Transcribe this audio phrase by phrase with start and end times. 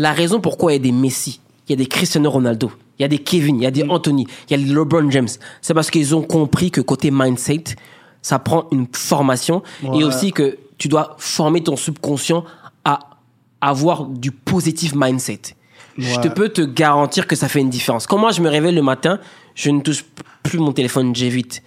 [0.00, 3.02] la raison pourquoi il y a des Messi, il y a des Cristiano Ronaldo, il
[3.02, 5.28] y a des Kevin, il y a des Anthony, il y a des LeBron James,
[5.60, 7.64] c'est parce qu'ils ont compris que côté mindset,
[8.22, 9.62] ça prend une formation
[9.94, 12.44] et aussi que tu dois former ton subconscient
[12.82, 12.98] à
[13.60, 15.40] avoir du positif mindset.
[15.98, 18.06] Je te peux te garantir que ça fait une différence.
[18.06, 19.20] Quand moi je me réveille le matin,
[19.54, 20.06] je ne touche
[20.42, 21.62] plus mon téléphone, j'évite.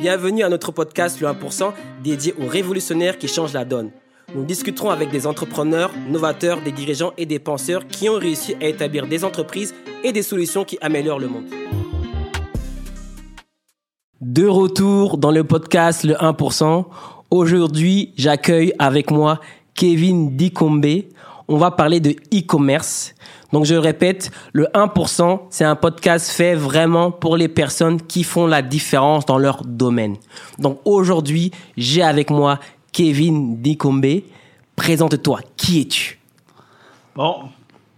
[0.00, 3.92] Bienvenue à notre podcast Le 1% dédié aux révolutionnaires qui changent la donne.
[4.34, 8.66] Nous discuterons avec des entrepreneurs, novateurs, des dirigeants et des penseurs qui ont réussi à
[8.66, 9.72] établir des entreprises
[10.02, 11.44] et des solutions qui améliorent le monde.
[14.20, 16.84] De retour dans le podcast Le 1%.
[17.30, 19.38] Aujourd'hui, j'accueille avec moi
[19.76, 20.84] Kevin Dikombe.
[21.46, 23.14] On va parler de e-commerce.
[23.52, 28.24] Donc, je le répète, le 1%, c'est un podcast fait vraiment pour les personnes qui
[28.24, 30.16] font la différence dans leur domaine.
[30.58, 32.58] Donc, aujourd'hui, j'ai avec moi
[32.94, 34.22] Kevin Dikombe.
[34.76, 35.40] Présente-toi.
[35.56, 36.20] Qui es-tu?
[37.16, 37.48] Bon,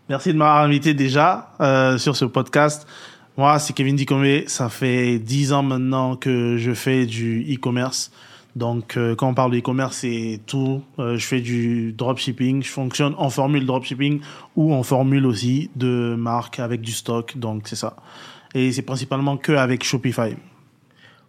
[0.08, 2.86] merci de m'avoir invité déjà euh, sur ce podcast.
[3.36, 4.44] Moi, c'est Kevin Dicomé.
[4.46, 8.10] Ça fait 10 ans maintenant que je fais du e-commerce.
[8.56, 10.82] Donc, euh, quand on parle de e-commerce, c'est tout.
[10.98, 12.62] Euh, je fais du dropshipping.
[12.62, 14.20] Je fonctionne en formule dropshipping
[14.56, 17.36] ou en formule aussi de marque avec du stock.
[17.36, 17.96] Donc, c'est ça.
[18.54, 20.36] Et c'est principalement que avec Shopify.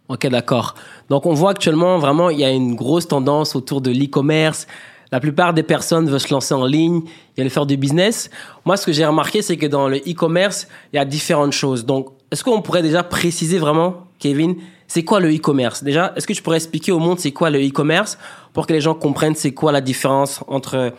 [0.09, 0.75] Ok, d'accord.
[1.09, 4.67] Donc, on voit actuellement vraiment, il y a une grosse tendance autour de l'e-commerce.
[5.11, 7.01] La plupart des personnes veulent se lancer en ligne,
[7.35, 8.29] ils veulent faire du business.
[8.65, 11.85] Moi, ce que j'ai remarqué, c'est que dans le e-commerce, il y a différentes choses.
[11.85, 14.55] Donc, est-ce qu'on pourrait déjà préciser vraiment, Kevin,
[14.87, 15.83] c'est quoi le e-commerce?
[15.83, 18.17] Déjà, est-ce que tu pourrais expliquer au monde c'est quoi le e-commerce
[18.53, 20.93] pour que les gens comprennent c'est quoi la différence entre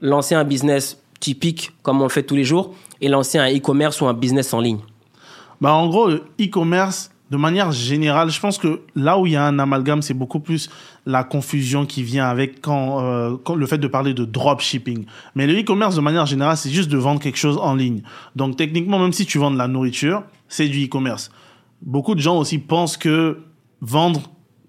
[0.00, 4.00] lancer un business typique, comme on le fait tous les jours, et lancer un e-commerce
[4.00, 4.80] ou un business en ligne?
[5.60, 9.36] Bah, en gros, le e-commerce, de manière générale, je pense que là où il y
[9.36, 10.68] a un amalgame, c'est beaucoup plus
[11.06, 15.06] la confusion qui vient avec quand, euh, quand le fait de parler de dropshipping.
[15.34, 18.02] Mais le e-commerce, de manière générale, c'est juste de vendre quelque chose en ligne.
[18.36, 21.30] Donc, techniquement, même si tu vends de la nourriture, c'est du e-commerce.
[21.80, 23.38] Beaucoup de gens aussi pensent que
[23.80, 24.22] vendre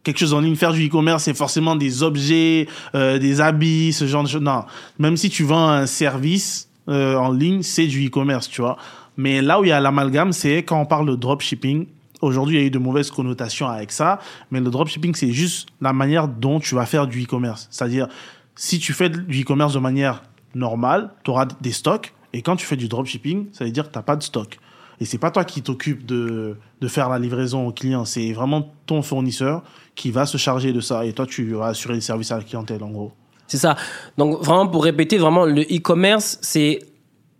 [0.04, 4.06] quelque chose en ligne, faire du e-commerce, c'est forcément des objets, euh, des habits, ce
[4.08, 4.42] genre de choses.
[4.42, 4.64] Non,
[4.98, 8.78] même si tu vends un service euh, en ligne, c'est du e-commerce, tu vois.
[9.18, 11.88] Mais là où il y a l'amalgame, c'est quand on parle de dropshipping.
[12.22, 14.20] Aujourd'hui, il y a eu de mauvaises connotations avec ça,
[14.52, 17.68] mais le dropshipping, c'est juste la manière dont tu vas faire du e-commerce.
[17.72, 18.08] C'est-à-dire,
[18.56, 20.24] si tu fais du e-commerce de manière
[20.54, 23.92] normale, tu auras des stocks, et quand tu fais du dropshipping, ça veut dire que
[23.92, 24.60] tu n'as pas de stock.
[25.02, 28.74] Et c'est pas toi qui t'occupes de, de faire la livraison au client, c'est vraiment
[28.86, 29.64] ton fournisseur
[29.96, 32.44] qui va se charger de ça, et toi, tu vas assurer le service à la
[32.44, 33.12] clientèle, en gros.
[33.48, 33.76] C'est ça.
[34.18, 36.80] Donc vraiment pour répéter, vraiment le e-commerce, c'est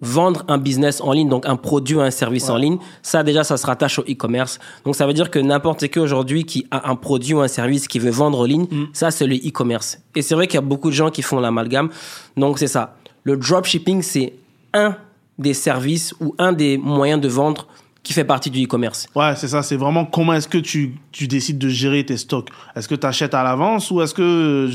[0.02, 2.78] vendre un business en ligne, donc un produit ou un service en ligne.
[3.02, 4.60] Ça déjà, ça se rattache au e-commerce.
[4.84, 7.88] Donc ça veut dire que n'importe qui aujourd'hui qui a un produit ou un service
[7.88, 10.00] qui veut vendre en ligne, ça c'est le e-commerce.
[10.16, 11.90] Et c'est vrai qu'il y a beaucoup de gens qui font l'amalgame.
[12.38, 12.98] Donc c'est ça.
[13.24, 14.34] Le dropshipping, c'est
[14.74, 14.96] un
[15.40, 17.68] des services ou un des moyens de vendre
[18.04, 19.08] qui fait partie du e-commerce.
[19.16, 19.64] Ouais, c'est ça.
[19.64, 22.50] C'est vraiment comment est-ce que tu, tu décides de gérer tes stocks.
[22.76, 24.70] Est-ce que tu achètes à l'avance ou est-ce que,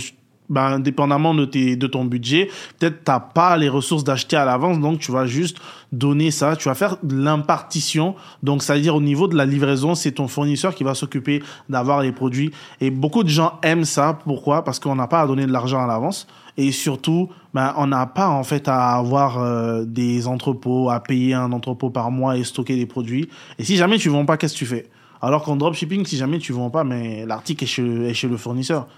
[0.50, 4.81] ben, dépendamment de, tes, de ton budget, peut-être t'as pas les ressources d'acheter à l'avance,
[4.81, 5.59] donc tu vas juste
[5.93, 6.56] donner ça.
[6.56, 8.15] Tu vas faire l'impartition.
[8.43, 11.43] Donc, ça veut dire au niveau de la livraison, c'est ton fournisseur qui va s'occuper
[11.69, 12.50] d'avoir les produits.
[12.81, 14.19] Et beaucoup de gens aiment ça.
[14.25, 14.65] Pourquoi?
[14.65, 16.27] Parce qu'on n'a pas à donner de l'argent à l'avance.
[16.56, 21.34] Et surtout, ben, on n'a pas en fait à avoir euh, des entrepôts, à payer
[21.34, 23.28] un entrepôt par mois et stocker des produits.
[23.59, 24.91] Et si jamais tu vends pas, qu'est-ce que tu fais?
[25.22, 28.37] Alors qu'en dropshipping, si jamais tu vends pas, mais l'article est chez, est chez le
[28.37, 28.89] fournisseur.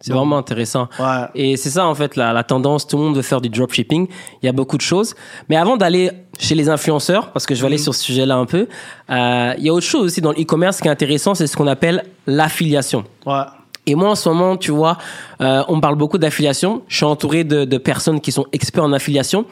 [0.00, 0.88] C'est vraiment intéressant.
[0.98, 1.26] Ouais.
[1.34, 2.86] Et c'est ça, en fait, la, la tendance.
[2.86, 4.06] Tout le monde veut faire du dropshipping.
[4.42, 5.14] Il y a beaucoup de choses.
[5.48, 8.44] Mais avant d'aller chez les influenceurs, parce que je vais aller sur ce sujet-là un
[8.44, 8.68] peu,
[9.10, 11.56] euh, il y a autre chose aussi dans le e-commerce qui est intéressant, c'est ce
[11.56, 13.04] qu'on appelle l'affiliation.
[13.24, 13.42] Ouais.
[13.86, 14.98] Et moi, en ce moment, tu vois,
[15.40, 16.82] euh, on parle beaucoup d'affiliation.
[16.88, 19.46] Je suis entouré de, de personnes qui sont experts en affiliation.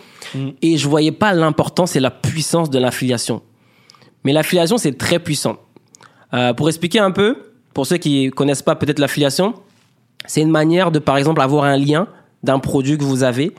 [0.62, 3.42] Et je voyais pas l'importance et la puissance de l'affiliation.
[4.24, 5.56] Mais l'affiliation, c'est très puissant.
[6.32, 7.36] Euh, pour expliquer un peu,
[7.72, 9.54] pour ceux qui connaissent pas peut-être l'affiliation,
[10.26, 12.06] c'est une manière de, par exemple, avoir un lien
[12.42, 13.54] d'un produit que vous avez.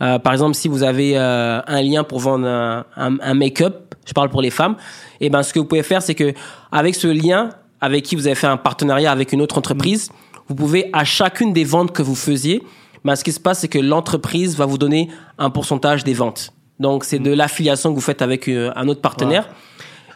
[0.00, 3.94] Euh, par exemple, si vous avez euh, un lien pour vendre un, un- un make-up,
[4.06, 4.76] je parle pour les femmes,
[5.20, 6.32] et ben ce que vous pouvez faire, c'est que
[6.70, 7.50] avec ce lien,
[7.80, 10.10] avec qui vous avez fait un partenariat avec une autre entreprise,
[10.48, 12.62] vous pouvez à chacune des ventes que vous faisiez,
[13.04, 15.08] ben ce qui se passe, c'est que l'entreprise va vous donner
[15.38, 16.52] un pourcentage des ventes.
[16.80, 19.48] Donc c'est de l'affiliation que vous faites avec euh, un autre partenaire.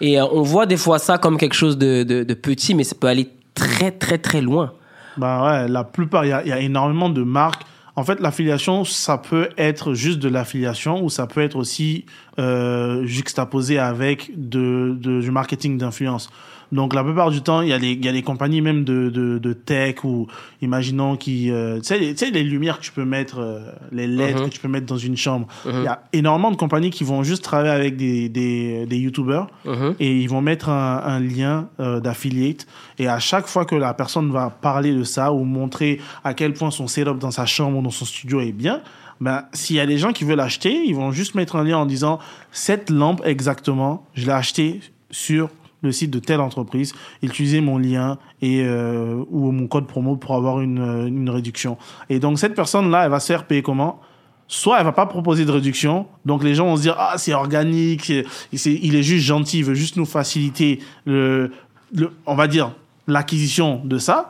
[0.01, 2.95] Et on voit des fois ça comme quelque chose de, de, de petit, mais ça
[2.99, 4.73] peut aller très très très loin.
[5.17, 7.63] Ben ouais, la plupart, il y a, y a énormément de marques.
[7.95, 12.07] En fait, l'affiliation, ça peut être juste de l'affiliation ou ça peut être aussi
[12.39, 16.31] euh, juxtaposé avec de, de- du marketing d'influence.
[16.73, 18.83] Donc la plupart du temps, il y a des, il y a des compagnies même
[18.83, 20.27] de, de, de tech ou
[20.63, 23.61] imaginons qui, euh, tu sais, les- tu sais, les lumières que tu peux mettre, euh,
[23.91, 24.45] les LED Mhm.
[24.47, 25.47] que tu peux mettre dans une chambre.
[25.67, 25.85] Il Mhm.
[25.85, 29.95] y a énormément de compagnies qui vont juste travailler avec des, des, des YouTubers Mhm.
[30.01, 32.67] et ils vont mettre un, un lien euh, d'affiliate.
[32.99, 36.55] Et à chaque fois que la personne va parler de ça ou montrer à quel
[36.55, 38.81] point son setup dans sa chambre ou dans son studio est bien,
[39.21, 41.77] ben, s'il y a des gens qui veulent acheter, ils vont juste mettre un lien
[41.79, 42.19] en disant
[42.51, 44.81] cette lampe exactement, je l'ai achetée
[45.11, 45.49] sur
[45.83, 50.35] le site de telle entreprise, utilisez mon lien et euh, ou mon code promo pour
[50.35, 51.77] avoir une, euh, une réduction.
[52.09, 54.01] Et donc cette personne-là, elle va se faire payer comment?
[54.49, 57.35] Soit elle va pas proposer de réduction, donc les gens vont se dire ah c'est
[57.35, 58.13] organique,
[58.53, 61.53] il est juste gentil, il veut juste nous faciliter le,
[61.95, 62.73] le on va dire
[63.07, 64.29] l'acquisition de ça.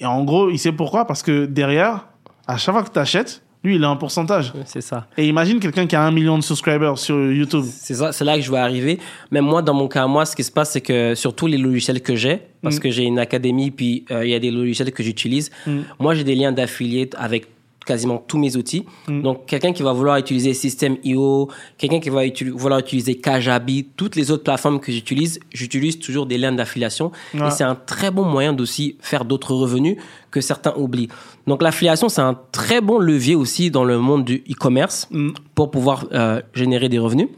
[0.00, 1.06] Et en gros, il sait pourquoi?
[1.06, 2.06] Parce que derrière,
[2.46, 4.52] à chaque fois que tu achètes, lui il a un pourcentage.
[4.64, 5.06] C'est ça.
[5.16, 7.64] Et imagine quelqu'un qui a un million de subscribers sur YouTube.
[7.64, 8.98] C'est ça, c'est là que je vais arriver.
[9.30, 11.58] Même moi, dans mon cas, moi, ce qui se passe, c'est que sur tous les
[11.58, 12.80] logiciels que j'ai, parce Mm.
[12.80, 15.78] que j'ai une académie, puis euh, il y a des logiciels que j'utilise, Mm.
[16.00, 17.46] moi, j'ai des liens d'affiliate avec
[17.84, 18.84] quasiment tous mes outils.
[19.08, 19.22] Mm.
[19.22, 21.48] Donc, quelqu'un qui va vouloir utiliser System.io,
[21.78, 22.22] quelqu'un qui va
[22.54, 27.12] vouloir utiliser Kajabi, toutes les autres plateformes que j'utilise, j'utilise toujours des liens d'affiliation.
[27.34, 27.48] Ouais.
[27.48, 29.96] Et c'est un très bon moyen d'aussi faire d'autres revenus
[30.30, 31.08] que certains oublient.
[31.46, 35.30] Donc, l'affiliation, c'est un très bon levier aussi dans le monde du e-commerce Mm.
[35.54, 37.28] pour pouvoir euh, générer des revenus.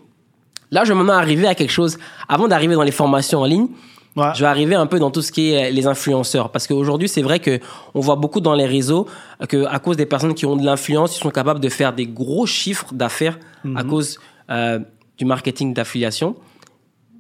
[0.71, 1.99] Là, je vais maintenant arriver à quelque chose.
[2.29, 3.69] Avant d'arriver dans les formations en ligne,
[4.17, 4.29] Ouais.
[4.35, 6.51] je vais arriver un peu dans tout ce qui est euh, les influenceurs.
[6.53, 7.59] Parce qu'aujourd'hui, c'est vrai que
[7.95, 9.09] on voit beaucoup dans les réseaux
[9.49, 12.07] que à cause des personnes qui ont de l'influence, ils sont capables de faire des
[12.07, 13.39] gros chiffres d'affaires
[13.75, 14.19] à cause
[14.51, 14.79] euh,
[15.19, 16.37] du marketing d'affiliation.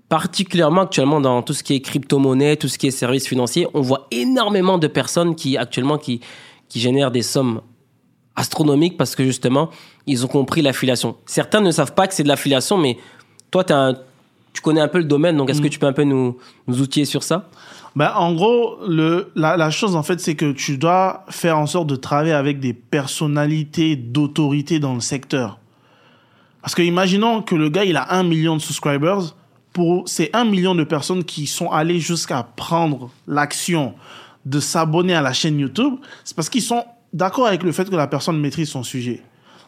[0.08, 3.80] Particulièrement actuellement dans tout ce qui est crypto-monnaie, tout ce qui est services financiers, on
[3.80, 6.20] voit énormément de personnes qui actuellement qui,
[6.68, 7.62] qui génèrent des sommes
[8.36, 9.70] astronomiques parce que justement,
[10.06, 11.16] ils ont compris l'affiliation.
[11.26, 12.98] Certains ne savent pas que c'est de l'affiliation, mais
[13.50, 13.96] toi, t'as un-
[14.54, 16.80] tu connais un peu le domaine, donc est-ce que tu peux un peu nous, nous
[16.80, 17.50] outiller sur ça?
[17.96, 21.66] Ben, en gros, le, la, la chose, en fait, c'est que tu dois faire en
[21.66, 25.58] sorte de travailler avec des personnalités d'autorité dans le secteur.
[26.62, 29.34] Parce que imaginons que le gars, il a un million de subscribers.
[29.72, 33.94] Pour ces un million de personnes qui sont allées jusqu'à prendre l'action
[34.46, 37.96] de s'abonner à la chaîne YouTube, c'est parce qu'ils sont d'accord avec le fait que
[37.96, 39.20] la personne maîtrise son sujet.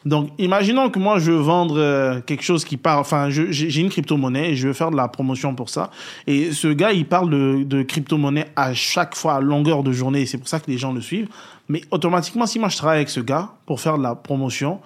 [0.06, 3.88] Donc, imaginons que moi, je veux vendre euh, quelque chose qui part, enfin, j'ai une
[3.88, 5.90] crypto-monnaie et je veux faire de la promotion pour ça.
[6.28, 10.24] Et ce gars, il parle de, de crypto-monnaie à chaque fois, à longueur de journée,
[10.24, 11.28] c'est pour ça que les gens le suivent.
[11.68, 14.78] Mais automatiquement, si moi, je travaille avec ce gars pour faire de la promotion,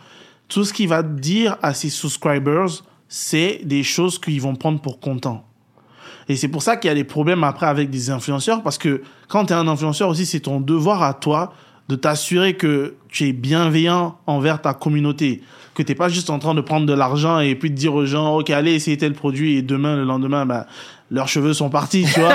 [0.49, 5.01] tout ce qu'il va dire à ses subscribers, c'est des choses qu'ils vont prendre pour
[5.01, 5.45] content.
[6.31, 9.03] Et c'est pour ça qu'il y a des problèmes après avec des influenceurs, parce que
[9.29, 11.53] quand tu es un influenceur aussi, c'est ton devoir à toi
[11.91, 15.43] de t'assurer que tu es bienveillant envers ta communauté,
[15.75, 17.93] que tu n'es pas juste en train de prendre de l'argent et puis de dire
[17.95, 20.69] aux gens, OK, allez, essayez tel produit, et demain, le lendemain, bah,
[21.11, 22.35] leurs cheveux sont partis, tu vois.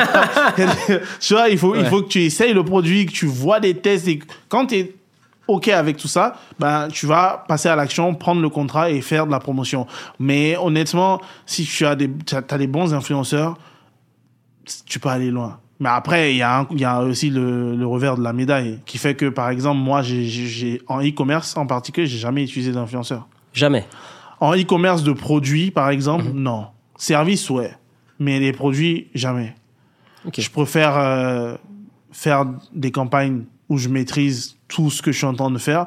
[1.21, 3.75] tu vois, il faut, il faut que tu essayes le produit, que tu vois des
[3.75, 4.19] tests, et
[4.49, 4.95] quand tu es
[5.47, 9.25] OK avec tout ça, ben, tu vas passer à l'action, prendre le contrat et faire
[9.25, 9.87] de la promotion.
[10.19, 13.57] Mais honnêtement, si tu as des, as, t'as des bons influenceurs,
[14.85, 15.59] tu peux aller loin.
[15.85, 18.33] Mais après, il y, a un- il y a aussi le, le revers de la
[18.33, 22.71] médaille qui fait que, par exemple, moi, j'ai, en e-commerce en particulier, j'ai jamais utilisé
[22.71, 23.27] d'influenceur.
[23.53, 23.85] Jamais.
[24.39, 26.65] En e-commerce de produits, par exemple, non.
[26.97, 27.71] Service, ouais.
[28.17, 29.53] Mais les produits, jamais.
[30.35, 31.55] Je préfère euh,
[32.11, 35.85] faire des campagnes où je maîtrise tout ce que je suis en train de faire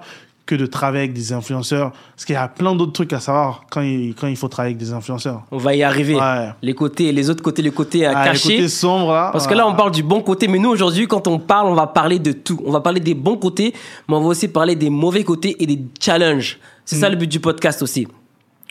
[0.48, 1.92] que de travailler avec des influenceurs.
[2.14, 4.74] Parce qu'il y a plein d'autres trucs à savoir quand il, quand il faut travailler
[4.74, 5.42] avec des influenceurs.
[5.52, 6.16] On va y arriver.
[6.16, 6.48] Ouais.
[6.62, 8.56] Les côtés, les autres côtés, les côtés à Ah, le cacher.
[8.56, 9.28] côté sombre, là.
[9.30, 11.74] Parce que là, on parle du bon côté, mais nous, aujourd'hui, quand on parle, on
[11.74, 12.58] va parler de tout.
[12.64, 13.74] On va parler des bons côtés,
[14.08, 16.58] mais on va aussi parler des mauvais côtés et des challenges.
[16.84, 18.08] C'est ça le but du podcast aussi.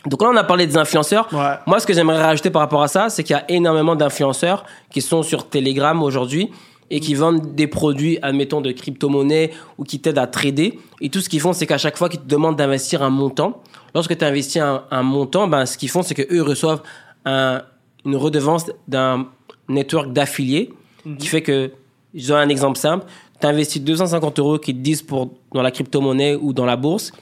[0.06, 1.28] Donc là, on a parlé des influenceurs.
[1.32, 1.54] Ouais.
[1.66, 4.64] Moi, ce que j'aimerais rajouter par rapport à ça, c'est qu'il y a énormément d'influenceurs
[4.90, 6.50] qui sont sur Telegram aujourd'hui
[6.90, 10.78] et qui vendent des produits, admettons, de crypto-monnaie ou qui t'aident à trader.
[11.00, 13.62] Et tout ce qu'ils font, c'est qu'à chaque fois qu'ils te demandent d'investir un montant,
[13.94, 16.82] lorsque tu investis un, un montant, ben, ce qu'ils font, c'est qu'eux reçoivent
[17.24, 17.62] un-
[18.04, 19.26] une redevance d'un
[19.68, 20.72] network d'affiliés
[21.18, 21.70] qui fait que,
[22.14, 23.06] je donne un exemple simple,
[23.40, 27.12] tu investis 250 euros qu'ils te disent pour, dans la crypto-monnaie ou dans la bourse.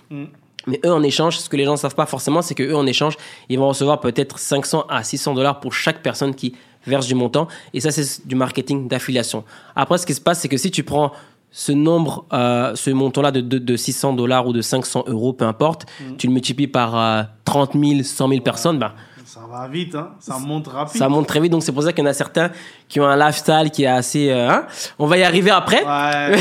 [0.67, 2.77] Mais eux, en échange, ce que les gens ne savent pas forcément, c'est que eux,
[2.77, 3.17] en échange,
[3.49, 6.55] ils vont recevoir peut-être 500 à 600 dollars pour chaque personne qui
[6.87, 7.49] verse du montant.
[7.75, 9.45] Et ça, c'est du marketing d'affiliation.
[9.75, 11.13] Après, ce qui se passe, c'est que si tu prends
[11.51, 15.45] ce nombre, euh, ce montant-là de, de, de 600 dollars ou de 500 euros, peu
[15.45, 15.87] importe,
[16.19, 18.95] tu le multiplies par euh, 30 000, 100 000 personnes, bah,
[19.37, 20.13] Ça va vite, hein.
[20.19, 20.97] Ça monte rapide.
[20.99, 21.53] ça monte très vite.
[21.53, 22.51] Donc, c'est pour ça qu'il y en a certains
[22.89, 24.31] qui ont un lifestyle qui est assez...
[24.31, 24.67] euh, hein.
[24.99, 25.85] On va y arriver après.
[25.85, 26.37] Ouais.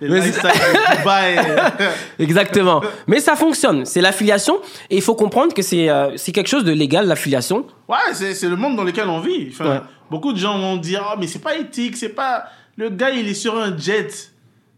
[0.00, 1.38] Les Dubaï.
[2.18, 2.80] Exactement.
[3.06, 3.84] Mais ça fonctionne.
[3.84, 4.58] C'est l'affiliation.
[4.88, 7.66] Et il faut comprendre que c'est euh, quelque chose de légal, l'affiliation.
[7.86, 9.48] Ouais, c'est c'est le monde dans lequel on vit.
[9.50, 9.80] Enfin, Ouais.
[10.10, 12.44] Beaucoup de gens vont dire, oh, mais c'est pas éthique, c'est pas.
[12.76, 14.31] Le gars, il est sur un jet.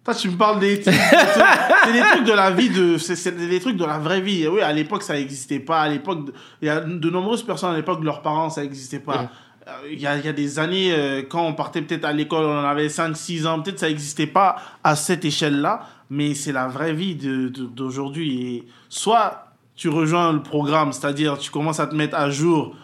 [0.05, 0.93] Toi, tu me parles d'éthique.
[0.93, 4.47] c'est des trucs de la vie, de, c'est des trucs de la vraie vie.
[4.47, 5.81] Oui, à l'époque, ça n'existait pas.
[5.81, 6.29] À l'époque,
[6.61, 9.31] il y a de nombreuses personnes à l'époque, leurs parents, ça n'existait pas.
[9.67, 12.13] Euh, Il y, a, il y a des années, euh, quand on partait peut-être à
[12.13, 15.81] l'école, on avait 5-6 ans, peut-être ça n'existait pas à cette échelle-là,
[16.11, 18.43] mais c'est la vraie vie de- de- d'aujourd'hui.
[18.57, 22.77] Et soit tu rejoins le programme, c'est-à-dire tu commences à te mettre à jour,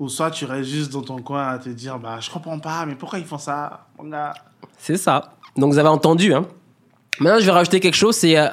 [0.00, 2.84] ou soit tu restes juste dans ton coin à te dire, bah, je comprends pas,
[2.84, 3.86] mais pourquoi ils font ça
[4.76, 5.34] C'est ça.
[5.56, 6.34] Donc vous avez entendu.
[6.34, 6.46] Hein.
[7.20, 8.48] Maintenant, je vais rajouter quelque chose, c'est euh,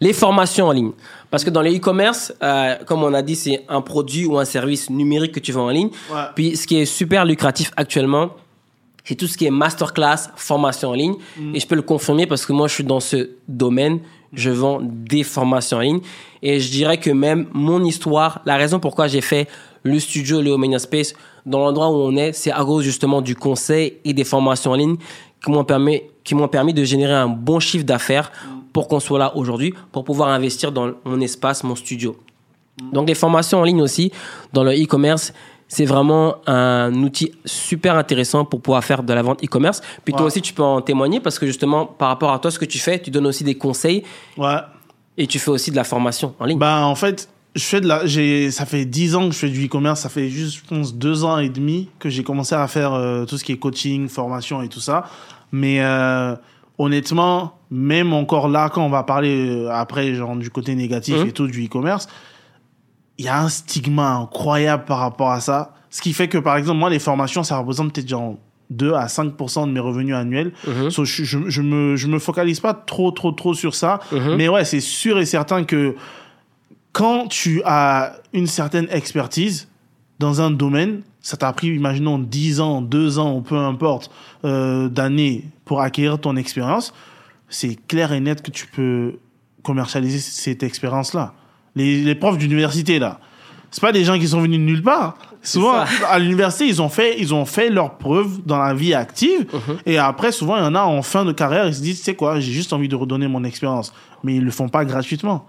[0.00, 0.92] les formations en ligne.
[1.30, 4.44] Parce que dans les e-commerce, euh, comme on a dit, c'est un produit ou un
[4.44, 5.90] service numérique que tu vends en ligne.
[6.12, 6.22] Ouais.
[6.34, 8.30] Puis ce qui est super lucratif actuellement,
[9.04, 11.14] c'est tout ce qui est masterclass, formation en ligne.
[11.54, 14.00] Et je peux le confirmer parce que moi, je suis dans ce domaine.
[14.32, 16.00] Je vends des formations en ligne.
[16.42, 19.48] Et je dirais que même mon histoire, la raison pourquoi j'ai fait
[19.84, 23.36] le studio Léo Mania Space dans l'endroit où on est, c'est à cause justement du
[23.36, 24.96] conseil et des formations en ligne
[25.44, 28.30] qui m'ont permis, qui m'ont permis de générer un bon chiffre d'affaires
[28.74, 32.16] pour qu'on soit là aujourd'hui, pour pouvoir investir dans mon espace, mon studio.
[32.92, 34.12] Donc les formations en ligne aussi,
[34.52, 35.32] dans le e-commerce,
[35.68, 39.80] c'est vraiment un outil super intéressant pour pouvoir faire de la vente e-commerce.
[40.04, 42.58] Puis toi aussi, tu peux en témoigner parce que justement, par rapport à toi, ce
[42.58, 44.02] que tu fais, tu donnes aussi des conseils
[44.36, 44.58] Ouais.
[45.16, 46.58] et tu fais aussi de la formation en ligne.
[46.58, 49.48] Bah, en fait, je fais de la, j'ai, ça fait 10 ans que je fais
[49.48, 50.00] du e-commerce.
[50.00, 53.24] Ça fait juste, je pense, deux ans et demi que j'ai commencé à faire euh,
[53.24, 55.06] tout ce qui est coaching, formation et tout ça.
[55.52, 56.34] Mais euh,
[56.78, 61.28] honnêtement, même encore là, quand on va parler euh, après, genre, du côté négatif Mhm.
[61.28, 62.08] et tout du e-commerce,
[63.18, 65.74] il y a un stigma incroyable par rapport à ça.
[65.90, 68.36] Ce qui fait que, par exemple, moi, les formations, ça représente peut-être genre
[68.70, 70.52] 2 à 5% de mes revenus annuels.
[70.66, 70.90] Mhm.
[70.90, 74.00] So, je, je, je me, je me focalise pas trop, trop, trop sur ça.
[74.12, 74.34] Mhm.
[74.36, 75.94] Mais ouais, c'est sûr et certain que
[76.92, 79.68] quand tu as une certaine expertise
[80.18, 84.12] dans un domaine, ça t'a pris, imaginons, 10 ans, 2 ans, ou peu importe,
[84.44, 86.94] euh, d'années pour acquérir ton expérience,
[87.48, 89.18] c'est clair et net que tu peux
[89.64, 91.34] commercialiser cette expérience-là.
[91.74, 93.18] Les, les profs d'université, là,
[93.72, 95.18] c'est pas des gens qui sont venus de nulle part.
[95.42, 99.46] Souvent, à l'université, ils ont fait, ils ont fait leurs preuves dans la vie active.
[99.52, 99.78] Mhm.
[99.84, 102.04] Et après, souvent, il y en a en fin de carrière, ils se disent, tu
[102.04, 103.92] sais quoi, j'ai juste envie de redonner mon expérience.
[104.22, 105.44] Mais ils le font pas gratuitement.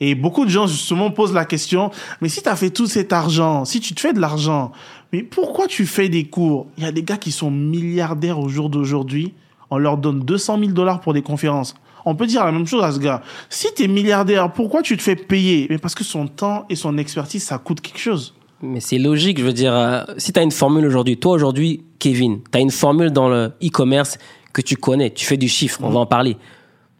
[0.00, 1.90] Et beaucoup de gens, justement, posent la question,
[2.20, 4.72] mais si tu as fait tout cet argent, si tu te fais de l'argent,
[5.12, 6.68] mais pourquoi tu fais des cours?
[6.76, 9.34] Il y a des gars qui sont milliardaires au jour d'aujourd'hui,
[9.70, 11.74] on leur donne 200 000 dollars pour des conférences.
[12.04, 13.22] On peut dire la même chose à ce gars.
[13.50, 15.66] Si tu es milliardaire, pourquoi tu te fais payer?
[15.68, 18.34] Mais parce que son temps et son expertise, ça coûte quelque chose.
[18.62, 21.84] Mais c'est logique, je veux dire, euh, si tu as une formule aujourd'hui, toi aujourd'hui,
[21.98, 24.18] Kevin, tu as une formule dans le e-commerce
[24.52, 26.36] que tu connais, tu fais du chiffre, on va en parler.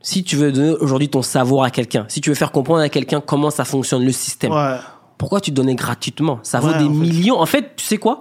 [0.01, 2.89] Si tu veux donner aujourd'hui ton savoir à quelqu'un, si tu veux faire comprendre à
[2.89, 4.77] quelqu'un comment ça fonctionne, le système, Ouais.
[5.19, 6.39] pourquoi tu donnais gratuitement?
[6.43, 6.99] Ça vaut Ouais, des en fait.
[6.99, 7.41] millions.
[7.41, 8.21] En fait, tu sais quoi?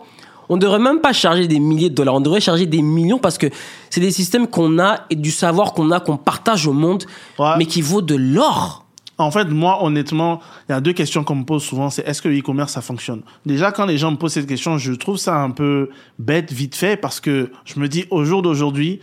[0.49, 3.19] On ne devrait même pas charger des milliers de dollars, on devrait charger des millions
[3.19, 3.47] parce que
[3.89, 7.03] c'est des systèmes qu'on a et du savoir qu'on a, qu'on partage au monde,
[7.37, 7.53] Ouais.
[7.57, 8.85] mais qui vaut de l'or.
[9.19, 11.89] En fait, moi, honnêtement, il y a deux questions qu'on me pose souvent.
[11.89, 13.21] C'est est-ce que le e-commerce, ça fonctionne?
[13.45, 16.75] Déjà, quand les gens me posent cette question, je trouve ça un peu bête, vite
[16.75, 18.99] fait, parce que je me dis, au jour d'aujourd'hui,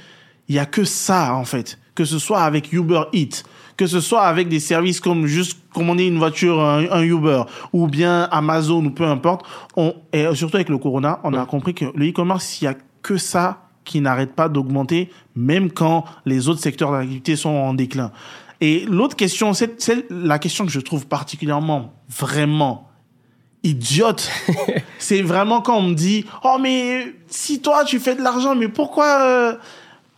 [0.49, 1.78] il y a que ça, en fait.
[1.95, 3.45] Que ce soit avec Uber Eats,
[3.77, 7.87] que ce soit avec des services comme juste commander une voiture, un, un Uber, ou
[7.87, 9.47] bien Amazon, ou peu importe.
[9.77, 12.75] On, et surtout avec le Corona, on a compris que le e-commerce, il y a
[13.03, 18.13] que ça qui n'arrête pas d'augmenter, même quand les autres secteurs d'activité sont en déclin.
[18.61, 22.89] Et l'autre question, c'est c'est la question que je trouve particulièrement, vraiment
[23.63, 24.31] idiote.
[24.99, 28.69] c'est vraiment quand on me dit, oh mais si toi tu fais de l'argent, mais
[28.69, 29.55] pourquoi euh,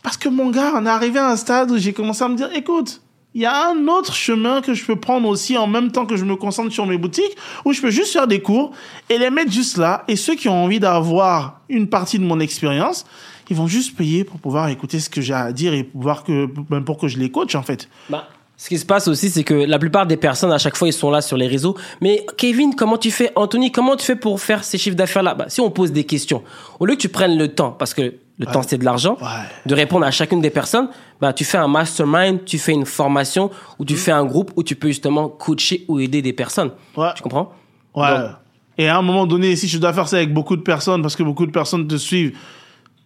[0.03, 2.35] Parce que mon gars, on est arrivé à un stade où j'ai commencé à me
[2.35, 3.01] dire, écoute,
[3.33, 6.15] il y a un autre chemin que je peux prendre aussi en même temps que
[6.15, 8.71] je me concentre sur mes boutiques, où je peux juste faire des cours
[9.09, 10.03] et les mettre juste là.
[10.07, 13.05] Et ceux qui ont envie d'avoir une partie de mon expérience,
[13.49, 16.47] ils vont juste payer pour pouvoir écouter ce que j'ai à dire et pouvoir que,
[16.69, 17.87] ben, pour que je les coach en fait.
[18.09, 18.27] Bah,
[18.57, 20.93] ce qui se passe aussi, c'est que la plupart des personnes, à chaque fois, ils
[20.93, 21.77] sont là sur les réseaux.
[22.01, 23.31] Mais Kevin, comment tu fais?
[23.35, 25.35] Anthony, comment tu fais pour faire ces chiffres d'affaires-là?
[25.35, 26.41] Bah, Si on pose des questions,
[26.79, 29.27] au lieu que tu prennes le temps, parce que le temps, c'est de l'argent, Ouais.
[29.65, 30.89] de répondre à chacune des personnes,
[31.19, 34.63] bah, tu fais un mastermind, tu fais une formation, ou tu fais un groupe où
[34.63, 36.71] tu peux justement coacher ou aider des personnes.
[36.95, 37.09] Ouais.
[37.15, 37.51] Tu comprends?
[37.95, 38.09] Ouais.
[38.09, 38.29] Donc-
[38.77, 41.15] et à un moment donné, si je dois faire ça avec beaucoup de personnes, parce
[41.15, 42.37] que beaucoup de personnes te suivent,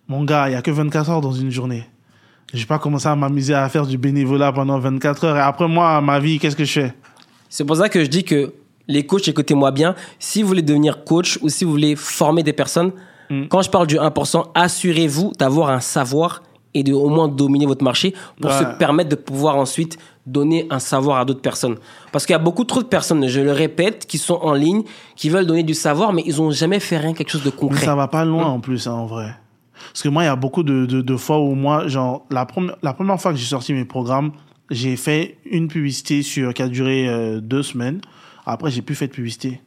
[0.09, 1.85] mon gars, il y a que 24 heures dans une journée.
[2.53, 5.37] Je vais pas commencer à m'amuser à faire du bénévolat pendant 24 heures.
[5.37, 6.93] Et après, moi, ma vie, qu'est-ce que je fais?
[7.47, 8.53] C'est pour ça que je dis que
[8.89, 12.51] les coachs, écoutez-moi bien, si vous voulez devenir coach ou si vous voulez former des
[12.51, 12.91] personnes,
[13.31, 13.47] Mm.
[13.47, 17.83] quand je parle du 1%, assurez-vous d'avoir un savoir et de au moins dominer votre
[17.83, 18.59] marché pour Ouais.
[18.59, 21.77] se permettre de pouvoir ensuite donner un savoir à d'autres personnes.
[22.11, 24.83] Parce qu'il y a beaucoup trop de personnes, je le répète, qui sont en ligne,
[25.15, 27.57] qui veulent donner du savoir, mais ils n'ont jamais fait rien, quelque chose de Mais
[27.57, 27.85] concret.
[27.85, 29.33] ça va pas loin en plus, hein, en vrai.
[29.91, 32.45] Parce que moi, il y a beaucoup de, de, de fois où moi, genre, la,
[32.45, 34.31] première la première fois que j'ai sorti mes programmes,
[34.69, 37.99] j'ai fait une publicité sur, qui a duré euh, deux semaines.
[38.45, 39.59] Après, j'ai plus fait de publicité.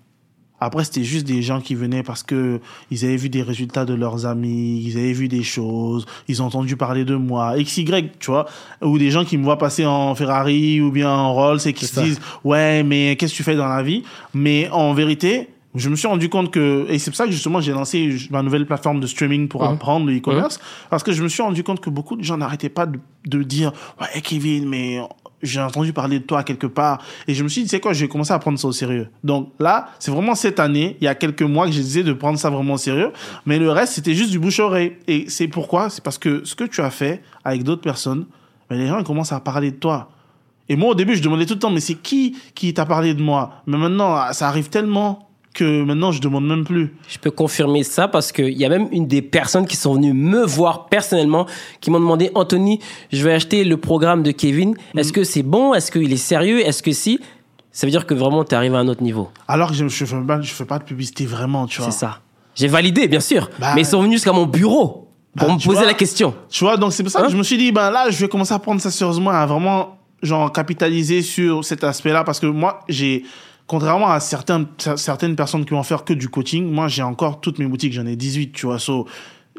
[0.60, 3.92] Après, c'était juste des gens qui venaient parce que ils avaient vu des résultats de
[3.92, 7.84] leurs amis, ils avaient vu des choses, ils ont entendu parler de moi, XY,
[8.18, 8.46] tu vois,
[8.80, 11.86] ou des gens qui me voient passer en Ferrari ou bien en Rolls et qui
[11.86, 12.02] se ça.
[12.02, 14.04] disent, ouais, mais qu'est-ce que tu fais dans la vie?
[14.32, 17.60] Mais en vérité, je me suis rendu compte que, et c'est pour ça que justement
[17.60, 19.72] j'ai lancé ma nouvelle plateforme de streaming pour Mhm.
[19.74, 22.68] apprendre le e-commerce, parce que je me suis rendu compte que beaucoup de gens n'arrêtaient
[22.68, 25.00] pas de, de dire, ouais, Kevin, mais
[25.44, 27.02] j'ai entendu parler de toi quelque part.
[27.28, 29.08] Et je me suis dit, sais quoi, je vais commencer à prendre ça au sérieux.
[29.22, 32.12] Donc là, c'est vraiment cette année, il y a quelques mois que j'ai décidé de
[32.12, 33.12] prendre ça vraiment au sérieux.
[33.46, 34.94] Mais le reste, c'était juste du bouche-oreille.
[35.06, 35.90] Et c'est pourquoi?
[35.90, 38.26] C'est parce que ce que tu as fait avec d'autres personnes,
[38.68, 40.10] ben, les gens ils commencent à parler de toi.
[40.68, 43.14] Et moi, au début, je demandais tout le temps, mais c'est qui qui t'a parlé
[43.14, 43.62] de moi?
[43.66, 46.92] Mais maintenant, ça arrive tellement que maintenant, je demande même plus.
[47.08, 50.12] Je peux confirmer ça parce qu'il y a même une des personnes qui sont venues
[50.12, 51.46] me voir personnellement,
[51.80, 52.80] qui m'ont demandé, Anthony,
[53.12, 54.74] je vais acheter le programme de Kevin.
[54.96, 55.72] Est-ce que c'est bon?
[55.72, 56.60] Est-ce qu'il est sérieux?
[56.60, 57.20] Est-ce que si?
[57.72, 59.30] Ça veut dire que vraiment, tu arrives à un autre niveau.
[59.48, 61.90] Alors que je ne fais, fais pas de publicité vraiment, tu vois.
[61.90, 62.20] C'est ça.
[62.54, 63.50] J'ai validé, bien sûr.
[63.58, 65.86] Bah, mais ils sont venus jusqu'à mon bureau pour bah, me tu poser vois.
[65.88, 66.34] la question.
[66.50, 67.24] Tu vois, donc c'est pour ça Hein?
[67.26, 69.44] que je me suis dit, ben là, je vais commencer à prendre ça sérieusement, à
[69.46, 73.24] vraiment, genre, capitaliser sur cet aspect-là, parce que moi, j'ai,
[73.66, 74.66] contrairement à certaines,
[75.36, 78.16] personnes qui vont faire que du coaching, moi, j'ai encore toutes mes boutiques, j'en ai
[78.16, 79.06] 18, tu vois, so,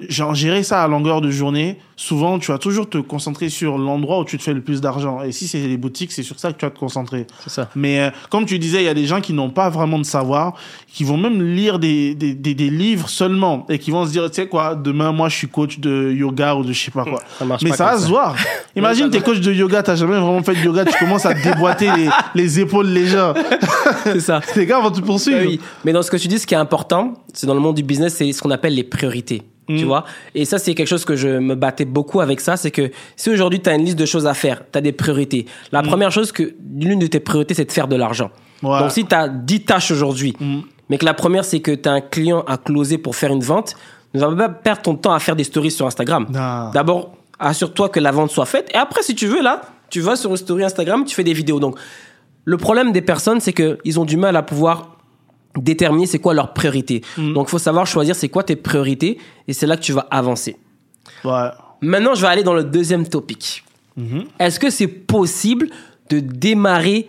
[0.10, 4.20] genre, gérer ça à longueur de journée, souvent, tu vas toujours te concentrer sur l'endroit
[4.20, 5.22] où tu te fais le plus d'argent.
[5.24, 7.28] Et si c'est les boutiques, c'est sur ça que tu vas te concentrer.
[7.44, 7.70] C'est ça.
[7.76, 10.04] Mais euh, comme tu disais, il y a des gens qui n'ont pas vraiment de
[10.04, 10.56] savoir,
[10.88, 14.30] qui vont même lire des, des, des, des livres seulement et qui vont se dire,
[14.30, 17.04] tu sais quoi, demain, moi, je suis coach de yoga ou de je sais pas
[17.04, 17.22] quoi.
[17.40, 18.36] Ça marche Mais pas ça va se voir.
[18.76, 21.90] Imagine, t'es coach de yoga, t'as jamais vraiment fait de yoga, tu commences à déboîter
[21.96, 23.34] les, les épaules les gens.
[24.04, 24.42] C'est ça.
[24.56, 25.40] Les gars vont te poursuivre.
[25.42, 25.60] Ah oui.
[25.84, 27.84] Mais dans ce que tu dis, ce qui est important, c'est dans le monde du
[27.84, 29.42] business, c'est ce qu'on appelle les priorités.
[29.68, 29.88] Tu Mm.
[29.88, 30.06] vois?
[30.36, 32.56] Et ça, c'est quelque chose que je me battais beaucoup avec ça.
[32.56, 34.92] C'est que si aujourd'hui, tu as une liste de choses à faire, tu as des
[34.92, 35.48] priorités.
[35.72, 38.30] La première chose, que l'une de tes priorités, c'est de faire de l'argent.
[38.62, 38.68] Mm.
[38.68, 38.80] Ouais.
[38.80, 40.60] Donc, si tu as 10 tâches aujourd'hui, Mm.
[40.90, 43.42] mais que la première, c'est que tu as un client à closer pour faire une
[43.44, 43.76] vente,
[44.14, 46.28] ne va pas perdre ton temps à faire des stories sur Instagram.
[46.74, 48.70] D'abord, assure-toi que la vente soit faite.
[48.74, 51.34] Et après, si tu veux, là, tu vas sur une story Instagram, tu fais des
[51.34, 51.60] vidéos.
[51.60, 51.78] Donc,
[52.46, 54.95] le problème des personnes, c'est qu'ils ont du mal à pouvoir
[55.62, 57.02] déterminer c'est quoi leur priorité.
[57.18, 60.08] Donc, il faut savoir choisir c'est quoi tes priorités et c'est là que tu vas
[60.12, 60.58] avancer.
[61.24, 61.50] Ouais.
[61.82, 63.64] Maintenant, je vais aller dans le deuxième topic.
[63.98, 64.26] Mhm.
[64.40, 65.70] Est-ce que c'est possible
[66.10, 67.08] de démarrer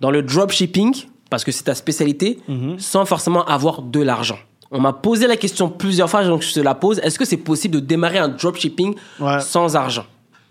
[0.00, 0.92] dans le dropshipping,
[1.30, 2.78] parce que c'est ta spécialité, Mhm.
[2.78, 4.38] sans forcément avoir de l'argent?
[4.70, 6.98] On m'a posé la question plusieurs fois, donc je te la pose.
[7.04, 9.40] Est-ce que c'est possible de démarrer un dropshipping Ouais.
[9.40, 10.04] sans argent?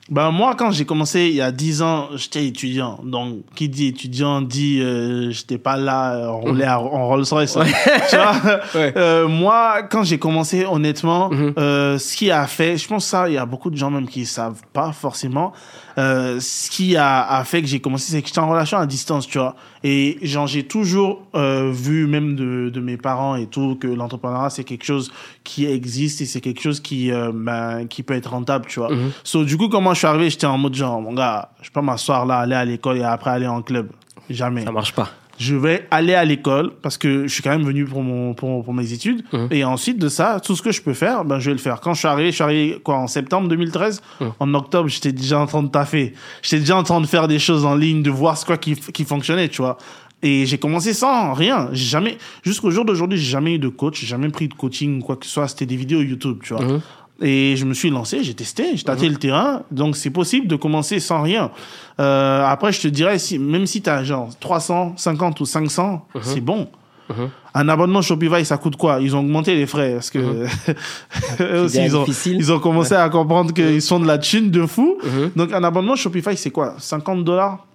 [0.09, 2.99] Ben moi, quand j'ai commencé il y a 10 ans, j'étais étudiant.
[3.05, 7.23] Donc, qui dit étudiant dit euh, j'étais pas là, euh, on roulait à- en Rolls
[7.31, 7.55] Royce.
[7.55, 7.63] hein.
[8.09, 8.33] tu vois?
[8.75, 8.93] Ouais.
[8.97, 11.53] Euh, Moi, quand j'ai commencé, honnêtement, Mhm.
[11.57, 14.07] euh, ce qui a fait, je pense ça, il y a beaucoup de gens même
[14.07, 15.53] qui savent pas forcément.
[15.97, 18.85] Euh, ce qui a, a fait que j'ai commencé, c'est que j'étais en relation à
[18.85, 19.55] distance, tu vois.
[19.83, 24.49] Et genre, j'ai toujours euh, vu, même de, de mes parents et tout, que l'entrepreneuriat,
[24.49, 25.11] c'est quelque chose
[25.43, 28.91] qui existe et c'est quelque chose qui, euh, ben, qui peut être rentable, tu vois.
[28.91, 29.11] Mhm.
[29.23, 31.81] So, du coup, comment je suis arrivé, j'étais en mode genre, mon gars, je peux
[31.81, 33.89] m'asseoir là, aller à l'école et après aller en club.
[34.29, 35.09] Jamais Ça marche pas.
[35.43, 38.63] Je vais aller à l'école parce que je suis quand même venu pour mon pour,
[38.63, 39.23] pour mes études.
[39.33, 39.47] Mhm.
[39.51, 41.81] et ensuite de ça tout ce que je peux faire ben je vais le faire.
[41.81, 44.31] Quand je suis arrivé je suis arrivé quoi en septembre 2013 Mhm.
[44.39, 46.13] en octobre j'étais déjà en train de taffer.
[46.41, 48.75] J'étais déjà en train de faire des choses en ligne de voir ce quoi qui
[48.75, 49.77] qui fonctionnait tu vois.
[50.25, 51.67] Et j'ai commencé sans rien.
[51.73, 54.99] J'ai jamais jusqu'au jour d'aujourd'hui j'ai jamais eu de coach j'ai jamais pris de coaching
[54.99, 55.47] ou quoi que ce soit.
[55.49, 56.63] C'était des vidéos YouTube tu vois.
[56.63, 56.81] Mhm.
[57.21, 59.61] Et je me suis lancé, j'ai testé, j'ai tâté le terrain.
[59.71, 61.51] Donc, c'est possible de commencer sans rien.
[61.99, 66.41] Euh, après, je te dirais, si, même si tu as genre 350 ou 500, c'est
[66.41, 66.67] bon.
[67.09, 67.29] Mhm.
[67.53, 68.99] Un abonnement Shopify, ça coûte quoi?
[68.99, 70.17] Ils ont augmenté les frais parce que
[71.41, 74.65] eux aussi, ils ont, ils ont commencé à comprendre qu'ils sont de la thune de
[74.65, 74.97] fou.
[75.35, 76.75] Donc, un abonnement Shopify, c'est quoi?
[76.79, 77.65] 50 dollars?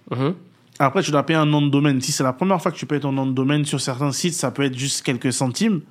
[0.79, 2.01] Après, tu dois payer un nom de domaine.
[2.01, 4.33] Si c'est la première fois que tu payes ton nom de domaine sur certains sites,
[4.33, 5.81] ça peut être juste quelques centimes.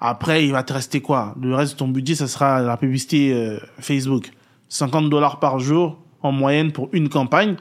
[0.00, 1.34] Après, il va te rester quoi?
[1.40, 4.30] Le reste de ton budget, ça sera la publicité euh, Facebook.
[4.68, 7.56] 50 dollars par jour en moyenne pour une campagne.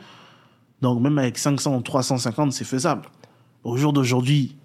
[0.82, 3.02] Donc, même avec 500 ou 350, c'est faisable.
[3.63, 4.56] Au jour d'aujourd'hui,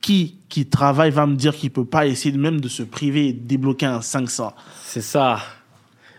[0.00, 3.32] qui qui travaille va me dire qu'il peut pas essayer même de se priver et
[3.32, 4.52] de débloquer un 500
[4.84, 5.38] C'est ça.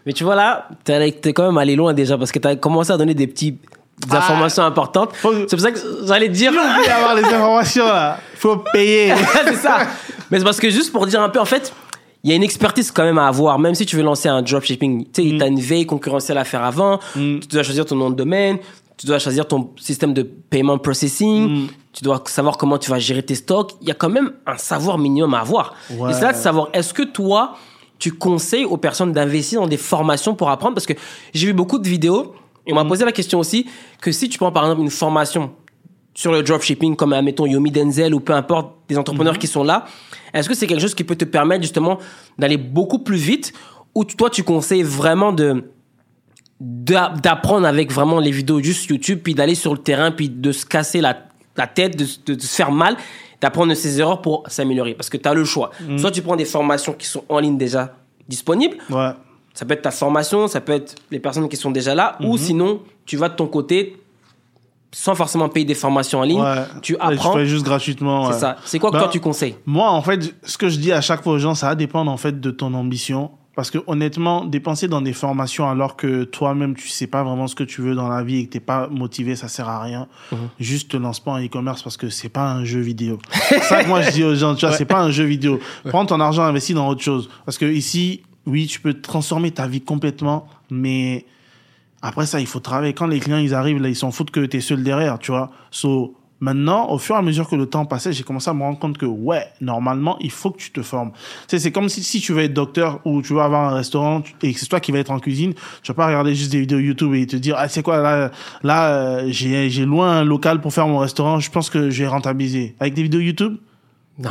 [0.05, 2.91] Mais tu vois là, allé- t'es quand même allé loin déjà parce que t'as commencé
[2.91, 3.61] à donner des petites
[4.07, 4.17] des Ah.
[4.19, 5.11] informations importantes.
[5.15, 6.51] Faut- C'est pour ça que j'allais dire.
[6.53, 8.17] Il faut avoir les informations là.
[8.35, 9.13] Faut payer.
[9.45, 9.79] c'est ça.
[10.29, 11.73] Mais c'est parce que juste pour dire un peu, en fait,
[12.23, 14.41] il y a une expertise quand même à avoir, même si tu veux lancer un
[14.41, 15.05] dropshipping.
[15.11, 15.37] Tu sais, Mm.
[15.39, 17.39] t'as une veille concurrentielle à faire avant, Mm.
[17.39, 18.57] tu dois choisir ton nom de domaine,
[18.97, 23.23] tu dois choisir ton système de paiement processing, tu dois savoir comment tu vas gérer
[23.23, 23.71] tes stocks.
[23.81, 25.73] Il y a quand même un savoir minimum à avoir.
[25.89, 26.11] Ouais.
[26.11, 27.55] Et c'est là de savoir, est-ce que toi,
[27.99, 30.75] tu conseilles aux personnes d'investir dans des formations pour apprendre?
[30.75, 30.93] Parce que
[31.33, 32.33] j'ai vu beaucoup de vidéos,
[32.69, 33.65] on m'a posé la question aussi,
[34.01, 35.51] que si tu prends par exemple une formation
[36.13, 39.85] sur le dropshipping, comme admettons Yomi Denzel ou peu importe, des entrepreneurs qui sont là,
[40.33, 41.97] est-ce que c'est quelque chose qui peut te permettre justement
[42.37, 43.53] d'aller beaucoup plus vite
[43.95, 45.63] ou toi tu conseilles vraiment de
[46.59, 50.51] d'a- d'apprendre avec vraiment les vidéos juste YouTube puis d'aller sur le terrain puis de
[50.51, 51.17] se casser la,
[51.57, 52.95] la tête, de, de- de se faire mal,
[53.41, 54.93] d'apprendre de ses erreurs pour s'améliorer?
[54.93, 55.71] Parce que tu as le choix.
[55.97, 57.95] Soit tu prends des formations qui sont en ligne déjà
[58.27, 59.11] disponibles, Ouais.
[59.53, 62.37] Ça peut être ta formation, ça peut être les personnes qui sont déjà là, ou
[62.37, 63.97] sinon tu vas de ton côté
[64.93, 66.65] sans forcément payer des formations en ligne, Ouais.
[66.81, 67.31] tu Ouais, apprends.
[67.31, 68.25] Tu fais juste gratuitement.
[68.25, 68.39] C'est ouais.
[68.39, 68.57] ça.
[68.65, 71.23] C'est quoi que toi tu conseilles Moi, en fait, ce que je dis à chaque
[71.23, 73.31] fois aux gens, ça va dépendre en fait de ton ambition.
[73.55, 77.55] Parce que honnêtement, dépenser dans des formations alors que toi-même tu sais pas vraiment ce
[77.55, 80.07] que tu veux dans la vie et que t'es pas motivé, ça sert à rien.
[80.31, 80.37] Mhm.
[80.59, 83.17] Juste te lance pas en e-commerce parce que c'est pas un jeu vidéo.
[83.49, 85.59] c'est ça que moi je dis aux gens, tu vois, c'est pas un jeu vidéo.
[85.85, 87.29] Prends ton argent, investis dans autre chose.
[87.45, 91.25] Parce que ici, oui, tu peux transformer ta vie complètement, mais
[92.01, 92.93] après ça, il faut travailler.
[92.93, 95.51] Quand les clients ils arrivent là, ils s'en foutent que t'es seul derrière, tu vois.
[95.69, 98.63] So, maintenant, au fur et à mesure que le temps passait, j'ai commencé à me
[98.63, 101.11] rendre compte que ouais, normalement, il faut que tu te formes.
[101.11, 103.75] Tu sais, c'est comme si, si tu veux être docteur ou tu veux avoir un
[103.75, 106.33] restaurant tu- et que c'est toi qui vas être en cuisine, tu vas pas regarder
[106.33, 108.31] juste des vidéos YouTube et te dire ah c'est quoi là
[108.63, 112.01] là euh, j'ai j'ai loin un local pour faire mon restaurant, je pense que je
[112.01, 113.57] vais rentabiliser avec des vidéos YouTube?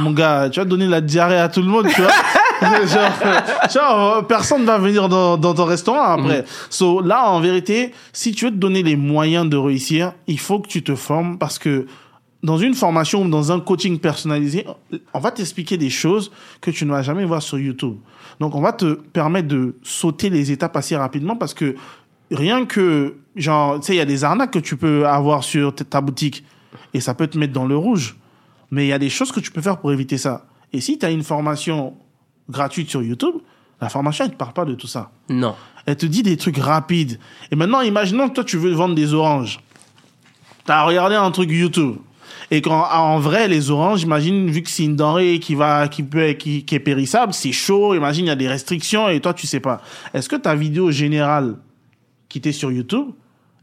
[0.00, 2.10] Mon gars, tu vas donner la diarrhée à tout le monde, tu vois?
[2.86, 6.44] genre, genre, euh, personne va venir dans, dans ton restaurant après.
[6.68, 10.60] So, là, en vérité, si tu veux te donner les moyens de réussir, il faut
[10.60, 11.86] que tu te formes parce que
[12.42, 14.66] dans une formation ou dans un coaching personnalisé,
[15.12, 17.96] on va t'expliquer des choses que tu ne vas jamais voir sur YouTube.
[18.38, 21.74] Donc, on va te permettre de sauter les étapes assez rapidement parce que
[22.30, 25.74] rien que, genre, tu sais, il y a des arnaques que tu peux avoir sur
[25.74, 26.44] ta boutique
[26.94, 28.16] et ça peut te mettre dans le rouge.
[28.70, 30.46] Mais il y a des choses que tu peux faire pour éviter ça.
[30.72, 31.94] Et si tu as une formation
[32.50, 33.34] gratuite sur YouTube,
[33.80, 35.10] la formation, elle ne te parle pas de tout ça.
[35.28, 35.54] Non.
[35.86, 37.18] Elle te dit des trucs rapides.
[37.50, 39.60] Et maintenant, imaginons que toi, tu veux vendre des oranges.
[40.66, 41.96] Tu as regardé un truc YouTube.
[42.50, 46.02] Et qu'en en vrai, les oranges, imagine, vu que c'est une denrée qui, va, qui,
[46.02, 49.32] peut, qui, qui est périssable, c'est chaud, imagine, il y a des restrictions et toi,
[49.34, 49.80] tu sais pas.
[50.14, 51.56] Est-ce que ta vidéo générale
[52.28, 53.06] qui était sur YouTube,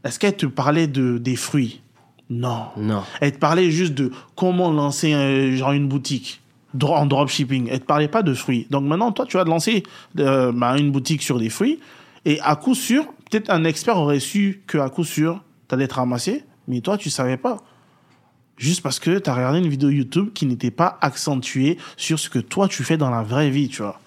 [0.04, 1.82] est-ce qu'elle te parlait de, des fruits?
[2.30, 2.68] Non.
[2.76, 3.02] Non.
[3.20, 6.40] Elle te parlait juste de comment lancer euh, genre une boutique
[6.82, 7.68] en dropshipping.
[7.70, 8.66] Elle te parlait pas de fruits.
[8.70, 9.82] Donc maintenant, toi, tu vas te lancer
[10.18, 11.80] euh, bah, une boutique sur des fruits.
[12.24, 15.88] Et à coup sûr, peut-être un expert aurait su que à coup sûr, tu allais
[15.88, 17.58] te ramasser, mais toi, tu savais pas.
[18.56, 22.28] Juste parce que tu as regardé une vidéo YouTube qui n'était pas accentuée sur ce
[22.28, 24.00] que toi, tu fais dans la vraie vie, tu vois.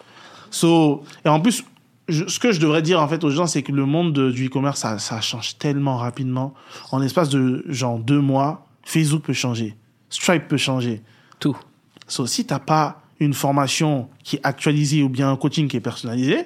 [0.50, 1.64] So, et en plus,
[2.10, 4.48] ce que je devrais dire en fait aux gens, c'est que le monde de- du
[4.48, 6.54] e-commerce, ça change tellement rapidement.
[6.92, 9.78] En l'espace de genre deux mois, Facebook peut changer,
[10.10, 11.02] Stripe peut changer.
[11.40, 11.56] Tout.
[12.12, 15.82] So, si t'as pas une formation qui est actualisée ou bien un coaching qui est
[15.82, 16.46] personnalisé,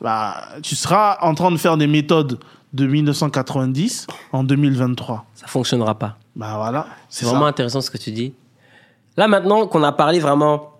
[0.00, 2.40] bah, tu seras en train de faire des méthodes
[2.72, 5.26] de 1990 en 2023.
[5.34, 6.16] Ça fonctionnera pas.
[6.34, 8.32] Bah voilà, C'est vraiment intéressant ce que tu dis.
[9.18, 10.70] Là, maintenant qu'on a parlé vraiment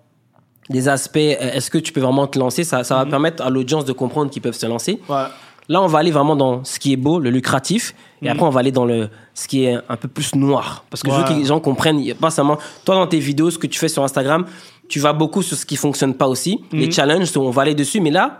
[0.71, 2.63] des aspects, euh, est-ce que tu peux vraiment te lancer?
[2.63, 4.99] Ça, ça va permettre à l'audience de comprendre qu'ils peuvent se lancer.
[5.07, 5.25] Ouais.
[5.69, 8.49] Là, on va aller vraiment dans ce qui est beau, le lucratif, et après, on
[8.49, 10.83] va aller dans le ce qui est un peu plus noir.
[10.89, 13.57] Parce que je veux que les gens comprennent, pas seulement toi dans tes vidéos, ce
[13.57, 14.45] que tu fais sur Instagram,
[14.89, 18.01] tu vas beaucoup sur ce qui fonctionne pas aussi, les challenges, on va aller dessus.
[18.01, 18.39] Mais là,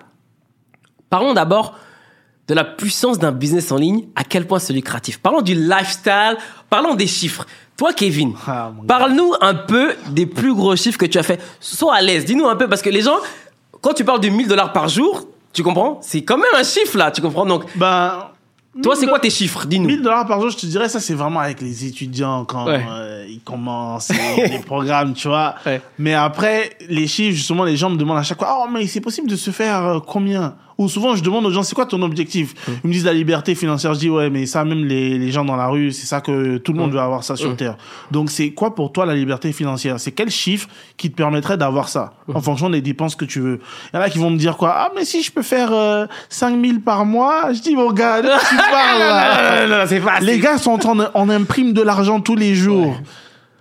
[1.09, 1.75] parlons d'abord
[2.47, 5.19] de la puissance d'un business en ligne, à quel point c'est lucratif.
[5.19, 6.35] Parlons du lifestyle,
[6.69, 7.45] parlons des chiffres.
[7.77, 11.41] Toi, Kevin, Ah, parle-nous un peu des plus gros chiffres que tu as fait.
[11.61, 13.15] Sois à l'aise, dis-nous un peu, parce que les gens,
[13.79, 15.99] quand tu parles de 1000 dollars par jour, tu comprends?
[16.01, 17.45] C'est quand même un chiffre là, tu comprends?
[17.45, 18.27] Donc, Ben,
[18.81, 19.65] toi, c'est quoi tes chiffres?
[19.65, 19.87] Dis-nous.
[19.87, 22.81] 1000 dollars par jour, je te dirais, ça, c'est vraiment avec les étudiants quand Ouais.
[22.89, 25.55] euh, ils commencent les, programmes, tu vois.
[25.65, 25.81] Ouais.
[25.99, 29.01] Mais après, les chiffres, justement, les gens me demandent à chaque fois, oh, mais c'est
[29.01, 30.55] possible de se faire euh, combien?
[30.81, 33.53] Ou souvent, je demande aux gens, c'est quoi ton objectif Ils me disent la liberté
[33.53, 33.93] financière.
[33.93, 36.57] Je dis, ouais, mais ça, même les, les gens dans la rue, c'est ça que
[36.57, 37.77] tout le monde veut avoir ça sur Terre.
[38.09, 40.67] Donc, c'est quoi pour toi la liberté financière C'est quel chiffre
[40.97, 43.59] qui te permettrait d'avoir ça en fonction des dépenses que tu veux
[43.93, 45.71] Il y en a qui vont me dire quoi Ah, mais si je peux faire
[45.71, 50.57] euh, 5000 par mois, je dis, mon gars, tu parles là non, non, les gars
[50.57, 52.95] sont en on imprime de l'argent tous les jours.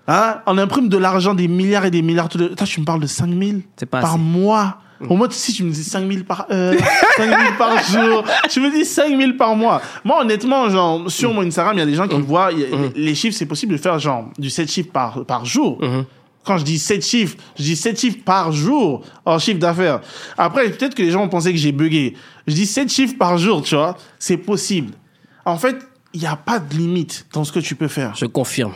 [0.09, 0.39] Hein?
[0.47, 3.01] On imprime de l'argent, des milliards et des milliards tous les Toi, tu me parles
[3.01, 4.19] de 5000 C'est pas par assez.
[4.21, 4.79] mois.
[5.09, 6.77] Au moins, si tu me dis 5000 par, euh,
[7.17, 9.81] 5000 par jour, tu me dis 5000 par mois.
[10.05, 12.67] Moi, honnêtement, genre, sur mon Instagram, il y a des gens qui voient, y a-
[12.95, 15.81] les chiffres, c'est possible de faire genre du 7 chiffres par, par jour.
[15.81, 16.05] Mm-hmm.
[16.45, 20.01] Quand je dis 7 chiffres, je dis 7 chiffres par jour en chiffre d'affaires.
[20.39, 22.15] Après, peut-être que les gens vont penser que j'ai bugué.
[22.47, 23.97] Je dis 7 chiffres par jour, tu vois.
[24.19, 24.93] C'est possible.
[25.45, 25.77] En fait,
[26.13, 28.15] il n'y a pas de limite dans ce que tu peux faire.
[28.17, 28.73] Je confirme.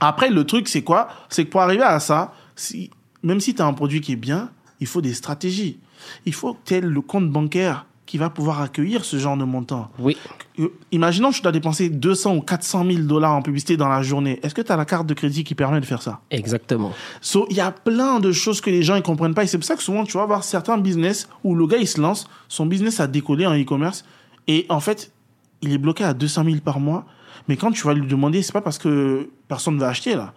[0.00, 1.08] Après, le truc, c'est quoi?
[1.28, 2.90] C'est que pour arriver à ça, si,
[3.22, 4.50] même si tu as un produit qui est bien,
[4.80, 5.78] il faut des stratégies.
[6.26, 9.44] Il faut que tu aies le compte bancaire qui va pouvoir accueillir ce genre de
[9.44, 9.90] montant.
[9.98, 10.16] Oui.
[10.58, 14.00] Euh, Imaginons que tu dois dépenser 200 ou 400 000 dollars en publicité dans la
[14.00, 14.40] journée.
[14.42, 16.20] Est-ce que tu as la carte de crédit qui permet de faire ça?
[16.30, 16.92] Exactement.
[17.20, 19.44] So, il y a plein de choses que les gens ne comprennent pas.
[19.44, 21.86] Et c'est pour ça que souvent, tu vas voir certains business où le gars, il
[21.86, 24.06] se lance, son business a décollé en e-commerce.
[24.46, 25.12] Et en fait,
[25.60, 27.04] il est bloqué à 200 000 par mois.
[27.46, 30.32] Mais quand tu vas lui demander, c'est pas parce que personne ne va acheter, là.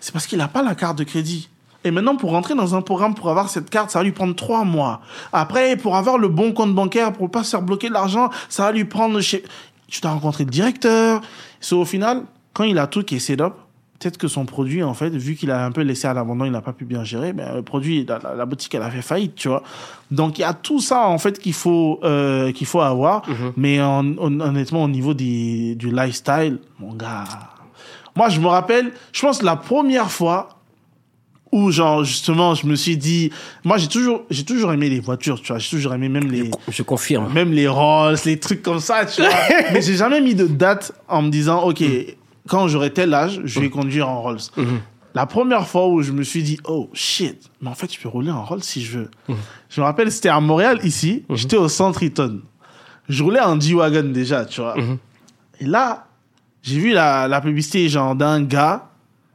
[0.00, 1.50] C'est parce qu'il n'a pas la carte de crédit.
[1.84, 4.34] Et maintenant, pour rentrer dans un programme, pour avoir cette carte, ça va lui prendre
[4.34, 5.00] trois mois.
[5.32, 8.64] Après, pour avoir le bon compte bancaire, pour pas se faire bloquer de l'argent, ça
[8.64, 9.42] va lui prendre chez...
[9.88, 11.20] Tu dois rencontrer le directeur.
[11.60, 13.54] So, au final, quand il a tout qui est set up,
[13.98, 16.52] peut-être que son produit, en fait, vu qu'il a un peu laissé à l'abandon, il
[16.52, 19.02] n'a pas pu bien gérer, ben, le produit, la, la- la boutique, elle a fait
[19.02, 19.62] faillite, tu vois.
[20.10, 23.22] Donc, il y a tout ça, en fait, qu'il faut, euh, qu'il faut avoir.
[23.56, 27.24] Mais en- hon- honnêtement, au niveau des, du lifestyle, mon gars,
[28.16, 30.59] moi, je me rappelle, je pense, la première fois
[31.52, 33.30] où, genre, justement, je me suis dit,
[33.64, 36.50] moi, j'ai toujours, j'ai toujours aimé les voitures, tu vois, j'ai toujours aimé même les,
[36.68, 37.32] Je confirme.
[37.32, 39.30] même les Rolls, les trucs comme ça, tu vois.
[39.72, 41.82] Mais j'ai jamais mis de date en me disant, OK,
[42.48, 44.40] quand j'aurai tel âge, je vais conduire en Rolls.
[45.12, 48.08] La première fois où je me suis dit, oh shit, mais en fait, je peux
[48.08, 49.10] rouler en Rolls si je veux.
[49.68, 51.24] Je me rappelle, c'était à Montréal, ici.
[51.30, 52.40] J'étais au centre Eaton.
[53.08, 54.76] Je roulais en G-Wagon déjà, tu vois.
[55.58, 56.06] Et là,
[56.62, 58.89] j'ai vu la, la publicité, genre, d'un gars,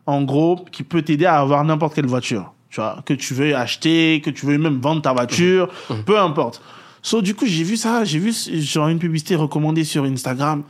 [0.06, 2.54] en gros, qui peut t'aider à avoir n'importe quelle voiture.
[2.70, 5.70] Tu vois, que tu veux acheter, que tu veux même vendre ta voiture,
[6.06, 6.62] peu importe.
[7.02, 10.64] So, du coup, j'ai vu ça, j'ai vu, genre, une publicité recommandée sur Instagram.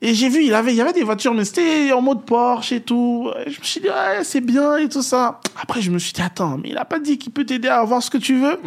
[0.00, 2.72] Et j'ai vu, il avait, il y avait des voitures, mais c'était en mode Porsche
[2.72, 3.30] et tout.
[3.46, 5.40] Et je me suis dit, ouais, c'est bien et tout ça.
[5.60, 7.78] Après, je me suis dit, attends, mais il a pas dit qu'il peut t'aider à
[7.80, 8.58] avoir ce que tu veux?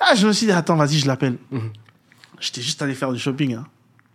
[0.00, 1.36] Ah, je me suis dit, attends, vas-y, je l'appelle.
[2.40, 3.54] J'étais juste allé faire du shopping.
[3.54, 3.66] hein.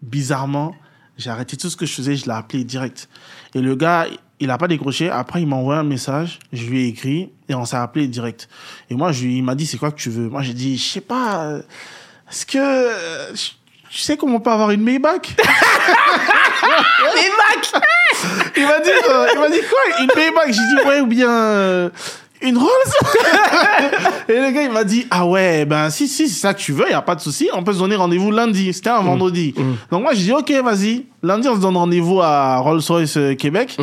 [0.01, 0.75] Bizarrement,
[1.17, 3.07] j'ai arrêté tout ce que je faisais, je l'ai appelé direct.
[3.53, 4.07] Et le gars,
[4.41, 5.09] il a pas décroché.
[5.09, 8.49] Après, il m'a envoyé un message, je lui ai écrit et on s'est appelé direct.
[8.89, 10.27] Et moi, je lui, il m'a dit, c'est quoi que tu veux?
[10.27, 11.61] Moi, j'ai dit, je sais pas, euh,
[12.29, 13.33] est-ce que euh,
[13.89, 15.35] tu sais comment on peut avoir une Maybach?
[17.15, 17.81] Maybach!
[18.55, 19.79] Il m'a dit, euh, il m'a dit quoi?
[19.99, 20.47] Une Maybach?
[20.47, 21.89] J'ai dit ouais ou bien euh,
[22.41, 22.69] une Rolls?
[24.29, 26.71] Et le gars il m'a dit ah ouais ben si si c'est ça que tu
[26.71, 27.49] veux y a pas de souci.
[27.53, 28.71] On peut se donner rendez-vous lundi.
[28.71, 29.53] C'était un vendredi.
[29.91, 31.05] Donc moi j'ai dit ok vas-y.
[31.21, 33.77] Lundi on se donne rendez-vous à Rolls Royce euh, Québec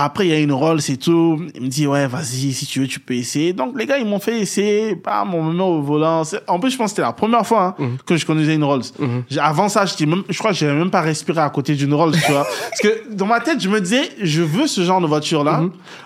[0.00, 1.38] après, il y a une Rolls et tout.
[1.54, 3.52] Il me dit, ouais, vas-y, si tu veux, tu peux essayer.
[3.52, 4.94] Donc, les gars, ils m'ont fait essayer.
[4.94, 6.24] Bam, on me met au volant.
[6.24, 8.64] C'est- En plus, je pense que c'était la première fois hein, que je conduisais une
[8.64, 8.84] Rolls.
[9.28, 11.92] J'ai- Avant ça, j'étais même, je crois que j'avais même pas respiré à côté d'une
[11.92, 12.46] Rolls, tu vois.
[12.70, 15.64] Parce que dans ma tête, je me disais, je veux ce genre de voiture-là.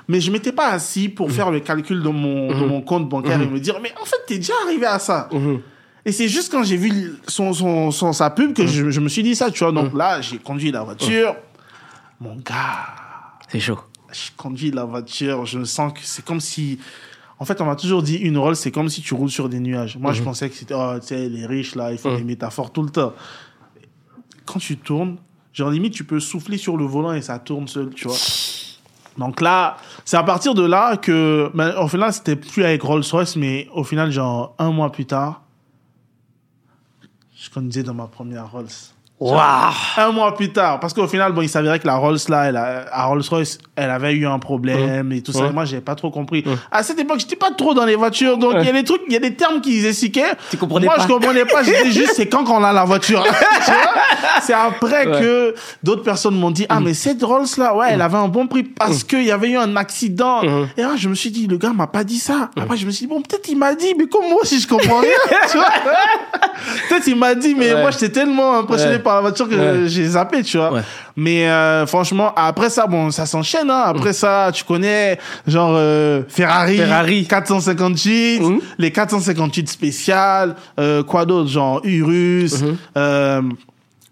[0.09, 3.41] Mais je m'étais pas assis pour faire le calcul de mon, de mon compte bancaire
[3.41, 5.29] et me dire, mais en fait, t'es déjà arrivé à ça.
[6.05, 9.09] Et c'est juste quand j'ai vu son, son, son- sa pub que je, je me
[9.09, 9.73] suis dit ça, tu vois.
[9.73, 11.37] Donc là, j'ai conduit la voiture.
[12.21, 12.96] Mon gars
[13.49, 13.79] C'est chaud.
[14.13, 16.79] je conduis la voiture, je me sens que c'est comme si.
[17.39, 19.61] En fait, on m'a toujours dit une Rolls, c'est comme si tu roules sur des
[19.61, 19.99] nuages.
[19.99, 22.73] Moi, je pensais que c'était, oh, tu sais, les riches, là, ils font des métaphores
[22.73, 23.13] tout le temps.
[24.47, 25.17] Quand tu tournes,
[25.53, 28.17] genre, limite, tu peux souffler sur le volant et ça tourne seul, tu vois.
[29.19, 33.37] Donc là, c'est à partir de là que, ben, au final, c'était plus avec Rolls-Royce,
[33.37, 35.43] mais au final, genre, un mois plus tard,
[37.35, 38.67] je conduisais dans ma première Rolls.
[39.19, 42.45] Waouh Un mois plus tard, parce qu'au final, bon, il s'avérait que la Rolls là,
[42.49, 45.45] elle a, à Rolls Royce, elle avait eu un problème et tout ça.
[45.45, 45.53] Ouais.
[45.53, 46.45] Moi, j'avais pas trop compris.
[46.71, 49.01] À cette époque, j'étais pas trop dans les voitures, donc il y a des trucs,
[49.07, 50.33] il y a des termes qu'ils expliquaient.
[50.51, 51.03] Tu comprenais Moi, pas.
[51.03, 51.63] je comprenais pas.
[51.63, 53.25] J'étais juste, c'est quand qu'on a la voiture.
[53.65, 53.95] Tu vois?
[54.43, 55.21] C'est après Ouais.
[55.21, 58.47] que d'autres personnes m'ont dit, ah, mais cette Rolls là, ouais, elle avait un bon
[58.47, 60.43] prix parce qu'il y avait eu un accident.
[60.77, 62.51] Et là, je me suis dit, le gars m'a pas dit ça.
[62.61, 64.69] Après, je me suis dit, bon, peut-être il m'a dit, mais comme moi aussi, je
[64.69, 65.11] comprends rien.
[65.51, 65.69] tu vois?
[66.89, 67.81] Peut-être il m'a dit, mais Ouais.
[67.81, 69.03] moi, j'étais tellement impressionné Ouais.
[69.07, 69.89] Par la voiture que Ouais.
[69.89, 70.73] j'ai zappé, tu vois.
[70.73, 70.81] Ouais.
[71.17, 73.71] Mais euh, franchement, après ça, bon, ça s'enchaîne.
[73.71, 73.83] Hein.
[73.87, 77.27] Après ça, tu connais, genre euh, Ferrari, Ferrari.
[77.27, 78.61] 458, Mhm.
[78.79, 82.63] les 458 spéciales, euh, quoi d'autre, genre Urus,
[82.97, 83.41] euh,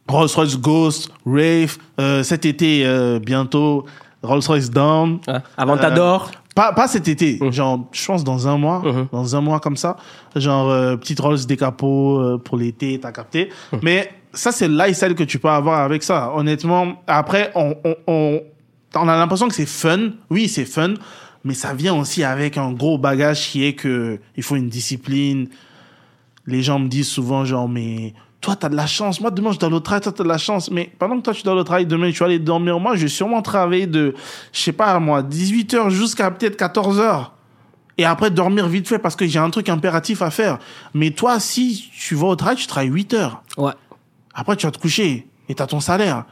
[0.09, 1.79] Rolls-Royce Ghost, Wraith.
[2.01, 3.85] Euh, cet été, euh, bientôt,
[4.23, 5.19] Rolls-Royce Dawn.
[5.27, 6.31] Hein Aventador.
[6.55, 9.07] Pas, pas cet été, genre, je pense dans un mois, Mhm.
[9.11, 9.97] dans un mois comme ça,
[10.37, 13.51] genre, euh, petite Rolls décapot euh, pour l'été, t'as capté.
[13.83, 16.33] Mais ça, c'est le lifestyle que tu peux avoir avec ça.
[16.35, 18.43] Honnêtement, après, on, on, on,
[18.95, 20.11] on a l'impression que c'est fun.
[20.31, 20.95] Oui, c'est fun,
[21.45, 25.49] mais ça vient aussi avec un gros bagage qui est que il faut une discipline.
[26.47, 29.21] Les gens me disent souvent, genre, mais toi, t'as de la chance.
[29.21, 30.71] Moi, demain, je dois au travail, toi, t'as de la chance.
[30.71, 32.79] Mais pendant que toi, tu dois au travail, demain, tu vas aller dormir.
[32.79, 34.15] Moi, je vais sûrement travailler de,
[34.53, 37.33] je sais pas, moi, 18 heures jusqu'à peut-être 14 heures.
[37.97, 40.59] Et après, dormir vite fait parce que j'ai un truc impératif à faire.
[40.93, 43.43] Mais toi, si tu vas au travail, tu travailles 8 heures.
[43.57, 43.73] Ouais.
[44.35, 46.25] Après, tu vas te coucher et t'as ton salaire.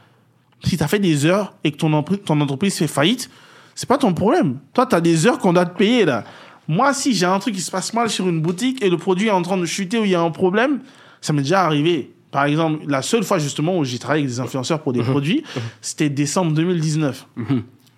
[0.63, 3.29] Si tu as fait des heures et que ton, entreprise fait faillite,
[3.75, 4.59] c'est pas ton problème.
[4.73, 6.23] Toi, tu as des heures qu'on doit te payer, là.
[6.67, 9.27] Moi, si j'ai un truc qui se passe mal sur une boutique et le produit
[9.27, 10.79] est en train de chuter ou il y a un problème,
[11.19, 12.13] ça m'est déjà arrivé.
[12.31, 15.43] Par exemple, la seule fois justement où j'ai travaillé avec des influenceurs pour des produits,
[15.81, 17.27] c'était décembre 2019,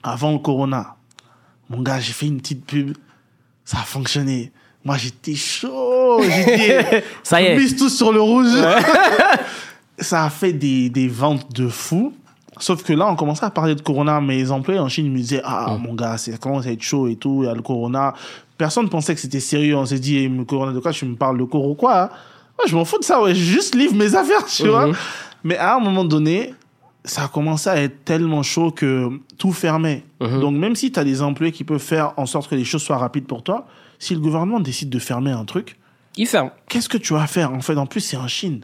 [0.04, 0.96] avant le corona.
[1.70, 2.98] Mon gars, j'ai fait une petite pub,
[3.64, 4.52] ça a fonctionné.
[4.84, 7.58] Moi, j'étais chaud, j'étais Ça y est.
[7.58, 8.52] mise tous sur le rouge.
[10.00, 12.14] ça a fait des, des ventes de fou.
[12.58, 14.22] Sauf que là, on commençait à parler de Corona.
[14.22, 17.08] Mes employés en Chine ils me disaient Ah, mon gars, ça commence à être chaud
[17.08, 17.42] et tout.
[17.44, 18.14] Il y a le Corona.
[18.58, 19.76] Personne pensait que c'était sérieux.
[19.76, 20.92] On s'est dit eh, mais Corona, de quoi?
[20.94, 22.04] Tu me parles de Coro quoi?
[22.04, 22.10] Hein
[22.58, 23.22] Moi, je m'en fous de ça.
[23.22, 23.36] Ouais.
[23.36, 24.90] Je juste livre mes affaires, tu vois.
[25.44, 26.54] Mais à un moment donné,
[27.04, 30.04] ça a commencé à être tellement chaud que tout fermait.
[30.22, 32.82] Donc, même si tu as des employés qui peuvent faire en sorte que les choses
[32.84, 33.68] soient rapides pour toi,
[34.00, 35.78] si le gouvernement décide de fermer un truc,
[36.18, 36.50] Il ferme.
[36.70, 37.52] qu'est-ce que tu vas faire?
[37.54, 38.62] En fait, en plus, c'est en Chine.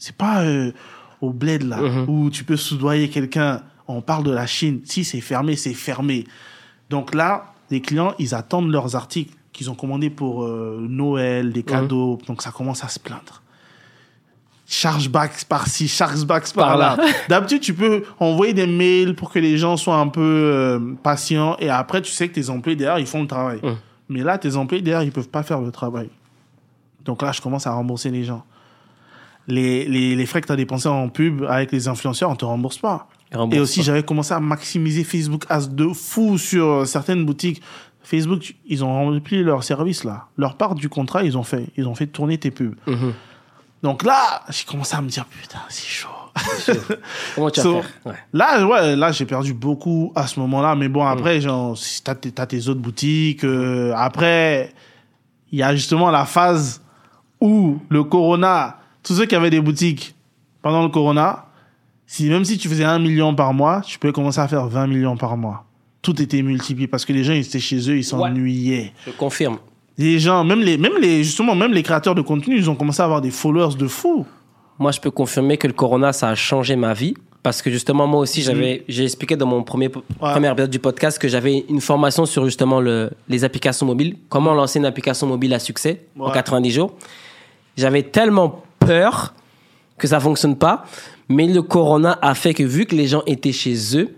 [0.00, 0.72] C'est pas euh,
[1.20, 3.62] au bled, là, où tu peux soudoyer quelqu'un.
[3.86, 4.80] On parle de la Chine.
[4.84, 6.24] Si c'est fermé, c'est fermé.
[6.88, 11.62] Donc là, les clients, ils attendent leurs articles qu'ils ont commandés pour euh, Noël, des
[11.62, 12.18] cadeaux.
[12.26, 13.42] Donc ça commence à se plaindre.
[14.66, 16.96] Chargebacks par-ci, chargebacks par-là.
[16.96, 17.12] Par-là.
[17.28, 21.56] D'habitude, tu peux envoyer des mails pour que les gens soient un peu euh, patients.
[21.58, 23.58] Et après, tu sais que tes employés derrière, ils font le travail.
[23.62, 23.76] Mm.
[24.08, 26.08] Mais là, tes employés derrière, ils peuvent pas faire le travail.
[27.04, 28.44] Donc là, je commence à rembourser les gens.
[29.48, 32.44] Les, les, les frais que tu as dépensés en pub avec les influenceurs, on te
[32.44, 33.08] rembourse pas.
[33.52, 37.62] Et aussi, j'avais commencé à maximiser Facebook Ads de fou sur euh, certaines boutiques.
[38.02, 40.26] Facebook, ils ont rempli leur service là.
[40.36, 41.66] Leur part du contrat, ils ont fait.
[41.76, 42.74] Ils ont fait tourner tes pubs.
[42.86, 43.12] Mhm.
[43.82, 46.08] Donc là, j'ai commencé à me dire, putain, c'est chaud.
[47.34, 48.14] Comment tu vas So, faire Ouais.
[48.32, 50.74] Là, ouais, là, j'ai perdu beaucoup à ce moment-là.
[50.74, 53.44] Mais bon, après, genre, si t'as, t'as tes autres boutiques.
[53.44, 54.72] euh, après,
[55.52, 56.82] il y a justement la phase
[57.40, 60.14] où le Corona, tous ceux qui avaient des boutiques
[60.62, 61.46] pendant le Corona,
[62.06, 64.86] si, même si tu faisais un million par mois, tu pouvais commencer à faire 20
[64.88, 65.64] millions par mois.
[66.02, 68.92] Tout était multiplié parce que les gens, ils étaient chez eux, ils s'ennuyaient.
[69.06, 69.58] Je confirme.
[69.98, 73.00] Les gens, même les, même les, justement, même les créateurs de contenu, ils ont commencé
[73.02, 74.24] à avoir des followers de fou.
[74.78, 77.14] Moi, je peux confirmer que le corona, ça a changé ma vie.
[77.42, 81.18] Parce que justement, moi aussi, j'avais, j'ai expliqué dans mon premier, premier épisode du podcast
[81.18, 84.16] que j'avais une formation sur justement le, les applications mobiles.
[84.28, 86.32] Comment lancer une application mobile à succès en Ouais.
[86.34, 86.92] 90 jours.
[87.78, 89.34] J'avais tellement peur
[89.96, 90.84] que ça fonctionne pas.
[91.28, 94.16] Mais le corona a fait que vu que les gens étaient chez eux,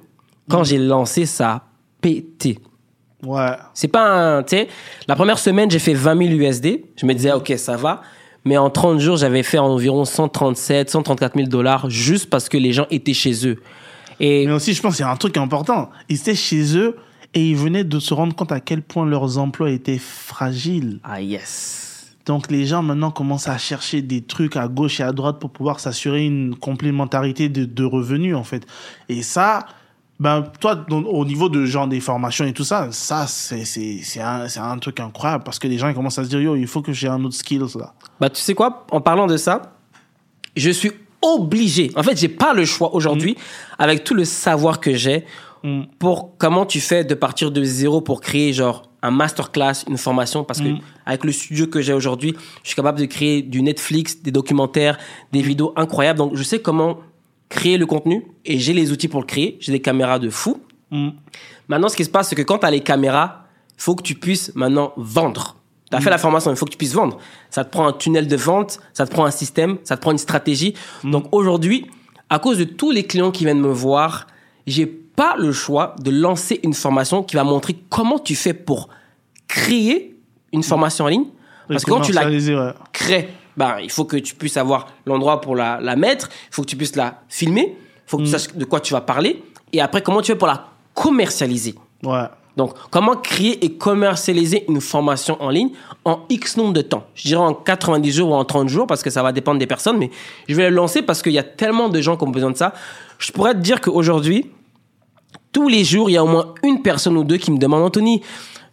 [0.48, 1.62] quand j'ai lancé, ça a
[2.01, 2.59] pété.
[3.22, 3.53] Ouais.
[3.75, 4.68] C'est pas un, tu sais,
[5.07, 6.81] la première semaine, j'ai fait 20 000 USD.
[6.96, 8.01] Je me disais, OK, ça va.
[8.44, 12.72] Mais en 30 jours, j'avais fait environ 137, 134 000 dollars juste parce que les
[12.72, 13.62] gens étaient chez eux.
[14.18, 15.90] Et Mais aussi, je pense qu'il y a un truc important.
[16.09, 16.96] Ils étaient chez eux
[17.35, 20.98] et ils venaient de se rendre compte à quel point leurs emplois étaient fragiles.
[21.05, 21.92] ah yes.
[22.27, 25.51] Donc les gens maintenant commencent à chercher des trucs à gauche et à droite pour
[25.51, 28.65] pouvoir s'assurer une complémentarité de, de revenus en fait.
[29.09, 29.67] Et ça,
[30.21, 34.47] ben toi dans- au niveau de genre des formations et tout ça, ça c'est un
[34.49, 36.67] c'est un truc incroyable parce que les gens ils commencent à se dire yo il
[36.69, 37.93] faut que j'ai un autre skills là.
[38.21, 38.87] Bah, tu sais quoi?
[38.93, 39.75] En parlant de ça,
[40.57, 41.91] je suis obligé.
[41.97, 43.37] En fait, j'ai pas le choix aujourd'hui,
[43.79, 45.25] avec tout le savoir que j'ai,
[45.65, 45.83] Mm.
[46.01, 50.45] pour comment tu fais de partir de zéro pour créer genre un masterclass, une formation,
[50.45, 50.69] parce que
[51.05, 54.99] avec le studio que j'ai aujourd'hui, je suis capable de créer du Netflix, des documentaires,
[55.33, 56.19] des vidéos incroyables.
[56.19, 56.99] Donc, je sais comment
[57.49, 59.59] créer le contenu et j'ai les outils pour le créer.
[59.61, 60.62] J'ai des caméras de fou.
[60.91, 61.11] Mm.
[61.69, 64.03] Maintenant, ce qui se passe, c'est que quand tu as les caméras, il faut que
[64.03, 65.57] tu puisses maintenant vendre.
[65.91, 67.19] Tu as fait la formation, il faut que tu puisses vendre.
[67.51, 70.12] Ça te prend un tunnel de vente, ça te prend un système, ça te prend
[70.12, 70.75] une stratégie.
[71.05, 71.87] Donc aujourd'hui,
[72.31, 74.27] à cause de tous les clients qui viennent me voir,
[74.66, 78.88] j'ai pas le choix de lancer une formation qui va montrer comment tu fais pour
[79.48, 80.16] créer
[80.53, 81.27] une formation en ligne.
[81.68, 82.72] Parce que quand tu la Commercialiser, ouais.
[82.92, 86.62] crée, ben, il faut que tu puisses avoir l'endroit pour la, la mettre, il faut
[86.62, 89.42] que tu puisses la filmer, il faut que tu saches de quoi tu vas parler,
[89.72, 91.75] et après, comment tu fais pour la commercialiser.
[92.03, 92.25] Ouais.
[92.57, 95.71] Donc, comment créer et commercialiser une formation en ligne
[96.05, 97.05] en X nombre de temps?
[97.15, 99.67] Je dirais en 90 jours ou en 30 jours, parce que ça va dépendre des
[99.67, 100.11] personnes, mais
[100.49, 102.57] je vais le lancer parce qu'il y a tellement de gens qui ont besoin de
[102.57, 102.75] ça.
[103.19, 104.51] Je pourrais te dire qu'aujourd'hui,
[105.53, 107.85] tous les jours, il y a au moins une personne ou deux qui me demandent
[107.85, 108.23] Anthony,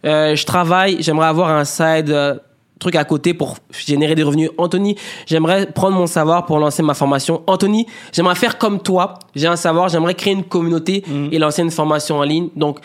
[0.04, 2.36] euh, je travaille, j'aimerais avoir un side euh,
[2.78, 4.50] truc à côté pour générer des revenus.
[4.56, 7.42] Anthony, j'aimerais prendre mon savoir pour lancer ma formation.
[7.46, 9.14] Anthony, j'aimerais faire comme toi.
[9.34, 12.48] J'ai un savoir, j'aimerais créer une communauté et lancer une formation en ligne.
[12.56, 12.80] Donc,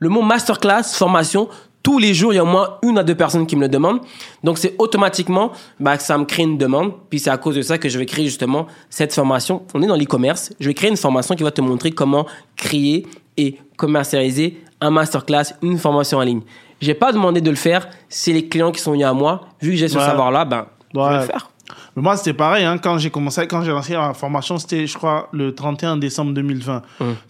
[0.00, 1.48] le mot masterclass, formation,
[1.82, 3.68] tous les jours, il y a au moins une à deux personnes qui me le
[3.68, 4.00] demandent.
[4.44, 6.92] Donc, c'est automatiquement, bah, que ça me crée une demande.
[7.08, 9.62] Puis, c'est à cause de ça que je vais créer justement cette formation.
[9.72, 10.52] On est dans l'e-commerce.
[10.60, 12.26] Je vais créer une formation qui va te montrer comment
[12.56, 13.06] créer
[13.38, 16.42] et commercialiser un masterclass, une formation en ligne.
[16.82, 17.88] J'ai pas demandé de le faire.
[18.08, 19.42] C'est les clients qui sont venus à moi.
[19.62, 20.04] Vu que j'ai ce Ouais.
[20.04, 21.49] savoir-là, ben, je vais le faire.
[21.96, 24.94] Mais moi, c'était pareil, hein, quand j'ai commencé, quand j'ai lancé la formation, c'était, je
[24.96, 26.82] crois, le 31 décembre 2020.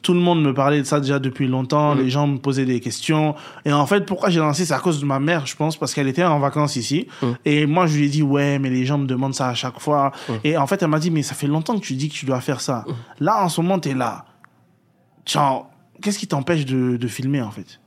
[0.02, 2.80] Tout le monde me parlait de ça déjà depuis longtemps, les gens me posaient des
[2.80, 3.34] questions.
[3.64, 5.94] Et en fait, pourquoi j'ai lancé, c'est à cause de ma mère, je pense, parce
[5.94, 7.06] qu'elle était en vacances ici.
[7.44, 9.80] Et moi, je lui ai dit, ouais, mais les gens me demandent ça à chaque
[9.80, 10.12] fois.
[10.44, 12.26] Et en fait, elle m'a dit, mais ça fait longtemps que tu dis que tu
[12.26, 12.84] dois faire ça.
[13.18, 14.24] Là, en ce moment, t'es là.
[15.26, 15.70] Genre,
[16.02, 17.80] qu'est-ce qui t'empêche de, de filmer, en fait?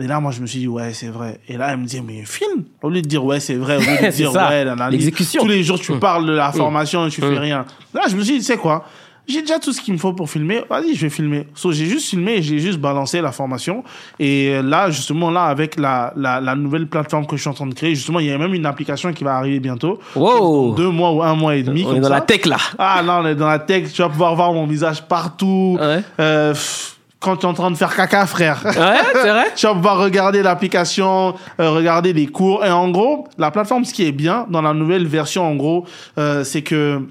[0.00, 1.40] Et là, moi, je me suis dit, ouais, c'est vrai.
[1.48, 2.64] Et là, elle me dit, mais film?
[2.82, 4.98] Au lieu de dire, ouais, c'est vrai, au lieu de dire, ça, ouais, l'analyse.
[5.00, 5.42] l'exécution.
[5.42, 6.00] Tous les jours, tu Mm.
[6.00, 7.38] parles de la formation et tu fais Mm.
[7.38, 7.64] rien.
[7.94, 8.84] Là, je me suis dit, tu sais quoi?
[9.28, 10.62] J'ai déjà tout ce qu'il me faut pour filmer.
[10.68, 11.46] Vas-y, je vais filmer.
[11.54, 13.84] So, j'ai juste filmé et j'ai juste balancé la formation.
[14.18, 17.66] Et là, justement, là, avec la, la, la nouvelle plateforme que je suis en train
[17.66, 20.00] de créer, justement, il y a même une application qui va arriver bientôt.
[20.16, 20.74] Wow.
[20.74, 21.82] Deux mois ou un mois et demi.
[21.84, 22.14] On comme est dans ça.
[22.14, 22.56] la tech là.
[22.76, 23.92] Ah, là, on est dans la tech.
[23.92, 25.76] Tu vas pouvoir voir mon visage partout.
[25.78, 26.00] Ouais.
[26.18, 28.62] Euh, pff, quand tu es en train de faire caca, frère.
[28.64, 28.72] Ouais,
[29.12, 29.52] c'est vrai.
[29.54, 32.64] Tu vas pouvoir regarder l'application, euh, regarder les cours.
[32.64, 35.86] Et en gros, la plateforme, ce qui est bien dans la nouvelle version, en gros,
[36.16, 37.06] euh, c'est que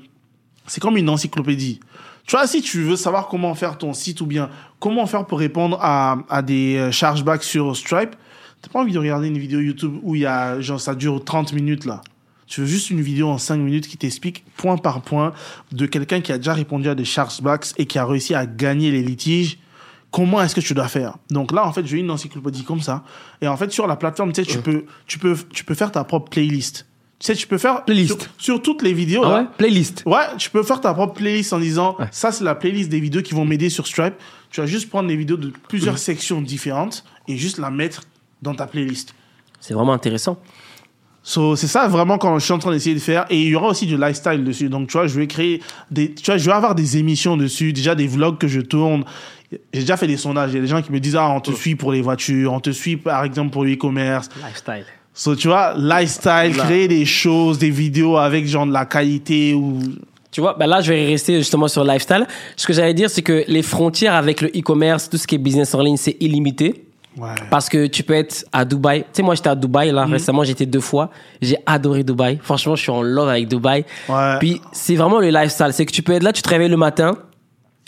[0.65, 1.79] c'est comme une encyclopédie.
[2.25, 4.49] Tu vois, si tu veux savoir comment faire ton site ou bien
[4.79, 8.15] comment faire pour répondre à, à des euh, chargebacks sur Stripe,
[8.61, 11.23] t'as pas envie de regarder une vidéo YouTube où il y a, genre, ça dure
[11.23, 12.01] 30 minutes, là.
[12.47, 15.33] Tu veux juste une vidéo en 5 minutes qui t'explique point par point
[15.71, 18.89] de quelqu'un qui a déjà répondu à des chargebacks et qui a réussi à gagner
[18.89, 19.59] les litiges
[20.11, 21.17] comment est-ce que tu dois faire?
[21.29, 23.03] Donc là, en fait, j'ai une encyclopédie comme ça.
[23.41, 25.91] Et en fait, sur la plateforme, tu sais, tu peux, tu peux, tu peux faire
[25.91, 26.85] ta propre playlist.
[27.19, 28.21] Tu sais, tu peux faire Playlist.
[28.21, 29.23] Sur, sur toutes les vidéos.
[29.25, 29.47] Ah là, ouais?
[29.57, 30.03] Playlist.
[30.05, 32.05] Ouais, tu peux faire ta propre playlist en disant Ouais.
[32.11, 34.13] ça c'est la playlist des vidéos qui vont m'aider sur Stripe.
[34.51, 38.03] Tu vas juste prendre les vidéos de plusieurs sections différentes et juste la mettre
[38.41, 39.13] dans ta playlist.
[39.59, 40.39] C'est vraiment intéressant.
[41.21, 43.55] So, c'est ça vraiment quand je suis en train d'essayer de faire et il y
[43.55, 44.69] aura aussi du lifestyle dessus.
[44.69, 47.73] Donc tu vois, je vais créer des tu vois, je vais avoir des émissions dessus,
[47.73, 49.03] déjà des vlogs que je tourne.
[49.51, 51.39] J'ai déjà fait des sondages, il y a des gens qui me disent ah, on
[51.39, 54.29] te suit pour les voitures, on te suit par exemple pour le e-commerce.
[54.45, 54.85] Lifestyle.
[55.13, 56.63] So, tu vois, lifestyle, Là.
[56.65, 59.79] créer des choses, des vidéos avec genre de la qualité ou
[60.31, 62.27] Tu vois, ben là, je vais rester justement sur le lifestyle.
[62.55, 65.39] Ce que j'allais dire, c'est que les frontières avec le e-commerce, tout ce qui est
[65.39, 66.85] business en ligne, c'est illimité.
[67.17, 67.29] ouais.
[67.49, 68.99] Parce que tu peux être à Dubaï.
[69.01, 71.09] Tu sais, moi, j'étais à Dubaï, là, récemment, j'étais deux fois.
[71.41, 72.39] J'ai adoré Dubaï.
[72.43, 73.83] Franchement, je suis en love avec Dubaï.
[74.07, 74.37] Ouais.
[74.39, 75.69] Puis, c'est vraiment le lifestyle.
[75.73, 77.17] C'est que tu peux être là, tu te réveilles le matin,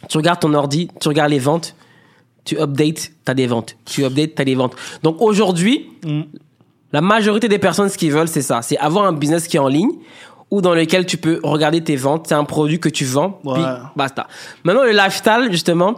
[0.10, 1.76] tu regardes ton ordi, tu regardes les ventes,
[2.44, 3.76] tu updates, t'as des ventes.
[3.86, 4.76] Tu updates, t'as des ventes.
[5.04, 6.22] Donc, aujourd'hui, Mm.
[6.94, 8.62] la majorité des personnes, ce qu'ils veulent, c'est ça.
[8.64, 9.92] C'est avoir un business qui est en ligne
[10.50, 12.26] ou dans lequel tu peux regarder tes ventes.
[12.28, 13.64] C'est un produit que tu vends, puis
[13.96, 14.28] basta.
[14.64, 15.96] Maintenant, le lifestyle, justement,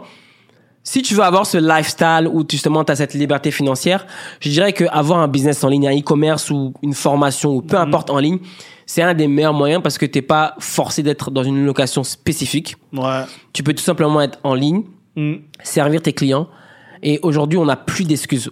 [0.84, 4.06] si tu veux avoir ce lifestyle où justement tu as cette liberté financière,
[4.40, 7.66] je dirais que avoir un business en ligne, un e-commerce ou une formation ou Mhm.
[7.66, 8.38] peu importe en ligne,
[8.86, 12.76] c'est un des meilleurs moyens parce que t'es pas forcé d'être dans une location spécifique.
[12.92, 13.22] Ouais.
[13.54, 14.84] Tu peux tout simplement être en ligne,
[15.16, 15.34] Mm.
[15.62, 16.48] servir tes clients.
[17.02, 18.50] Et aujourd'hui, on n'a plus d'excuses.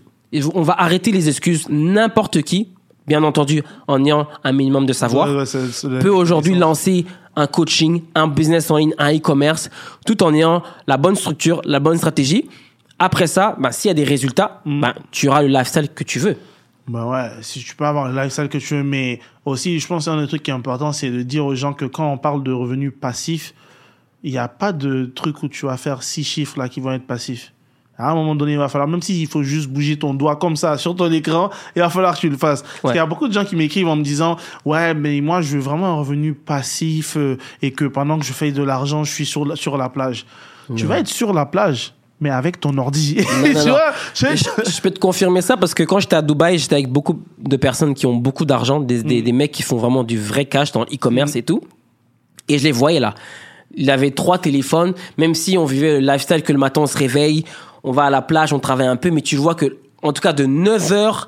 [0.54, 1.66] On va arrêter les excuses.
[1.68, 2.68] N'importe qui,
[3.06, 8.02] bien entendu, en ayant un minimum de savoir, Ouais, ouais, peut aujourd'hui lancer un coaching,
[8.14, 9.70] un business en ligne, un e-commerce,
[10.06, 12.48] tout en ayant la bonne structure, la bonne stratégie.
[12.98, 16.18] Après ça, bah, s'il y a des résultats, bah, tu auras le lifestyle que tu
[16.18, 16.36] veux.
[16.88, 20.06] Bah ouais, si tu peux avoir le lifestyle que tu veux, mais aussi, je pense
[20.06, 22.42] qu'un des trucs qui est important, c'est de dire aux gens que quand on parle
[22.42, 23.54] de revenus passifs,
[24.24, 26.92] il n'y a pas de truc où tu vas faire six chiffres là qui vont
[26.92, 27.52] être passifs.
[27.98, 30.56] À un moment donné, il va falloir, même s'il faut juste bouger ton doigt comme
[30.56, 32.62] ça sur ton écran, il va falloir que tu le fasses.
[32.62, 32.90] Parce Ouais.
[32.92, 35.56] qu'il y a beaucoup de gens qui m'écrivent en me disant, ouais, mais moi, je
[35.56, 39.12] veux vraiment un revenu passif euh, et que pendant que je fais de l'argent, je
[39.12, 40.26] suis sur la, sur la plage.
[40.74, 43.16] Tu vas être sur la plage, mais avec ton ordi.
[43.18, 43.62] non, tu non.
[43.72, 43.92] vois?
[44.14, 46.76] Je- Et Je, je peux te confirmer ça parce que quand j'étais à Dubaï, j'étais
[46.76, 50.02] avec beaucoup de personnes qui ont beaucoup d'argent, des, des, des mecs qui font vraiment
[50.02, 51.60] du vrai cash dans l'e-commerce et tout.
[52.48, 53.14] Et je les voyais là.
[53.74, 56.96] Il avait trois téléphones, même si on vivait le lifestyle que le matin on se
[56.98, 57.44] réveille,
[57.84, 60.22] on va à la plage, on travaille un peu, mais tu vois que, en tout
[60.22, 61.26] cas, de 9h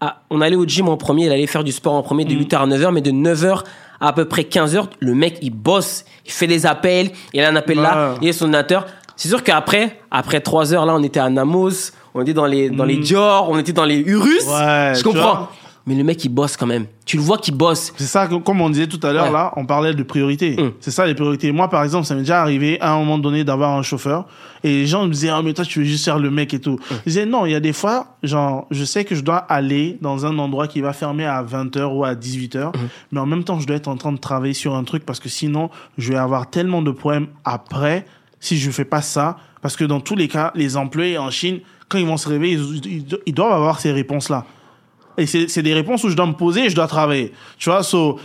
[0.00, 2.34] à, on allait au gym en premier, il allait faire du sport en premier de
[2.34, 3.62] 8h à 9h, mais de 9h
[4.00, 7.48] à à peu près 15h, le mec, il bosse, il fait des appels, il a
[7.48, 8.86] un appel là, il est son ordinateur.
[9.16, 12.68] C'est sûr qu'après, après 3 heures, là, on était à Namos, on était dans les,
[12.68, 14.44] dans les Dior, on était dans les Urus.
[14.46, 15.48] Ouais, je comprends.
[15.86, 16.86] Mais le mec, il bosse quand même.
[17.04, 17.92] Tu le vois qu'il bosse.
[17.96, 19.32] C'est ça, comme on disait tout à l'heure, Ouais.
[19.32, 20.56] là, on parlait de priorité.
[20.56, 20.72] Mm.
[20.80, 21.52] C'est ça les priorités.
[21.52, 24.26] Moi, par exemple, ça m'est déjà arrivé à un moment donné d'avoir un chauffeur
[24.62, 26.58] et les gens me disaient, ah, mais toi, tu veux juste faire le mec et
[26.58, 26.78] tout.
[26.90, 29.98] Je disais, non, il y a des fois, genre, je sais que je dois aller
[30.00, 32.72] dans un endroit qui va fermer à 20h ou à 18h,
[33.12, 35.20] mais en même temps, je dois être en train de travailler sur un truc parce
[35.20, 35.68] que sinon,
[35.98, 38.06] je vais avoir tellement de problèmes après
[38.40, 39.36] si je fais pas ça.
[39.60, 41.60] Parce que dans tous les cas, les employés en Chine,
[41.90, 42.58] quand ils vont se réveiller,
[43.26, 44.46] ils doivent avoir ces réponses-là.
[45.18, 47.32] Et c'est c'est des réponses où je dois me poser et je dois travailler.
[47.58, 48.18] Tu vois, so,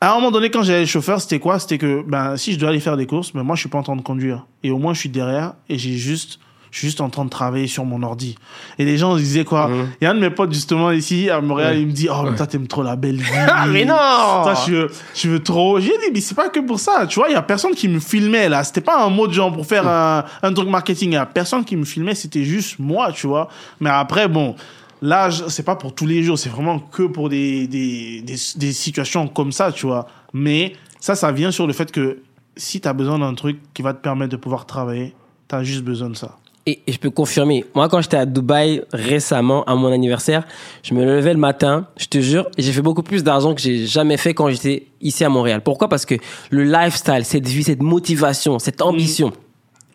[0.00, 1.58] à un moment donné, quand j'avais le chauffeur, c'était quoi?
[1.58, 3.78] C'était que ben, si je dois aller faire des courses, ben, moi, je suis pas
[3.78, 4.46] en train de conduire.
[4.62, 6.38] Et au moins, je suis derrière et j'ai juste
[6.72, 8.36] Je suis juste en train de travailler sur mon ordi.
[8.78, 9.68] Et les gens disaient quoi?
[10.00, 12.22] Il y a un de mes potes, justement, ici, à Montréal, il me dit Oh,
[12.22, 13.30] mais toi, t'aimes trop la belle vie.
[13.68, 15.80] mais non Toi, je veux, je veux trop.
[15.80, 17.06] J'ai dit Mais c'est pas que pour ça.
[17.08, 18.62] Tu vois, il y a personne qui me filmait, là.
[18.62, 21.10] C'était pas un mot de genre pour faire un, un truc marketing.
[21.10, 22.14] Il y a personne qui me filmait.
[22.14, 23.48] C'était juste moi, tu vois.
[23.80, 24.54] Mais après, bon.
[25.02, 28.36] Là, je- c'est pas pour tous les jours, c'est vraiment que pour des, des, des,
[28.56, 30.06] des situations comme ça, tu vois.
[30.32, 32.18] Mais ça, ça vient sur le fait que
[32.56, 35.14] si tu as besoin d'un truc qui va te permettre de pouvoir travailler,
[35.48, 36.36] tu as juste besoin de ça.
[36.66, 40.46] Et, et je peux confirmer, moi quand j'étais à Dubaï récemment à mon anniversaire,
[40.82, 43.86] je me levais le matin, je te jure, j'ai fait beaucoup plus d'argent que j'ai
[43.86, 45.62] jamais fait quand j'étais ici à Montréal.
[45.62, 45.88] Pourquoi?
[45.88, 46.16] Parce que
[46.50, 49.32] le lifestyle, cette vie, cette motivation, cette ambition.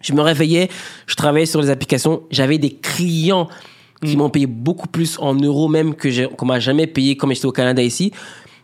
[0.02, 0.70] Je me réveillais,
[1.06, 3.48] je travaillais sur les applications, j'avais des clients
[4.06, 7.46] qui m'ont payé beaucoup plus en euros même que qu'on m'a jamais payé comme j'étais
[7.46, 8.12] au Canada ici.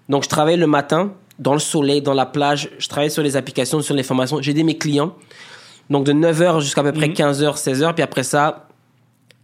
[0.10, 3.36] Donc je travaillais le matin dans le soleil, dans la plage, je travaillais sur les
[3.36, 5.16] applications, sur les formations, j'aidais mes clients.
[5.90, 8.68] Donc de 9h jusqu'à peu près 15h, 16h, puis après ça,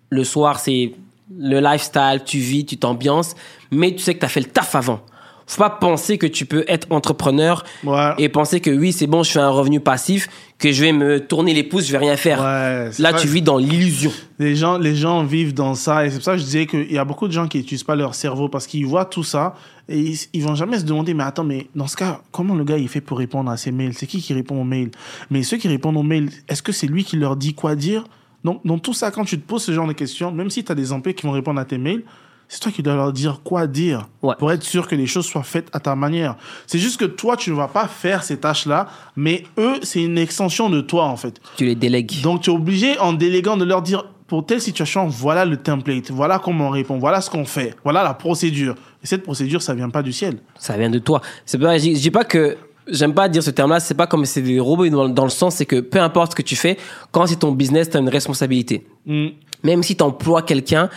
[0.10, 0.94] le soir, c'est
[1.38, 3.36] le lifestyle, tu vis, tu t'ambiances,
[3.72, 5.02] mais tu sais que tu as fait le taf avant.
[5.50, 8.14] Faut pas penser que tu peux être entrepreneur Ouais.
[8.18, 10.28] et penser que oui, c'est bon, je fais un revenu passif,
[10.60, 12.40] que je vais me tourner les pouces, je vais rien faire.
[12.42, 14.12] Ouais, Là, tu vis dans l'illusion.
[14.40, 16.92] Les gens, les gens vivent dans ça et c'est pour ça que je disais qu'il
[16.92, 19.56] y a beaucoup de gens qui n'utilisent pas leur cerveau parce qu'ils voient tout ça
[19.88, 22.66] et ils, ils vont jamais se demander mais attends mais dans ce cas comment le
[22.66, 23.94] gars il fait pour répondre à ses mails?
[23.94, 24.92] C'est qui qui répond aux mails?
[25.30, 28.04] Mais ceux qui répondent aux mails est-ce que c'est lui qui leur dit quoi dire?
[28.44, 30.72] Donc dans tout ça quand tu te poses ce genre de questions même si tu
[30.72, 32.04] as des employés qui vont répondre à tes mails
[32.50, 34.36] c'est toi qui dois leur dire quoi dire Ouais.
[34.40, 36.36] pour être sûr que les choses soient faites à ta manière
[36.66, 40.02] c'est juste que toi tu ne vas pas faire ces tâches là mais eux c'est
[40.04, 42.22] une extension de toi en fait Tu les délègues.
[42.22, 46.12] donc, tu es obligé, en déléguant, de leur dire, pour telle situation, voilà le template,
[46.12, 48.76] voilà comment on répond, voilà ce qu'on fait, voilà la procédure.
[49.02, 50.40] Et cette procédure, ça vient pas du ciel.
[50.58, 51.22] Ça vient de toi.
[51.46, 52.58] C'est pas, je dis je dis pas que
[52.90, 53.80] j'aime pas dire ce terme-là.
[53.80, 56.36] C'est pas comme c'est des robots dans, dans le sens, c'est que peu importe ce
[56.36, 56.78] que tu fais,
[57.12, 58.86] quand c'est ton business, tu as une responsabilité.
[59.06, 59.28] Mm.
[59.64, 60.90] Même si tu emploies quelqu'un,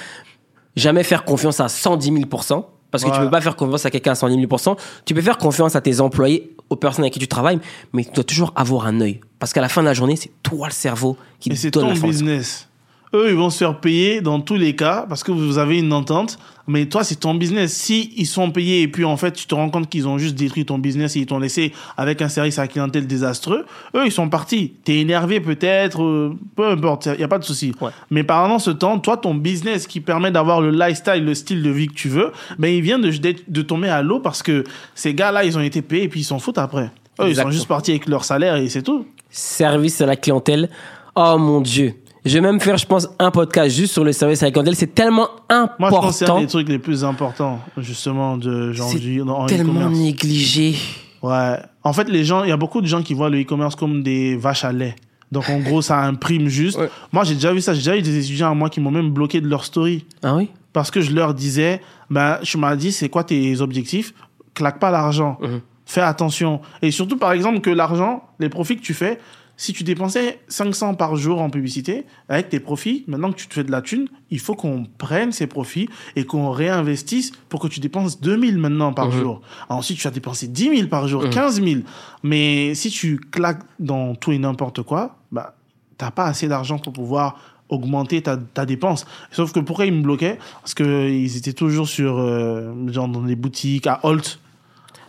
[0.76, 3.24] jamais faire confiance à 110 000% parce que tu Ouais.
[3.24, 6.00] peux pas faire confiance à quelqu'un à 110 000% Tu peux faire confiance à tes
[6.00, 7.60] employés, aux personnes avec qui tu travailles,
[7.92, 9.20] mais tu dois toujours avoir un œil.
[9.38, 11.82] Parce qu'à la fin de la journée, c'est toi le cerveau qui Et te donne
[11.84, 12.08] ton la formation.
[12.26, 12.68] business.
[13.12, 15.92] Eux, ils vont se faire payer dans tous les cas parce que vous avez une
[15.92, 16.38] entente.
[16.68, 17.72] Mais toi, c'est ton business.
[17.72, 20.36] Si ils sont payés et puis en fait, tu te rends compte qu'ils ont juste
[20.36, 24.06] détruit ton business et ils t'ont laissé avec un service à la clientèle désastreux, eux,
[24.06, 24.74] ils sont partis.
[24.84, 27.72] T'es énervé peut-être, euh, peu importe, il y a pas de souci.
[27.80, 27.90] Ouais.
[28.10, 31.70] Mais pendant ce temps, toi, ton business qui permet d'avoir le lifestyle, le style de
[31.70, 32.30] vie que tu veux,
[32.60, 33.10] ben, il vient de,
[33.48, 34.62] de tomber à l'eau parce que
[34.94, 36.90] ces gars-là, ils ont été payés et puis ils s'en foutent après.
[37.20, 39.06] Eux, ils sont juste partis avec leur salaire et c'est tout.
[39.30, 40.70] Service à la clientèle.
[41.16, 41.94] Oh mon Dieu.
[42.24, 44.76] Je vais même faire, je pense, un podcast juste sur le service à la clientèle.
[44.76, 46.40] C'est tellement Moi, je pense que c'est un important.
[46.40, 50.74] des trucs les plus importants, justement, de genre du en tellement négligé.
[51.22, 51.56] Ouais.
[51.82, 54.02] En fait, les gens, il y a beaucoup de gens qui voient le e-commerce comme
[54.02, 54.94] des vaches à lait.
[55.32, 56.78] Donc, en gros, ça imprime juste.
[56.78, 56.90] Ouais.
[57.12, 57.72] Moi, j'ai déjà vu ça.
[57.72, 60.04] J'ai déjà eu des étudiants à moi qui m'ont même bloqué de leur story.
[60.22, 60.50] Ah oui?
[60.72, 64.12] Parce que je leur disais, ben, je m'as dit, c'est quoi tes objectifs?
[64.54, 65.38] Claque pas l'argent.
[65.40, 65.60] Mhm.
[65.86, 66.60] Fais attention.
[66.82, 69.18] Et surtout, par exemple, que l'argent, les profits que tu fais,
[69.62, 73.52] si tu dépensais 500 par jour en publicité, avec tes profits, maintenant que tu te
[73.52, 75.86] fais de la thune, il faut qu'on prenne ces profits
[76.16, 79.18] et qu'on réinvestisse pour que tu dépenses 2000 maintenant par Mhm.
[79.20, 79.42] jour.
[79.68, 81.82] Ensuite, tu vas dépenser 10 000 par jour, 15 000.
[82.22, 85.54] Mais si tu claques dans tout et n'importe quoi, bah,
[85.98, 87.38] t'as pas assez d'argent pour pouvoir
[87.68, 89.04] augmenter ta, ta dépense.
[89.30, 90.38] Sauf que pourquoi ils me bloquaient?
[90.62, 94.40] Parce qu'ils étaient toujours sur, euh, genre dans des boutiques, à Holt,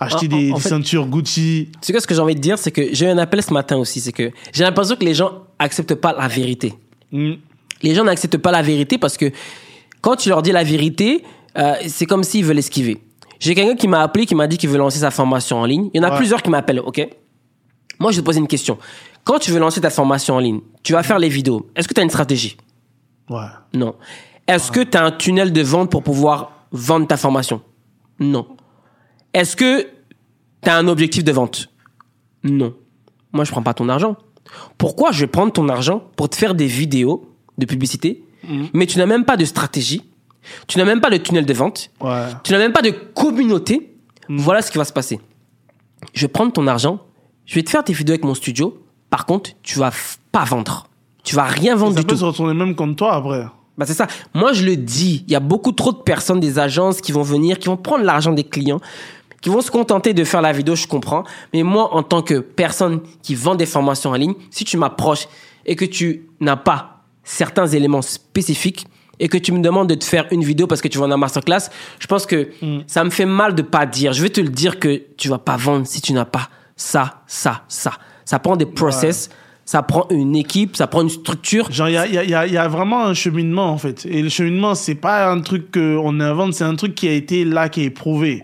[0.06, 1.70] acheter En- des, en- en des fait- ceintures Gucci.
[1.74, 3.42] Tu sais quoi, ce que j'ai envie de dire, c'est que j'ai eu un appel
[3.44, 4.00] ce matin aussi.
[4.02, 6.74] C'est que j'ai l'impression que les gens acceptent pas la vérité.
[7.12, 7.34] Mm.
[7.84, 9.32] Les gens n'acceptent pas la vérité parce que
[10.02, 11.24] quand tu leur dis la vérité,
[11.58, 13.00] euh, c'est comme s'ils veulent esquiver.
[13.40, 15.90] J'ai quelqu'un qui m'a appelé, qui m'a dit qu'il veut lancer sa formation en ligne.
[15.94, 16.18] Il y en a Ouais.
[16.18, 17.08] plusieurs qui m'appellent, ok?
[18.00, 18.78] Moi, je vais te poser une question.
[19.24, 21.68] Quand tu veux lancer ta formation en ligne, tu vas faire les vidéos.
[21.76, 22.58] Est-ce que tu as une stratégie?
[23.30, 23.46] Ouais.
[23.74, 23.96] Non.
[24.48, 27.62] Est-ce que tu as un tunnel de vente pour pouvoir vendre ta formation?
[28.20, 28.48] Non.
[29.34, 29.88] Est-ce que
[30.64, 31.70] tu as un objectif de vente
[32.44, 32.74] Non.
[33.34, 34.16] Moi, je prends pas ton argent.
[34.78, 38.24] Pourquoi je vais prendre ton argent pour te faire des vidéos de publicité,
[38.74, 40.02] mais tu n'as même pas de stratégie,
[40.68, 42.26] tu n'as même pas de tunnel de vente, Ouais.
[42.44, 43.94] tu n'as même pas de communauté
[44.30, 45.20] Voilà ce qui va se passer.
[46.14, 47.00] Je vais prendre ton argent,
[47.46, 48.82] je vais te faire tes vidéos avec mon studio.
[49.10, 49.92] Par contre, tu vas
[50.32, 50.88] pas vendre.
[51.24, 52.20] Tu vas rien vendre Ça du peut tout.
[52.22, 53.46] se retourner même contre toi après.
[53.78, 54.08] Bah c'est ça.
[54.34, 55.24] Moi, je le dis.
[55.28, 58.04] Il y a beaucoup trop de personnes, des agences qui vont venir, qui vont prendre
[58.04, 58.80] l'argent des clients,
[59.42, 61.24] qui vont se contenter de faire la vidéo, je comprends.
[61.54, 65.28] Mais moi, en tant que personne qui vend des formations en ligne, si tu m'approches
[65.66, 68.86] et que tu n'as pas certains éléments spécifiques
[69.20, 71.18] et que tu me demandes de te faire une vidéo parce que tu vends un
[71.18, 71.70] masterclass,
[72.00, 72.50] je pense que
[72.88, 74.14] ça me fait mal de pas dire.
[74.14, 77.22] Je vais te le dire que tu vas pas vendre si tu n'as pas ça,
[77.28, 77.94] ça, ça.
[78.26, 79.30] Ça prend des process.
[79.64, 81.72] Ça prend une équipe, ça prend une structure.
[81.72, 84.06] Genre, il y a, y, a, y, vraiment un cheminement, en fait.
[84.06, 87.46] Et le cheminement, c'est pas un truc qu'on invente, c'est un truc qui a été
[87.46, 88.44] là, qui est éprouvé.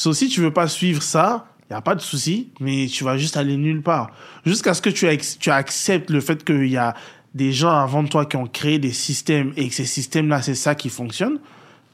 [0.00, 3.04] Sauf si tu veux pas suivre ça, il y a pas de souci, mais tu
[3.04, 4.12] vas juste aller nulle part.
[4.46, 5.06] Jusqu'à ce que tu,
[5.38, 6.94] tu acceptes le fait qu'il y a
[7.34, 10.74] des gens avant toi qui ont créé des systèmes et que ces systèmes-là, c'est ça
[10.74, 11.38] qui fonctionne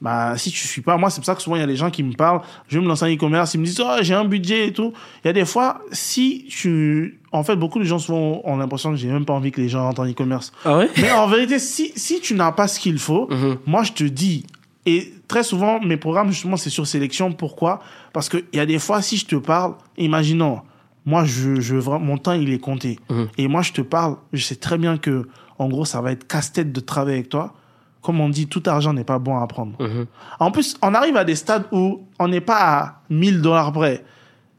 [0.01, 1.75] bah si tu suis pas moi c'est pour ça que souvent il y a des
[1.77, 4.13] gens qui me parlent je vais me lancer en e-commerce ils me disent oh j'ai
[4.13, 4.93] un budget et tout
[5.25, 8.91] il y a des fois si tu en fait beaucoup de gens souvent ont l'impression
[8.91, 10.91] que j'ai même pas envie que les gens rentrent en e-commerce ah ouais?
[11.01, 13.57] Mais en vérité si si tu n'as pas ce qu'il faut Mhm.
[13.67, 14.45] moi je te dis
[14.85, 17.81] et très souvent mes programmes justement c'est sur sélection pourquoi?
[18.13, 20.61] Parce que il y a des fois si je te parle imaginons
[21.05, 23.29] moi je je mon temps il est compté Mhm.
[23.39, 26.27] et moi je te parle je sais très bien que en gros ça va être
[26.27, 27.55] casse-tête de travailler avec toi
[28.03, 30.07] comme on dit tout argent n'est pas bon à prendre Mhm.
[30.39, 34.05] en plus, on arrive à des stades où on n'est pas à 1000 dollars près.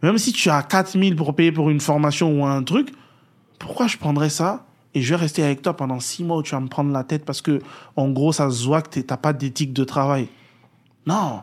[0.03, 2.89] Même si tu as 4000 pour payer pour une formation ou un truc,
[3.57, 4.65] pourquoi je prendrais ça?
[4.93, 7.03] Et je vais rester avec toi pendant 6 mois où tu vas me prendre la
[7.03, 7.59] tête parce que,
[7.95, 10.27] en gros, ça se voit que t'as pas d'éthique de travail.
[11.07, 11.41] Non.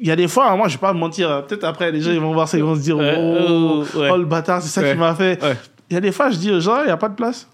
[0.00, 1.44] Il y a des fois, hein, moi, je vais pas me mentir.
[1.46, 3.98] Peut-être après, les gens, ils vont voir ça, ils vont se dire, Ouais, oh, oh,
[3.98, 4.08] ouais.
[4.10, 4.92] oh, le bâtard, c'est ça Ouais.
[4.92, 5.42] qui m'a fait.
[5.42, 5.56] Ouais.
[5.90, 7.46] Il y a des fois, je dis aux gens, il n'y a pas de place.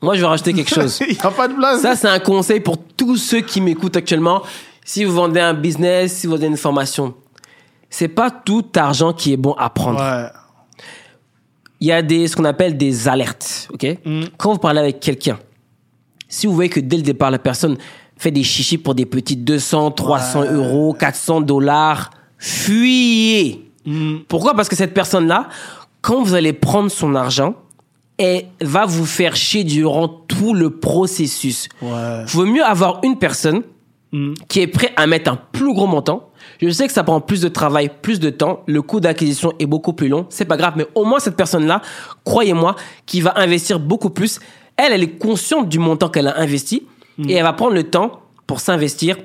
[0.00, 0.98] Moi, je vais rajouter quelque chose.
[1.08, 1.80] Il n'y a pas de place.
[1.80, 4.42] Ça, c'est un conseil pour tous ceux qui m'écoutent actuellement.
[4.84, 7.14] Si vous vendez un business, si vous vendez une formation,
[7.88, 10.00] c'est pas tout argent qui est bon à prendre.
[10.00, 10.26] Ouais.
[11.78, 13.98] Il y a des, ce qu'on appelle des alertes, ok?
[14.04, 14.22] Mm.
[14.38, 15.38] Quand vous parlez avec quelqu'un,
[16.28, 17.76] si vous voyez que dès le départ, la personne
[18.22, 20.52] fait des chichis pour des petits 200, 300 Ouais.
[20.52, 23.68] euros, 400 dollars, fuyez!
[23.84, 24.18] Mm.
[24.28, 24.54] Pourquoi?
[24.54, 25.48] Parce que cette personne-là,
[26.00, 27.54] quand vous allez prendre son argent,
[28.18, 31.68] elle va vous faire chier durant tout le processus.
[31.80, 32.24] Ouais.
[32.26, 33.62] Vaut mieux avoir une personne
[34.14, 34.34] Mm.
[34.46, 36.28] qui est prêt à mettre un plus gros montant.
[36.60, 39.64] Je sais que ça prend plus de travail, plus de temps, le coût d'acquisition est
[39.64, 41.80] beaucoup plus long, c'est pas grave, mais au moins cette personne-là,
[42.24, 44.38] croyez-moi, qui va investir beaucoup plus,
[44.76, 46.82] elle, elle est consciente du montant qu'elle a investi
[47.28, 49.16] et elle va prendre le temps pour s'investir,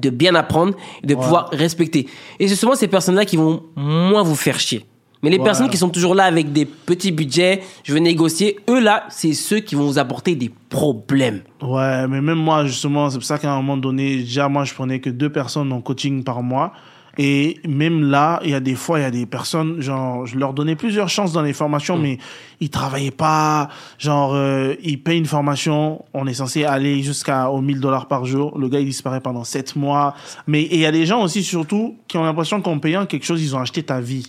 [0.00, 0.74] de bien apprendre
[1.04, 2.06] de pouvoir respecter.
[2.38, 4.84] Et c'est souvent ces personnes-là qui vont moins vous faire chier.
[5.22, 5.44] Mais les Ouais.
[5.44, 9.32] personnes qui sont toujours là avec des petits budgets, je veux négocier, eux là, c'est
[9.32, 11.40] ceux qui vont vous apporter des problèmes.
[11.62, 14.74] Ouais, mais même moi, justement, c'est pour ça qu'à un moment donné, déjà, moi, je
[14.74, 16.72] prenais que deux personnes en coaching par mois.
[17.18, 20.38] Et même là, il y a des fois, il y a des personnes, genre, je
[20.38, 22.18] leur donnais plusieurs chances dans les formations, mais
[22.60, 23.68] ils travaillaient pas.
[23.98, 28.26] Genre, euh, ils payent une formation, on est censé aller jusqu'à aux 1000 dollars par
[28.26, 28.58] jour.
[28.58, 30.14] Le gars, il disparaît pendant sept mois.
[30.46, 33.42] Mais il y a des gens aussi, surtout, qui ont l'impression qu'en payant quelque chose,
[33.42, 34.26] ils ont acheté ta vie.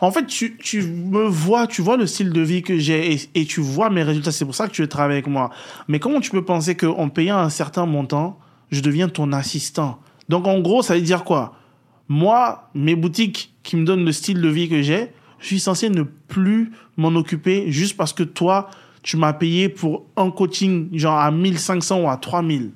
[0.00, 3.30] En fait, tu, tu me vois, tu vois le style de vie que j'ai et,
[3.34, 4.30] et tu vois mes résultats.
[4.30, 5.50] C'est pour ça que tu veux travailler avec moi.
[5.88, 8.38] Mais comment tu peux penser qu'en payant un certain montant,
[8.70, 9.98] je deviens ton assistant?
[10.28, 11.54] Donc, en gros, ça veut dire quoi?
[12.08, 15.90] Moi, mes boutiques qui me donnent le style de vie que j'ai, je suis censé
[15.90, 18.70] ne plus m'en occuper juste parce que toi,
[19.02, 22.72] tu m'as payé pour un coaching genre à 1500 ou à 3000.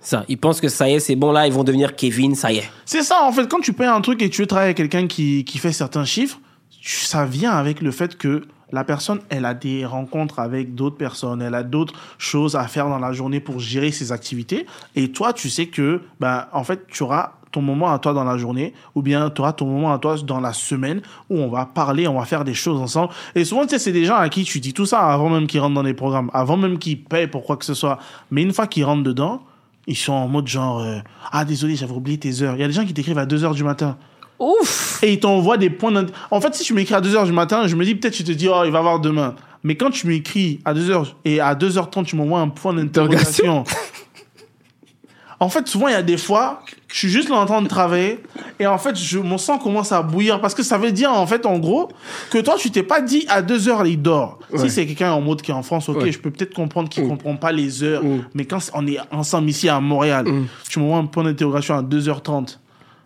[0.00, 2.50] Ça, ils pensent que ça y est, c'est bon là, ils vont devenir Kevin, ça
[2.50, 2.70] y est.
[2.84, 5.06] C'est ça, en fait, quand tu payes un truc et tu veux travailler avec quelqu'un
[5.06, 6.40] qui, qui fait certains chiffres,
[6.82, 11.42] ça vient avec le fait que la personne, elle a des rencontres avec d'autres personnes,
[11.42, 14.66] elle a d'autres choses à faire dans la journée pour gérer ses activités.
[14.96, 18.24] Et toi, tu sais que, ben, en fait, tu auras ton moment à toi dans
[18.24, 21.50] la journée, ou bien tu auras ton moment à toi dans la semaine où on
[21.50, 23.12] va parler, on va faire des choses ensemble.
[23.34, 25.46] Et souvent, tu sais, c'est des gens à qui tu dis tout ça avant même
[25.46, 27.98] qu'ils rentrent dans les programmes, avant même qu'ils payent pour quoi que ce soit.
[28.30, 29.42] Mais une fois qu'ils rentrent dedans,
[29.86, 30.98] ils sont en mode genre, euh,
[31.30, 32.54] ah désolé, j'avais oublié tes heures.
[32.54, 33.98] Il y a des gens qui t'écrivent à 2 heures du matin.
[34.38, 37.26] Ouf Et ils t'envoient des points d'int- En fait, si tu m'écris à 2 heures
[37.26, 39.34] du matin, je me dis peut-être tu te dis, oh, il va voir demain.
[39.64, 43.62] Mais quand tu m'écris à 2 heures et à 2h30, tu m'envoies un point d'interrogation.
[45.38, 47.68] en fait, souvent, il y a des fois, je suis juste là en train de
[47.68, 48.20] travailler
[48.60, 51.26] et en fait, je, mon sang commence à bouillir parce que ça veut dire, en
[51.26, 51.88] fait, en gros,
[52.30, 54.38] que toi, tu t'es pas dit à 2 heures, il dort.
[54.52, 54.58] Ouais.
[54.60, 56.12] Si c'est quelqu'un en mode qui est en France, ok, Ouais.
[56.12, 57.08] je peux peut-être comprendre qu'il Mm.
[57.08, 58.04] comprend pas les heures.
[58.04, 58.24] Mm.
[58.34, 60.46] Mais quand on est ensemble ici à Montréal, Mm.
[60.68, 62.58] tu m'envoies un point d'interrogation à 2h30.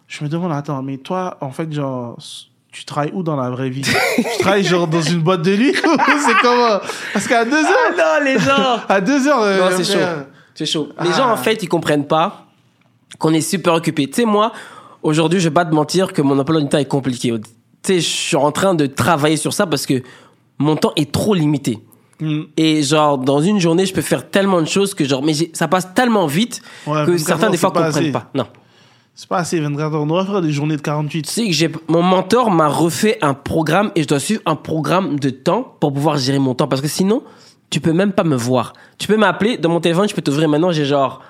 [0.08, 2.16] Je me demande, attends, mais toi, en fait, genre,
[2.70, 3.82] tu travailles où dans la vraie vie?
[3.82, 5.72] Tu travailles genre dans une boîte de nuit?
[6.26, 6.78] C'est comment?
[7.12, 7.64] Parce qu'à 2 heures,
[7.98, 10.04] Ah non, les gens à 2 heures, euh, Non, c'est chaud.
[10.54, 10.88] C'est chaud.
[11.02, 11.16] Les Ah.
[11.16, 12.46] gens, en fait, ils comprennent pas
[13.18, 14.06] qu'on est super occupé.
[14.08, 14.52] Tu sais, moi,
[15.02, 17.32] aujourd'hui, je vais pas te mentir que mon emploi du temps est compliqué.
[17.32, 17.42] Tu
[17.82, 20.02] sais, je suis en train de travailler sur ça parce que
[20.58, 21.78] mon temps est trop limité.
[22.20, 22.42] Mm.
[22.56, 25.66] Et genre, dans une journée, je peux faire tellement de choses que genre, mais ça
[25.68, 28.12] passe tellement vite Ouais, que 24 certains des fois comprennent assez.
[28.12, 28.30] pas.
[28.34, 28.46] Non.
[29.16, 30.02] C'est pas assez, 24 heures.
[30.02, 31.22] On devrait faire des journées de 48.
[31.22, 34.56] Tu sais que j'ai, mon mentor m'a refait un programme et je dois suivre un
[34.56, 37.22] programme de temps pour pouvoir gérer mon temps parce que sinon,
[37.70, 38.74] tu peux même pas me voir.
[38.98, 41.22] Tu peux m'appeler dans mon téléphone, je peux t'ouvrir maintenant, j'ai genre,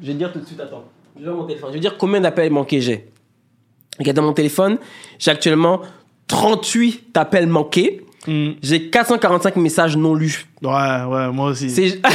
[0.00, 0.84] je vais te dire tout de suite, attends,
[1.18, 3.08] je vais mon téléphone, je vais dire combien d'appels manqués j'ai.
[3.98, 4.78] Regarde dans mon téléphone,
[5.18, 5.80] j'ai actuellement
[6.28, 8.52] 38 appels manqués Mm.
[8.62, 10.46] J'ai 445 messages non lus.
[10.62, 11.70] Ouais, ouais, moi aussi.
[11.70, 12.10] C'est non,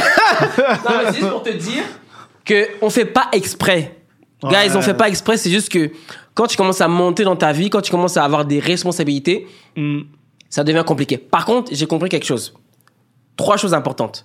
[0.98, 1.84] mais c'est juste pour te dire
[2.44, 3.99] que on fait pas exprès.
[4.42, 4.76] Guys, Ouais.
[4.76, 5.90] on fait pas exprès, c'est juste que
[6.34, 9.46] quand tu commences à monter dans ta vie, quand tu commences à avoir des responsabilités,
[9.76, 10.00] Mm.
[10.48, 11.18] ça devient compliqué.
[11.18, 12.54] Par contre, j'ai compris quelque chose.
[13.36, 14.24] Trois choses importantes.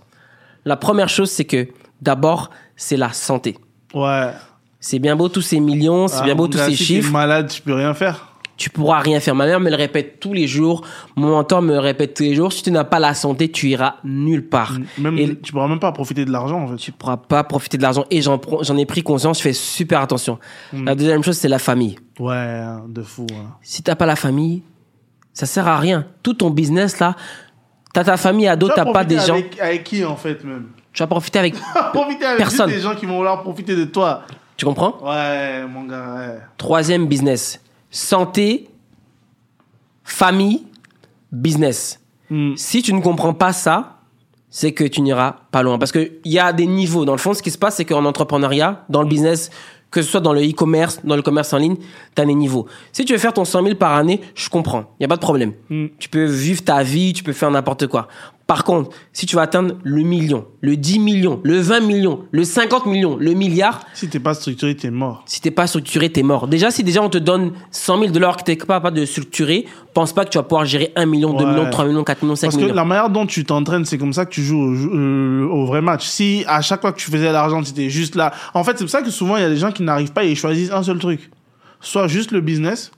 [0.63, 1.68] La première chose, c'est que
[2.01, 3.57] d'abord, c'est la santé.
[3.93, 4.32] Ouais.
[4.80, 7.07] C'est bien beau tous ces millions, c'est Ah, bien beau tous ces si chiffres.
[7.07, 8.34] t'es malade, tu peux rien faire.
[8.58, 9.36] Tu pourras rien faire.
[9.36, 10.82] Ma mère me le répète tous les jours.
[11.16, 12.53] Mon mentor me le répète tous les jours.
[12.53, 14.78] Si tu n'as pas la santé, tu iras nulle part.
[14.97, 16.76] Même, Et tu pourras même pas profiter de l'argent, en fait.
[16.78, 18.06] tu pourras pas profiter de l'argent.
[18.12, 19.38] Et j'en j'en ai pris conscience.
[19.39, 20.39] Je fais super attention.
[20.72, 20.86] Mm.
[20.86, 21.97] La deuxième chose, c'est la famille.
[22.20, 23.26] Ouais, hein, de fou.
[23.34, 23.56] hein.
[23.62, 24.64] Si t'as pas la famille,
[25.34, 26.06] ça sert à rien.
[26.24, 27.16] Tout ton business là,
[27.93, 29.34] t'as ta famille ado, Tu vas t'as pas des gens.
[29.34, 30.68] Avec, avec qui, en fait, même?
[30.93, 31.56] Tu vas profiter avec.
[31.93, 32.70] Profiter avec Personne.
[32.70, 34.22] juste des gens qui vont vouloir profiter de toi.
[34.56, 34.97] tu comprends?
[35.03, 36.39] Ouais, mon gars, ouais.
[36.58, 37.60] Troisième business.
[37.96, 38.68] Santé,
[40.04, 40.64] famille,
[41.32, 42.02] business.
[42.30, 42.56] Mm.
[42.58, 44.00] Si tu ne comprends pas ça,
[44.50, 45.80] c'est que tu n'iras pas loin.
[45.80, 47.06] Parce qu'il y a des niveaux.
[47.06, 49.50] Dans le fond, ce qui se passe, c'est qu'en entrepreneuriat, dans le business,
[49.91, 51.78] que ce soit dans le e-commerce, dans le commerce en ligne,
[52.14, 52.68] tu as des niveaux.
[52.91, 54.93] Si tu veux faire ton 100 000 par année, je comprends.
[55.00, 55.54] Il n'y a pas de problème.
[55.70, 55.86] Mm.
[55.98, 58.10] Tu peux vivre ta vie, tu peux faire n'importe quoi.
[58.48, 62.43] Par contre, si tu vas atteindre le million, le 10 millions, le 20 millions, le
[62.43, 65.24] 50 millions, le milliard, Si t'es pas structuré, t'es mort.
[65.26, 66.48] si t'es pas structuré, t'es mort.
[66.48, 69.66] Déjà, si déjà on te donne 100 000 dollars que t'es pas capable de structurer,
[69.96, 71.52] pense pas que tu vas pouvoir gérer 1 million, 2 Ouais.
[71.54, 72.76] millions, 3 millions, 4 millions, 5 Parce que millions.
[72.76, 75.82] la manière dont tu t'entraînes, c'est comme ça que tu joues au, euh, au vrai
[75.82, 76.06] match.
[76.06, 78.32] Si à chaque fois que tu faisais l'argent, tu étais juste là.
[78.54, 80.24] En fait, c'est pour ça que souvent, il y a des gens qui n'arrivent pas
[80.24, 81.32] et ils choisissent un seul truc.
[81.82, 82.91] Soit juste le business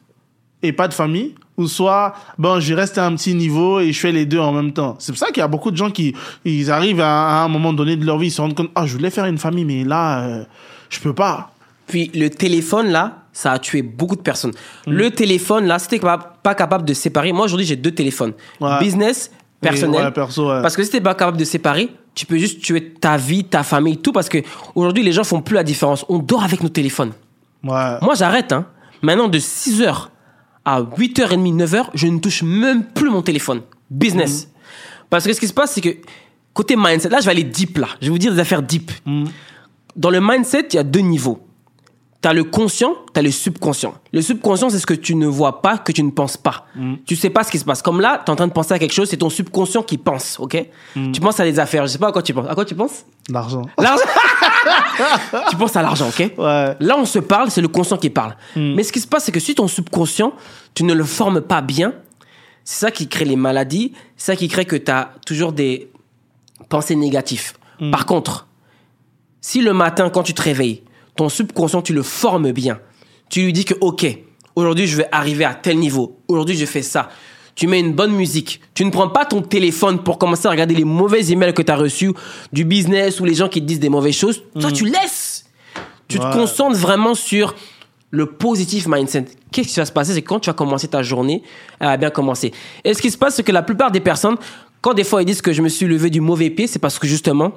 [0.61, 3.91] et pas de famille, ou soit, bon, je vais rester à un petit niveau et
[3.91, 4.95] je fais les deux en même temps.
[4.99, 6.13] C'est pour ça qu'il y a beaucoup de gens qui
[6.45, 8.85] ils arrivent à, à un moment donné de leur vie, ils se rendent compte, ah,
[8.85, 10.43] je voulais faire une famille, mais là, euh,
[10.89, 11.51] je peux pas.
[11.87, 14.51] Puis le téléphone, là, ça a tué beaucoup de personnes.
[14.85, 14.91] Mm.
[14.91, 18.33] Le téléphone, là, t'es capable- pas capable de séparer, moi aujourd'hui j'ai deux téléphones.
[18.61, 18.77] Ouais.
[18.79, 20.01] Business, personnel.
[20.01, 20.61] Et, ouais, perso, ouais.
[20.61, 23.63] Parce que si t'es pas capable de séparer, tu peux juste tuer ta vie, ta
[23.63, 24.11] famille, tout.
[24.11, 24.39] Parce que
[24.75, 26.05] aujourd'hui les gens font plus la différence.
[26.09, 27.13] On dort avec nos téléphones.
[27.63, 28.65] Moi j'arrête, hein.
[29.01, 30.09] Maintenant de 6h
[30.67, 33.61] à 8h30, 9h, je ne touche même plus mon téléphone.
[33.89, 34.49] Business.
[35.09, 35.95] Parce que ce qui se passe, c'est que
[36.53, 37.87] côté mindset, là je vais aller deep là.
[38.01, 38.91] Je vais vous dire des affaires deep.
[39.05, 39.27] Mm.
[39.95, 41.46] Dans le mindset, il y a deux niveaux.
[42.27, 43.93] Tu as le conscient, tu as le subconscient.
[44.11, 46.65] Le subconscient, c'est ce que tu ne vois pas, que tu ne penses pas.
[47.05, 47.81] Tu sais pas ce qui se passe.
[47.81, 49.97] Comme là, tu es en train de penser à quelque chose, c'est ton subconscient qui
[49.97, 50.61] pense, ok?
[51.13, 52.49] Tu penses à des affaires, je sais pas à quoi tu penses.
[52.49, 53.05] À quoi tu penses?
[53.29, 53.61] L'argent.
[53.77, 54.03] L'argent
[55.49, 56.33] Tu penses à l'argent, ok?
[56.37, 56.75] Ouais.
[56.81, 58.35] Là, on se parle, c'est le conscient qui parle.
[58.57, 60.33] Mais ce qui se passe, c'est que si ton subconscient,
[60.73, 61.93] tu ne le formes pas bien,
[62.65, 65.89] c'est ça qui crée les maladies, c'est ça qui crée que tu as toujours des
[66.67, 67.53] pensées négatives.
[67.89, 68.47] Par contre,
[69.39, 70.81] si le matin, quand tu te réveilles,
[71.17, 72.79] ton subconscient, tu le formes bien,
[73.29, 74.05] tu lui dis que, OK,
[74.55, 77.09] aujourd'hui, je vais arriver à tel niveau, aujourd'hui, je fais ça.
[77.55, 78.61] Tu mets une bonne musique.
[78.75, 81.71] Tu ne prends pas ton téléphone pour commencer à regarder les mauvais emails que tu
[81.71, 82.11] as reçus
[82.53, 84.43] du business ou les gens qui te disent des mauvaises choses.
[84.59, 85.45] Toi, tu laisses.
[86.07, 86.29] Tu Ouais.
[86.29, 87.55] te concentres vraiment sur
[88.11, 89.25] le positif mindset.
[89.51, 90.13] Qu'est-ce qui va se passer?
[90.13, 91.41] C'est quand tu vas commencer ta journée,
[91.79, 92.53] elle va bien commencer.
[92.83, 94.35] Et ce qui se passe, c'est que la plupart des personnes,
[94.81, 96.99] quand des fois ils disent que je me suis levé du mauvais pied, c'est parce
[96.99, 97.53] que justement,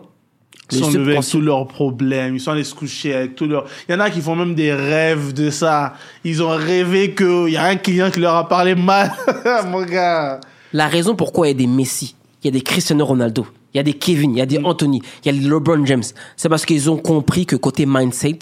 [0.72, 3.64] Ils sont levés avec tous leurs problèmes, ils sont allés se coucher avec tous leurs...
[3.88, 5.94] Il y en a qui font même des rêves de ça.
[6.24, 9.12] Ils ont rêvé qu'il y a un client qui leur a parlé mal.
[9.68, 10.40] Mon gars.
[10.72, 13.78] La raison pourquoi il y a des Messi, il y a des Cristiano Ronaldo, il
[13.78, 16.04] y a des Kevin, il y a des Anthony, il y a des LeBron James,
[16.36, 18.38] c'est parce qu'ils ont compris que côté mindset,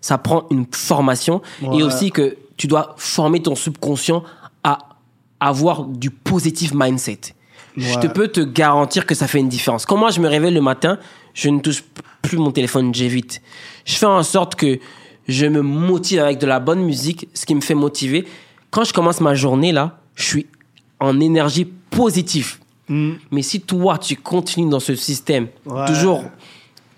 [0.00, 1.78] ça prend une formation Ouais.
[1.78, 4.22] et aussi que tu dois former ton subconscient
[4.62, 4.78] à
[5.40, 7.20] avoir du positif mindset.
[7.76, 9.84] Je te peux te garantir que ça fait une différence.
[9.84, 10.98] Quand moi je me réveille le matin,
[11.34, 11.82] je ne touche
[12.22, 13.42] plus mon téléphone, j'évite.
[13.84, 14.78] Je fais en sorte que
[15.28, 18.24] je me motive avec de la bonne musique, ce qui me fait motiver.
[18.70, 20.46] Quand je commence ma journée là, je suis
[21.00, 22.56] en énergie positive.
[22.88, 23.12] Hmm.
[23.30, 25.86] Mais si toi tu continues dans ce système, Ouais.
[25.86, 26.24] toujours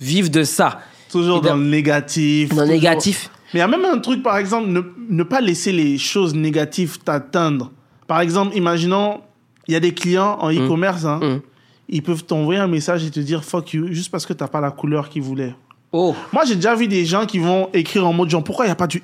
[0.01, 2.49] vivre de ça, Toujours Et dans- dans le négatif.
[2.53, 5.41] dans le négatif, Mais il y a même un truc, par exemple, ne, ne pas
[5.41, 7.71] laisser les choses négatives t'atteindre.
[8.09, 9.21] Par exemple, imaginons,
[9.69, 11.41] il y a des clients en e-commerce, hein, Mm.
[11.89, 14.61] Ils peuvent t'envoyer un message et te dire fuck you juste parce que t'as pas
[14.61, 15.55] la couleur qu'ils voulaient.
[15.93, 18.69] Oh, Moi, j'ai déjà vu des gens qui vont écrire en mode genre, pourquoi il
[18.69, 19.03] n'y a pas du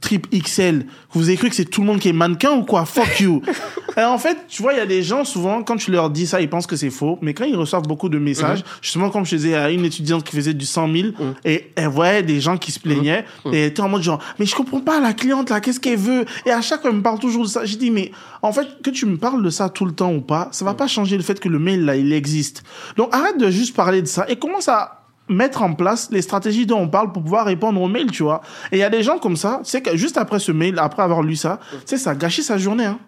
[0.00, 2.84] triple XL Vous avez cru que c'est tout le monde qui est mannequin ou quoi?
[2.84, 3.42] Fuck you.
[3.96, 6.26] et en fait, tu vois, il y a des gens, souvent, quand tu leur dis
[6.26, 7.18] ça, ils pensent que c'est faux.
[7.22, 10.36] Mais quand ils reçoivent beaucoup de messages, justement, comme je disais à une étudiante qui
[10.36, 11.08] faisait du 100 000,
[11.44, 14.46] et elle voyait des gens qui se plaignaient, et elle était en mode genre, mais
[14.46, 16.24] je comprends pas, la cliente, là, qu'est-ce qu'elle veut?
[16.46, 17.64] Et à chaque fois, elle me parle toujours de ça.
[17.64, 18.10] J'ai dit, mais
[18.42, 20.74] en fait, que tu me parles de ça tout le temps ou pas, ça va
[20.74, 22.62] pas changer le fait que le mail, là, il existe.
[22.96, 24.26] Donc, arrête de juste parler de ça.
[24.28, 27.88] Et commence à mettre en place les stratégies dont on parle pour pouvoir répondre aux
[27.88, 28.42] mails, tu vois.
[28.72, 31.02] Et il y a des gens comme ça, c'est que juste après ce mail, après
[31.02, 32.98] avoir lu ça, sais, ça a gâché sa journée, hein.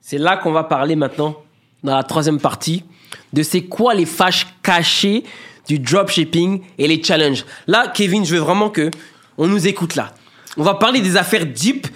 [0.00, 1.36] c'est là qu'on va parler maintenant
[1.82, 2.84] dans la troisième partie
[3.32, 5.24] de c'est quoi les fâches cachées
[5.68, 7.44] du dropshipping et les challenges.
[7.66, 8.90] Là, Kevin, je veux vraiment que
[9.38, 10.12] on nous écoute là.
[10.56, 11.86] On va parler des affaires deep.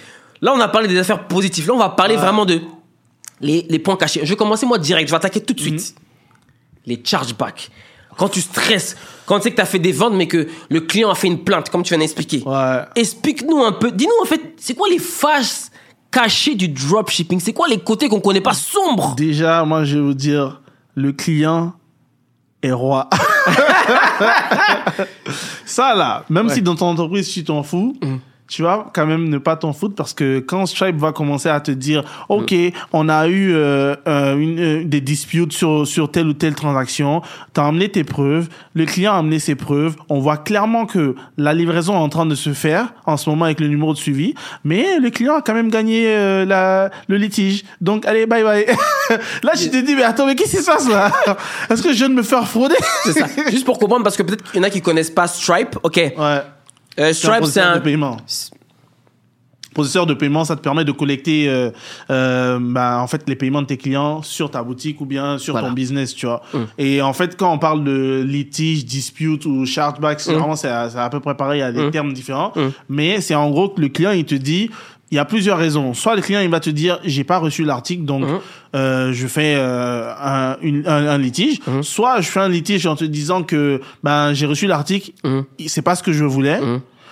[0.41, 1.67] Là, on a parlé des affaires positives.
[1.67, 2.61] Là, on va parler vraiment de
[3.41, 4.21] les, les points cachés.
[4.23, 5.07] Je vais commencer moi direct.
[5.07, 5.95] Je vais attaquer tout de suite.
[6.85, 7.69] Les chargebacks.
[8.17, 8.95] Quand tu stresses,
[9.25, 11.27] quand tu sais que tu as fait des ventes, mais que le client a fait
[11.27, 12.43] une plainte, comme tu viens d'expliquer.
[12.45, 12.81] Ouais.
[12.95, 13.91] Explique-nous un peu.
[13.91, 15.71] Dis-nous en fait, c'est quoi les phases
[16.11, 17.39] cachées du dropshipping?
[17.39, 18.53] C'est quoi les côtés qu'on connaît pas?
[18.53, 20.61] Sombres Déjà, moi, je vais vous dire,
[20.95, 21.73] le client
[22.63, 23.09] est roi.
[25.65, 27.95] Ça, là, même si dans ton entreprise, tu t'en fous,
[28.47, 31.59] tu vas quand même ne pas t'en foutre parce que quand Stripe va commencer à
[31.59, 32.53] te dire, OK,
[32.93, 37.21] on a eu euh, euh, une, euh, des disputes sur, sur telle ou telle transaction,
[37.53, 41.15] tu as amené tes preuves, le client a amené ses preuves, on voit clairement que
[41.37, 43.97] la livraison est en train de se faire en ce moment avec le numéro de
[43.97, 44.33] suivi,
[44.63, 47.65] mais le client a quand même gagné euh, la, le litige.
[47.81, 48.65] Donc, allez, bye bye.
[49.43, 51.11] là, je te dis, mais attends, mais qu'est-ce qui se passe là?
[51.69, 52.75] Est-ce que je viens de me faire frauder?
[53.03, 53.25] C'est ça.
[53.51, 55.77] Juste pour comprendre, parce que peut-être qu'il y en a qui connaissent pas Stripe.
[55.83, 55.97] OK.
[55.97, 56.41] Ouais.
[56.99, 57.81] Euh, C'est un Stripe, c'est processeur de un.
[57.81, 58.17] paiement.
[59.73, 61.69] Processeur de paiement, ça te permet de collecter euh,
[62.09, 65.53] euh, bah, en fait les paiements de tes clients sur ta boutique ou bien sur
[65.53, 65.67] Voilà.
[65.67, 66.41] ton business, tu vois.
[66.79, 70.89] Et en fait, quand on parle de litige, dispute ou chargeback, c'est vraiment c'est à,
[70.89, 72.53] c'est à peu près pareil, il y a des termes différents.
[72.89, 74.71] Mais c'est en gros que le client il te dit
[75.11, 75.93] il y a plusieurs raisons.
[75.93, 78.23] Soit le client il va te dire j'ai pas reçu l'article donc
[78.75, 81.59] euh, je fais euh, un, une- un, un litige.
[81.81, 85.11] Soit je fais un litige en te disant que ben j'ai reçu l'article,
[85.67, 86.59] c'est pas ce que je voulais.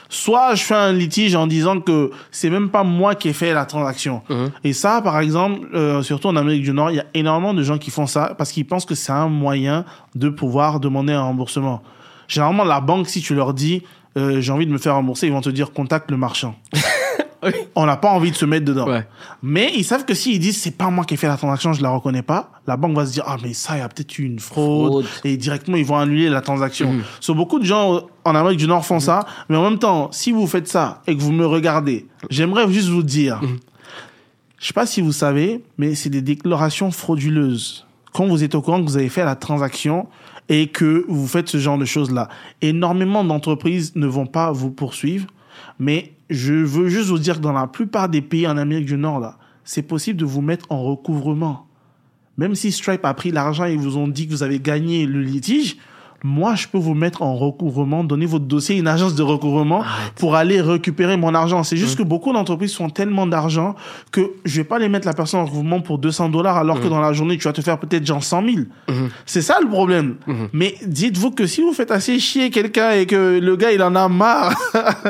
[0.08, 3.54] Soit je fais un litige en disant que c'est même pas moi qui ai fait
[3.54, 4.22] la transaction.
[4.64, 7.64] Et ça, par exemple, euh, surtout en Amérique du Nord, il y a énormément de
[7.64, 9.84] gens qui font ça parce qu'ils pensent que c'est un moyen
[10.14, 11.82] de pouvoir demander un remboursement.
[12.28, 13.82] Généralement, la banque, si tu leur dis
[14.18, 16.56] euh, j'ai envie de me faire rembourser, ils vont te dire contacte le marchand.
[17.76, 18.88] On n'a pas envie de se mettre dedans.
[18.88, 19.08] Ouais.
[19.44, 21.82] Mais ils savent que s'ils disent c'est pas moi qui ai fait la transaction, je
[21.82, 24.18] la reconnais pas, la banque va se dire ah mais ça il y a peut-être
[24.18, 25.06] eu une fraude, Fraude.
[25.24, 26.94] et directement ils vont annuler la transaction.
[27.20, 30.10] So, beaucoup de gens euh, en Amérique du Nord font ça, mais en même temps
[30.12, 33.42] si vous faites ça et que vous me regardez, j'aimerais juste vous dire,
[34.58, 37.86] je sais pas si vous savez, mais c'est des déclarations frauduleuses.
[38.14, 40.08] Quand vous êtes au courant que vous avez fait la transaction
[40.48, 42.30] et que vous faites ce genre de choses là,
[42.62, 45.28] énormément d'entreprises ne vont pas vous poursuivre,
[45.80, 48.98] mais je veux juste vous dire que dans la plupart des pays en Amérique du
[48.98, 51.68] Nord, là, c'est possible de vous mettre en recouvrement.
[52.38, 55.22] Même si Stripe a pris l'argent et vous ont dit que vous avez gagné le
[55.22, 55.78] litige,
[56.26, 59.84] moi, je peux vous mettre en recouvrement, donner votre dossier à une agence de recouvrement
[60.16, 61.64] pour aller récupérer mon argent.
[61.64, 63.76] C'est juste que beaucoup d'entreprises font tellement d'argent
[64.12, 66.88] que je vais pas les mettre la personne en recouvrement pour 200 dollars alors que
[66.88, 68.58] dans la journée, tu vas te faire peut-être genre 100 000.
[69.28, 70.16] C'est ça le problème.
[70.52, 73.96] Mais dites-vous que si vous faites assez chier quelqu'un et que le gars, il en
[73.96, 74.56] a marre,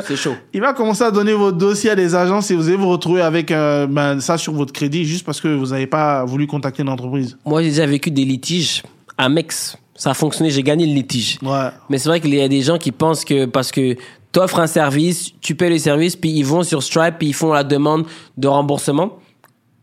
[0.04, 0.34] C'est chaud.
[0.52, 3.22] il va commencer à donner votre dossier à des agences et vous allez vous retrouver
[3.22, 6.82] avec euh, ben, ça sur votre crédit juste parce que vous n'avez pas voulu contacter
[6.82, 7.38] une entreprise.
[7.46, 8.82] Moi, j'ai déjà vécu des litiges
[9.16, 9.78] à Mex.
[9.96, 11.38] Ça a fonctionné, j'ai gagné le litige.
[11.42, 11.68] Ouais.
[11.88, 13.94] Mais c'est vrai qu'il y a des gens qui pensent que parce que
[14.32, 17.34] tu offres un service, tu payes le service, puis ils vont sur Stripe, puis ils
[17.34, 19.18] font la demande de remboursement.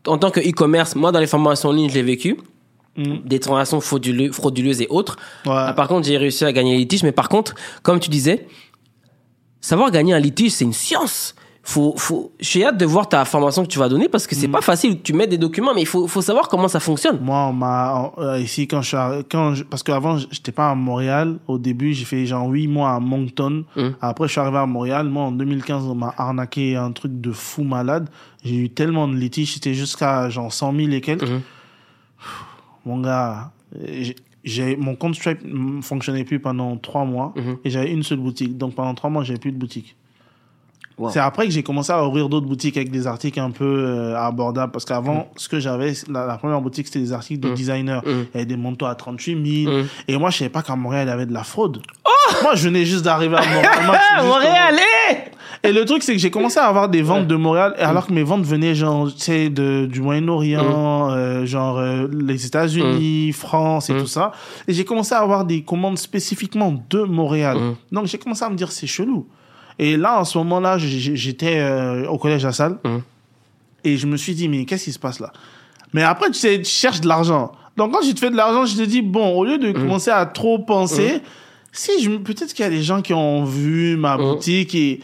[0.06, 2.38] En tant que e-commerce, moi, dans les formations en ligne, je l'ai vécu.
[2.96, 5.18] Des transactions frauduleuses et autres.
[5.48, 5.54] Ouais.
[5.56, 7.02] Ah, par contre, j'ai réussi à gagner les litiges.
[7.02, 8.46] Mais par contre, comme tu disais,
[9.62, 11.34] savoir gagner un litige, c'est une science.
[11.66, 14.50] Faut, faut, j'ai hâte de voir ta formation que tu vas donner parce que c'est
[14.50, 15.02] pas facile.
[15.02, 17.20] Tu mets des documents, mais il faut, faut savoir comment ça fonctionne.
[17.22, 18.98] Moi, on m'a euh, ici quand je suis
[19.32, 21.38] quand je- parce qu'avant j'étais pas à Montréal.
[21.48, 23.64] Au début, j'ai fait genre huit mois à Moncton.
[24.02, 25.08] Après, je suis arrivé à Montréal.
[25.08, 28.10] Moi, en 2015, on m'a arnaqué un truc de fou malade.
[28.44, 31.24] J'ai eu tellement de litiges, c'était jusqu'à genre 100 000 et quelques.
[32.86, 33.52] Mon gars,
[34.44, 37.34] j'ai- mon compte Stripe ne fonctionnait plus pendant trois mois
[37.64, 38.58] et j'avais une seule boutique.
[38.58, 39.96] Donc pendant trois mois, j'avais plus de boutique.
[40.98, 41.10] Wow.
[41.10, 44.16] C'est après que j'ai commencé à ouvrir d'autres boutiques avec des articles un peu euh,
[44.18, 44.72] abordables.
[44.72, 48.00] Parce qu'avant, ce que j'avais, la, la première boutique, c'était des articles de designers.
[48.06, 49.76] Il y avait des manteaux à 38 000.
[50.08, 51.82] Et moi, je savais pas qu'à Montréal, il y avait de la fraude.
[52.44, 54.24] moi, je venais juste d'arriver à Montréal.
[54.24, 54.76] Montréal,
[55.66, 58.12] et le truc, c'est que j'ai commencé à avoir des ventes de Montréal, alors que
[58.12, 63.90] mes ventes venaient, genre, tu sais, de, du Moyen-Orient, euh, genre, euh, les États-Unis, France
[63.90, 64.34] et tout ça.
[64.68, 67.58] Et j'ai commencé à avoir des commandes spécifiquement de Montréal.
[67.94, 69.26] Donc, j'ai commencé à me dire, c'est chelou.
[69.80, 72.78] Et là, en ce moment-là, j'étais euh, au collège La Salle,
[73.84, 75.32] et je me suis dit, mais qu'est-ce qui se passe là?
[75.94, 77.52] Mais après, tu sais, tu cherches de l'argent.
[77.76, 80.12] Donc, quand tu te fais de l'argent, je te dis, bon, au lieu de commencer
[80.12, 81.22] à trop penser,
[81.72, 85.00] si je peut-être qu'il y a des gens qui ont vu ma boutique et,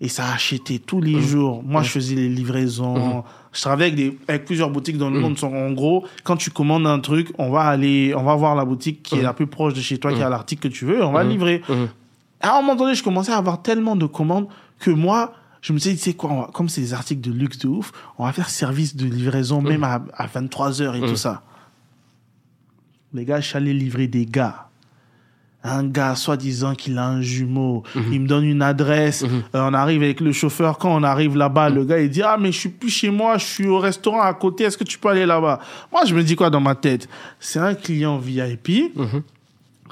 [0.00, 1.62] et ça a acheté tous les jours.
[1.62, 3.22] Moi, je faisais les livraisons.
[3.52, 5.36] Je travaillais avec, des, avec plusieurs boutiques dans le monde.
[5.42, 9.02] En gros, quand tu commandes un truc, on va aller, on va voir la boutique
[9.02, 11.02] qui est la plus proche de chez toi, qui a l'article que tu veux, et
[11.02, 11.62] on va le livrer.
[12.40, 15.32] À un moment donné, je commençais à avoir tellement de commandes que moi,
[15.62, 17.92] je me suis dit, sais quoi, va- comme c'est des articles de luxe de ouf,
[18.18, 21.42] on va faire service de livraison même à, à 23 heures et tout ça.
[23.14, 24.68] Les gars, je suis allé livrer des gars.
[25.64, 27.82] Un gars, soi-disant qu'il a un jumeau.
[28.12, 29.24] Il me donne une adresse.
[29.54, 30.78] Euh, on arrive avec le chauffeur.
[30.78, 33.36] Quand on arrive là-bas, le gars, il dit Ah, mais je suis plus chez moi,
[33.38, 34.62] je suis au restaurant à côté.
[34.64, 35.58] Est-ce que tu peux aller là-bas?
[35.90, 37.08] Moi, je me dis quoi dans ma tête?
[37.40, 38.92] C'est un client VIP.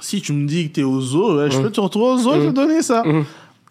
[0.01, 2.35] Si tu me dis que tu es au zoo, je peux te retrouver au zoo,
[2.35, 3.03] je vais te donner ça.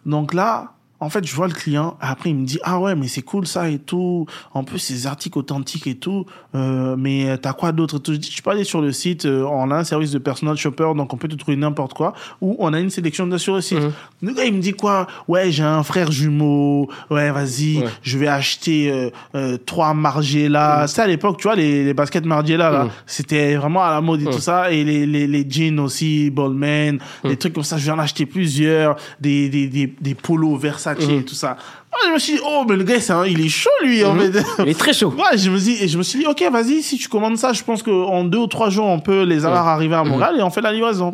[0.06, 0.73] Donc là,
[1.04, 1.98] en fait, je vois le client.
[2.02, 4.26] Après, il me dit ah ouais, mais c'est cool ça et tout.
[4.54, 6.26] En plus, ces articles authentiques et tout.
[6.56, 8.00] Euh, mais t'as quoi d'autre?
[8.08, 9.26] Je dis tu peux aller sur le site.
[9.26, 12.14] euh, on a un service de personal shopper, donc on peut te trouver n'importe quoi.
[12.42, 13.80] Ou on a une sélection de sur le site.
[14.22, 15.08] Le gars, il me dit quoi?
[15.28, 16.90] Ouais, j'ai un frère jumeau.
[17.10, 17.86] Ouais, vas-y, Ouais.
[18.02, 20.86] je vais acheter euh, euh, trois Margiela.
[20.88, 24.22] C'était à l'époque, tu vois, les, les baskets Margiela là, c'était vraiment à la mode
[24.22, 24.72] et tout ça.
[24.72, 27.78] Et les, les, les jeans aussi, Ballman, des trucs comme ça.
[27.78, 28.96] Je vais en acheter plusieurs.
[29.20, 30.58] Des, des, des, des polos
[30.96, 31.58] Versace et tout ça.
[31.92, 34.16] Moi, je me suis dit, oh, mais le gars, un- il est chaud, lui, en
[34.16, 34.44] fait.
[34.60, 35.12] Il est très chaud.
[35.18, 37.64] Ouais, je me et je me suis dit, ok, vas-y, si tu commandes ça, je
[37.64, 40.50] pense qu'en deux ou trois jours, on peut les avoir arriver à Montréal et on
[40.50, 41.12] fait la livraison.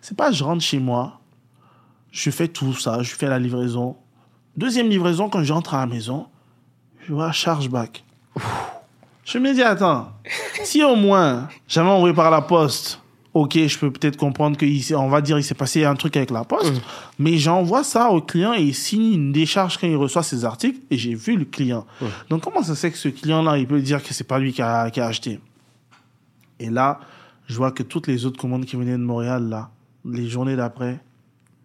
[0.00, 1.18] C'est pas, je rentre chez moi,
[2.12, 3.96] je fais tout ça, je fais la livraison.
[4.56, 6.26] Deuxième livraison, quand je rentre à la maison,
[7.06, 8.04] je vois chargeback.
[9.24, 10.08] Je me dis, attends,
[10.64, 13.00] si au moins j'avais envoyé par la poste,
[13.34, 16.44] ok, je peux peut-être comprendre qu'on va dire il s'est passé un truc avec la
[16.44, 16.80] poste,
[17.18, 20.80] mais j'envoie ça au client et il signe une décharge quand il reçoit ses articles
[20.90, 21.86] et j'ai vu le client.
[22.30, 24.52] Donc comment ça se fait que ce client-là, il peut dire que c'est pas lui
[24.52, 25.40] qui a, qui a acheté?
[26.58, 27.00] Et là,
[27.46, 29.70] je vois que toutes les autres commandes qui venaient de Montréal, là,
[30.04, 31.00] les journées d'après,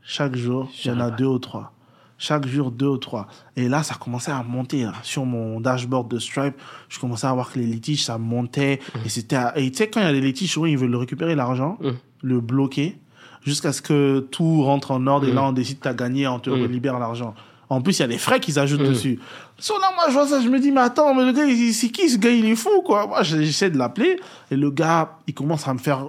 [0.01, 1.71] chaque jour, il y en a deux ou trois.
[2.17, 3.27] Chaque jour, deux ou trois.
[3.57, 4.83] Et là, ça commençait à monter.
[4.83, 4.93] là.
[5.03, 6.55] Sur mon dashboard de Stripe,
[6.87, 8.79] je commençais à voir que les litiges, ça montait.
[9.05, 10.95] Et c'était à- et tu sais, quand il y a des litiges, souvent, ils veulent
[10.95, 11.77] récupérer l'argent,
[12.21, 12.97] le bloquer,
[13.43, 15.27] jusqu'à ce que tout rentre en ordre.
[15.27, 17.33] Et là, on décide que tu as gagné, on te libère l'argent.
[17.69, 19.19] En plus, il y a des frais qu'ils ajoutent dessus.
[19.57, 21.43] So, là, moi, je vois ça, je me dis, mais attends, mais le gars,
[21.73, 22.29] c'est qui ce gars?
[22.29, 23.07] Il est fou, quoi.
[23.07, 24.17] Moi, j'essaie de l'appeler.
[24.51, 26.07] Et le gars, il commence à me faire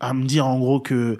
[0.00, 1.18] à me dire en gros que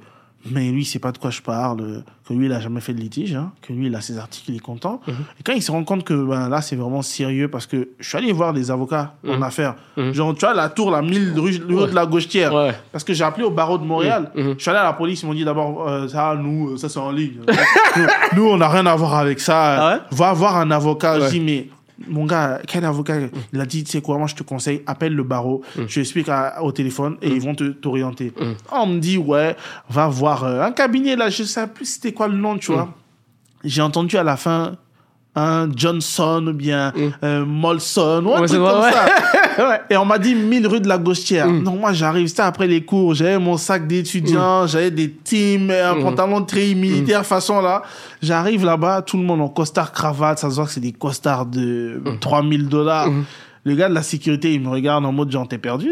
[0.48, 2.94] mais lui il sait pas de quoi je parle que lui il a jamais fait
[2.94, 5.00] de litige hein, que lui il a ses articles il est content.
[5.08, 8.08] Et quand il se rend compte que ben, là c'est vraiment sérieux parce que je
[8.08, 9.74] suis allé voir des avocats en affaires.
[9.96, 12.54] Genre tu vois la tour la 1000 rue, de la Gauchetière.
[12.54, 12.74] Ouais.
[12.92, 14.30] parce que j'ai appelé au barreau de Montréal.
[14.34, 16.88] Je suis allé à la police ils m'ont dit d'abord euh, ça nous euh, ça
[16.88, 17.40] c'est en ligne.
[17.96, 19.58] Nous, nous, on n'a rien à voir avec ça.
[19.58, 20.00] Ah ouais?
[20.12, 21.68] Va voir un avocat je dis mais
[22.08, 23.16] mon gars, quel avocat
[23.52, 26.28] Il a dit, tu sais quoi, moi je te conseille, appelle le barreau, je explique
[26.28, 28.32] à- au téléphone et ils vont te t'orienter.
[28.72, 29.56] On me dit, ouais,
[29.88, 32.94] va voir euh, un cabinet là, je sais plus c'était quoi le nom, tu vois.
[33.64, 34.76] J'ai entendu à la fin
[35.36, 38.92] un Johnson ou bien euh, Molson ou un Ouais, truc comme ouais.
[38.92, 39.80] ça.
[39.90, 41.46] Et on m'a dit 1000 rue de la Gauchetière.
[41.48, 46.00] Donc moi j'arrive, c'était après les cours, j'avais mon sac d'étudiant, j'avais des teams, un
[46.02, 47.82] pantalon très militaire façon là.
[48.22, 51.46] J'arrive là-bas, tout le monde en costard cravate, ça se voit que c'est des costards
[51.46, 53.08] de 3000 dollars.
[53.64, 55.90] Le gars de la sécurité, il me regarde en mode genre t'es perdu?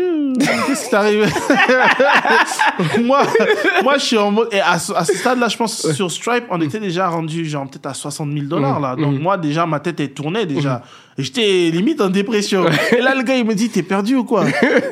[0.66, 1.26] Qu'est-ce qui t'arrive?
[3.04, 3.22] Moi,
[3.82, 6.80] moi je suis en mode et à, ce- stade-là, je pense sur Stripe, on était
[6.80, 8.96] déjà rendu genre peut-être à 60 000 dollars là.
[8.96, 10.82] Donc moi déjà ma tête est tournée déjà.
[11.18, 12.66] Et J'étais limite en dépression.
[12.96, 14.44] Et là le gars il me dit t'es perdu ou quoi?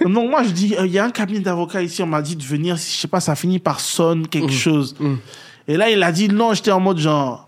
[0.05, 2.43] Donc moi je dis il y a un cabinet d'avocats ici, on m'a dit de
[2.45, 2.77] venir.
[2.77, 4.97] Je sais pas, ça finit par sonne quelque chose.
[5.69, 7.47] Et là il a dit non, j'étais en mode genre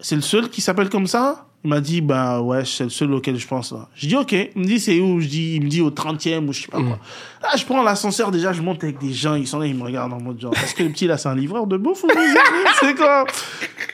[0.00, 1.46] c'est le seul qui s'appelle comme ça?
[1.64, 3.72] Il m'a dit, bah ouais, c'est le seul auquel je pense.
[3.72, 3.88] Là.
[3.94, 4.32] Je dis, ok.
[4.32, 5.18] Il me dit, c'est où?
[5.20, 6.98] Je dis, Il me dit au 30e ou je sais pas quoi.
[7.42, 9.82] Là, je prends l'ascenseur, déjà, je monte avec des gens, ils sont là, ils me
[9.82, 12.08] regardent en mode genre, est-ce que le petit là, c'est un livreur de bouffe ou
[12.80, 13.24] c'est quoi?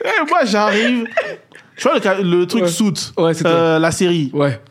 [0.03, 1.07] Et moi, j'arrive.
[1.77, 2.63] Tu vois le, truc
[3.17, 3.33] Ouais.
[3.45, 4.31] Euh, la série.
[4.33, 4.61] Ouais.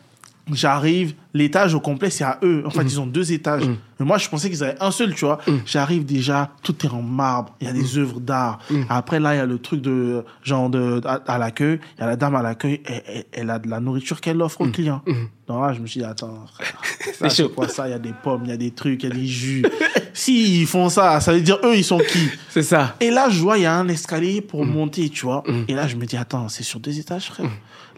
[0.53, 2.63] J'arrive, l'étage au complet, c'est à eux.
[2.67, 3.63] En fait, ils ont deux étages.
[3.99, 5.39] Mais moi, je pensais qu'ils avaient un seul, tu vois.
[5.67, 7.55] J'arrive déjà, tout est en marbre.
[7.61, 8.59] Il y a des œuvres d'art.
[8.89, 11.79] Après, là, il y a le truc de, genre, de, à, à l'accueil.
[11.99, 12.81] Il y a la dame à l'accueil.
[12.87, 15.03] Elle, elle- elle a de la nourriture qu'elle offre aux clients.
[15.47, 16.81] Donc là, je me suis dit, attends, frère.
[17.15, 17.87] Ça, C'est quoi ça?
[17.89, 19.65] Il y a des pommes, il y a des trucs, il y a des jus.
[20.15, 22.29] si ils font ça, ça veut dire eux, ils sont qui?
[22.49, 22.95] C'est ça.
[23.01, 25.43] Et là, je vois, il y a un escalier pour monter, tu vois.
[25.69, 27.51] Et là, je me dis, attends, c'est sur deux étages, frère.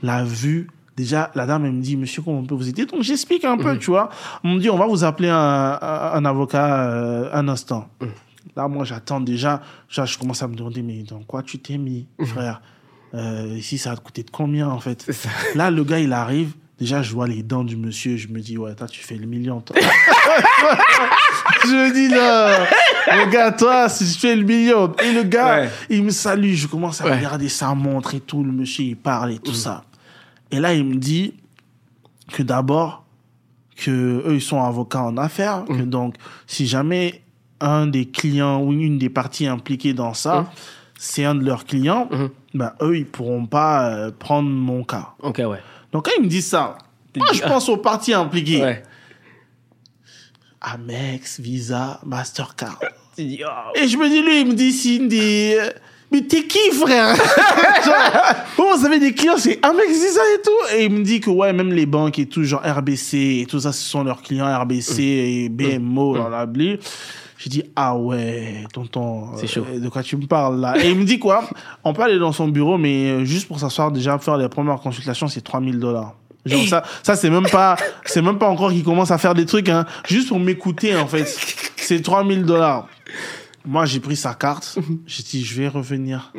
[0.03, 0.69] La vue,
[1.03, 2.87] déjà, la dame, elle me dit, monsieur, comment on peut vous aider?
[2.87, 4.09] Donc, j'explique un peu, tu vois.
[4.45, 7.89] On me dit, on va vous appeler un, avocat euh, un instant.
[8.57, 9.63] Là, moi, j'attends déjà.
[9.89, 12.61] Je commence à me demander, mais dans quoi tu t'es mis, frère?
[13.15, 15.07] Euh, Ici, ça va te coûter de combien, en fait?
[15.55, 16.53] Là, le gars, il arrive.
[16.79, 18.17] Déjà, je vois les dents du monsieur.
[18.17, 19.77] Je me dis, ouais, toi, tu fais le million, toi.
[21.65, 22.67] je me dis, non.
[23.25, 24.93] Le gars, toi, si tu fais le million.
[25.05, 25.71] Et le gars, Ouais.
[25.91, 26.55] il me salue.
[26.55, 27.17] Je commence à Ouais.
[27.17, 28.43] regarder sa montre et tout.
[28.43, 29.85] Le monsieur, il parle et tout ça.
[30.53, 31.35] Et là, il me dit
[32.33, 33.05] que d'abord,
[33.77, 35.65] que eux, ils sont avocats en affaires.
[35.65, 36.15] Que donc,
[36.47, 37.23] si jamais
[37.61, 40.53] un des clients ou une des parties impliquées dans ça,
[40.99, 42.09] c'est un de leurs clients,
[42.55, 45.15] ben, eux, ils pourront pas euh, prendre mon cas.
[45.21, 45.61] Ok, ouais.
[45.91, 46.79] Donc quand ils me disent ça,
[47.17, 47.49] moi je ah.
[47.49, 48.63] pense aux parties impliquées.
[48.63, 48.83] Ouais.
[50.61, 52.79] Amex, Visa, Mastercard.
[52.81, 53.21] Oh.
[53.75, 55.55] Et je me dis, lui, il me dit, Cindy,
[56.13, 57.17] mais t'es qui, frère?
[57.85, 61.31] Genre, vous avez des clients, c'est Amex Visa et tout Et il me dit que,
[61.31, 64.47] ouais, même les banques et tout, genre RBC et tout ça, ce sont leurs clients,
[64.61, 66.79] RBC et BMO, dans la blé.
[67.39, 69.67] J'ai dit, ah ouais, tonton, C'est chaud.
[69.69, 70.75] euh, de quoi tu me parles là?
[70.81, 71.43] Et il me dit quoi?
[71.83, 74.79] On peut aller dans son bureau, mais euh, juste pour s'asseoir, déjà faire les premières
[74.79, 76.15] consultations, c'est 3000 dollars.
[76.47, 79.47] Genre ça, ça c'est même pas, c'est même pas encore qu'il commence à faire des
[79.47, 79.87] trucs, hein.
[80.09, 81.25] Juste pour m'écouter, en fait.
[81.77, 82.87] C'est 3000 dollars.
[83.65, 84.79] Moi, j'ai pris sa carte.
[85.07, 86.33] J'ai dit, je vais revenir.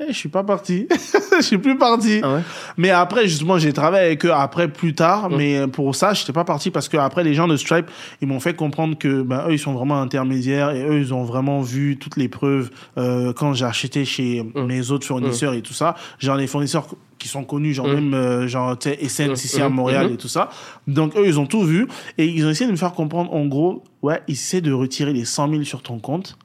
[0.00, 0.86] Eh, je suis pas parti.
[1.36, 2.20] je suis plus parti.
[2.22, 2.40] Ah ouais
[2.76, 5.28] Mais après, justement, j'ai travaillé avec eux après plus tard.
[5.28, 7.86] Mais pour ça, j'étais pas parti parce que après, les gens de Stripe,
[8.20, 11.24] ils m'ont fait comprendre que, ben, eux, ils sont vraiment intermédiaires et eux, ils ont
[11.24, 15.74] vraiment vu toutes les preuves, euh, quand j'ai acheté chez mes autres fournisseurs et tout
[15.74, 15.96] ça.
[16.20, 16.86] Genre, les fournisseurs
[17.18, 20.28] qui sont connus, genre même, euh, genre, tu sais, Essence ici à Montréal et tout
[20.28, 20.48] ça.
[20.86, 23.46] Donc, eux, ils ont tout vu et ils ont essayé de me faire comprendre, en
[23.46, 26.38] gros, ouais, ils essaient de retirer les 100 000 sur ton compte.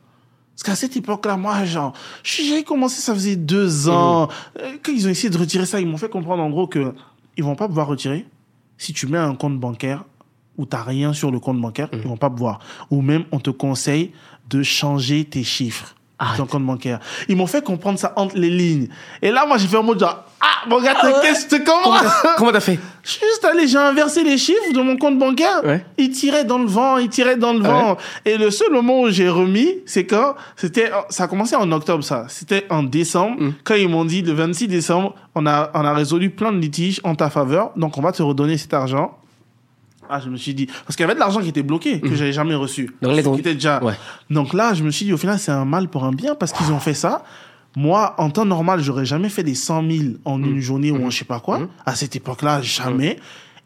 [0.55, 1.93] Parce qu'à cette époque-là, moi, genre,
[2.23, 4.29] j'avais commencé, ça faisait deux ans.
[4.59, 6.93] Euh, Quand ils ont essayé de retirer ça, ils m'ont fait comprendre en gros que
[7.37, 8.25] ils vont pas pouvoir retirer
[8.77, 10.03] si tu mets un compte bancaire
[10.57, 12.59] où t'as rien sur le compte bancaire, ils vont pas pouvoir.
[12.91, 14.11] Ou même, on te conseille
[14.49, 15.95] de changer tes chiffres.
[16.25, 16.31] Ah.
[16.33, 16.99] de Ton compte bancaire.
[17.27, 18.87] Ils m'ont fait comprendre ça entre les lignes.
[19.21, 21.81] Et là, moi, j'ai fait un mot genre, ah, mon gars, qu'est-ce que comment?
[21.83, 22.79] Comment t'as- Comment t'as fait?
[23.03, 25.61] Je suis juste allé, j'ai inversé les chiffres de mon compte bancaire.
[25.65, 25.85] Ouais.
[25.97, 27.97] Il tirait dans le vent, il tirait dans le Ah vent.
[28.25, 32.03] Et le seul moment où j'ai remis, c'est quand c'était, ça a commencé en octobre,
[32.03, 32.25] ça.
[32.29, 33.53] C'était en décembre, Mm.
[33.63, 37.01] quand ils m'ont dit le 26 décembre, on a, on a résolu plein de litiges
[37.03, 39.17] en ta faveur, donc on va te redonner cet argent.
[40.15, 42.13] Ah, je me suis dit, parce qu'il y avait de l'argent qui était bloqué, que
[42.15, 42.91] j'avais jamais reçu.
[43.01, 43.21] Mm.
[43.23, 43.83] Donc Qui était déjà.
[43.83, 43.93] Ouais.
[44.29, 46.51] Donc là, je me suis dit, au final, c'est un mal pour un bien parce
[46.51, 47.23] qu'ils ont fait ça.
[47.75, 50.45] Moi, en temps normal, j'aurais jamais fait des 100 000 en Mm.
[50.45, 51.67] une journée ou en je sais pas quoi.
[51.85, 53.17] À cette époque-là, jamais.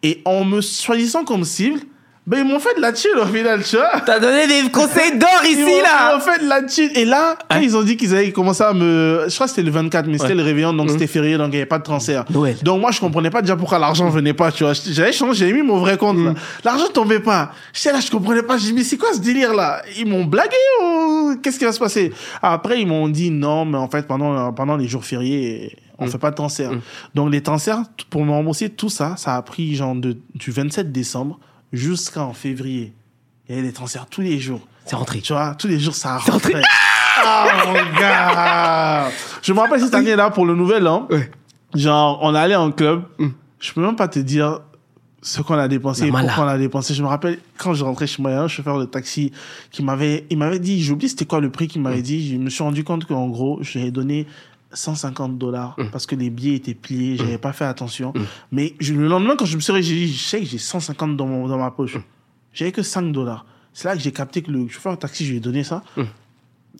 [0.03, 1.81] Et en me choisissant comme cible,
[2.28, 4.01] ben, ils m'ont fait de la chill au final, tu vois.
[4.05, 6.91] T'as donné des conseils d'or ici, m'ont- Ils là m'ont fait de la chill.
[6.95, 7.63] Et là, quand Ouais.
[7.63, 10.17] ils ont dit qu'ils avaient commencé à me, je crois que c'était le 24, mais
[10.17, 12.25] c'était le réveillon, donc c'était férié, donc il n'y avait pas de transfert.
[12.30, 12.57] Noël.
[12.63, 14.73] Donc moi, je comprenais pas déjà pourquoi l'argent venait pas, tu vois.
[14.73, 16.34] J'avais changé, j'avais mis mon vrai compte, là.
[16.65, 17.51] L'argent tombait pas.
[17.73, 18.57] J'étais là, je comprenais pas.
[18.57, 19.82] J'ai dit, mais c'est quoi ce délire, là?
[19.97, 22.11] Ils m'ont blagué ou qu'est-ce qui va se passer?
[22.41, 26.17] Après, ils m'ont dit, non, mais en fait, pendant, pendant les jours fériés, on fait
[26.17, 26.71] pas de transfert.
[27.15, 30.91] Donc les transferts, pour me rembourser tout ça, ça a pris genre de, du 27
[30.91, 31.39] décembre
[31.74, 32.93] jusqu'en février.
[33.49, 34.61] Il y avait des transferts tous les jours.
[34.86, 35.22] C'est rentré.
[35.22, 36.53] Tu vois, tous les jours, ça rentré.
[36.53, 36.61] rentrait.
[37.26, 39.09] Ah, mon gars!
[39.41, 41.30] Je me rappelle cette année-là, pour le nouvel an, Ouais.
[41.74, 43.03] genre, on allait en club.
[43.59, 44.59] Je peux même pas te dire
[45.22, 46.93] ce qu'on a dépensé pourquoi on a dépensé.
[46.93, 49.32] Je me rappelle, quand je rentrais chez moi, il y a un chauffeur de taxi
[49.72, 52.30] qui m'avait, il m'avait dit, j'ai oublié c'était quoi le prix qu'il m'avait dit.
[52.34, 54.28] Je me suis rendu compte qu'en gros, je lui ai donné
[54.74, 58.13] 150 dollars parce que les billets étaient pliés, j'avais pas fait attention.
[58.51, 60.57] Mais je- le lendemain, quand je me suis réveillé, j'ai dit, je sais que j'ai
[60.57, 61.97] 150 dans, mon, dans ma poche.
[62.53, 63.45] J'avais que 5 dollars.
[63.74, 65.84] C'est là que j'ai capté que le chauffeur de taxi, je lui ai donné ça.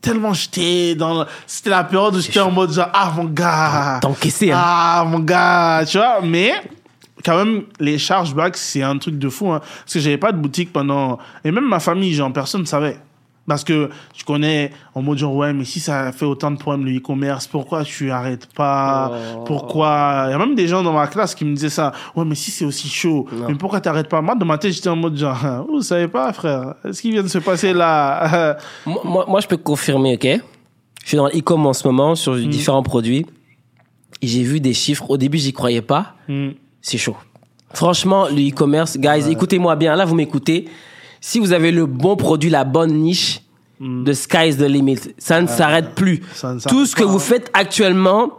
[0.02, 4.00] Tellement j'étais dans, c'était la période où j'étais en mode genre, ah, mon gars.
[4.02, 6.52] T'as encaissé, hein Ah, mon gars, tu vois, mais
[7.26, 10.38] quand même, les chargebacks, c'est un truc de fou, hein, parce que j'avais pas de
[10.38, 11.18] boutique pendant...
[11.44, 13.00] Et même ma famille, genre, personne ne savait.
[13.48, 16.86] Parce que je connais en mode genre, ouais, mais si ça fait autant de problèmes
[16.86, 19.12] le e-commerce, pourquoi tu arrêtes pas?
[19.38, 19.44] Oh.
[19.46, 20.26] Pourquoi?
[20.28, 21.94] Il y a même des gens dans ma classe qui me disaient ça.
[22.16, 23.46] Ouais, mais si c'est aussi chaud, Non.
[23.48, 24.22] mais pourquoi t'arrêtes pas?
[24.22, 25.38] Moi, dans ma tête, j'étais en mode genre,
[25.70, 28.58] vous savez pas, frère, ce qui vient de se passer là?
[28.86, 30.42] Moi, moi, moi, je peux confirmer, ok?
[31.04, 32.48] Je suis dans l'e-com en ce moment sur Mm.
[32.50, 33.26] différents produits.
[34.22, 35.10] Et j'ai vu des chiffres.
[35.10, 36.16] Au début, j'y croyais pas.
[36.28, 36.50] Hmm.
[36.82, 37.16] C'est chaud.
[37.74, 39.96] Franchement, le e-commerce, guys, écoutez-moi bien.
[39.96, 40.68] Là, vous m'écoutez.
[41.22, 43.42] Si vous avez le bon produit, la bonne niche,
[43.80, 45.00] the sky's the limit.
[45.18, 46.22] Ça ne s'arrête plus.
[46.44, 47.20] ne Tout ce que vous hein.
[47.20, 48.32] faites actuellement,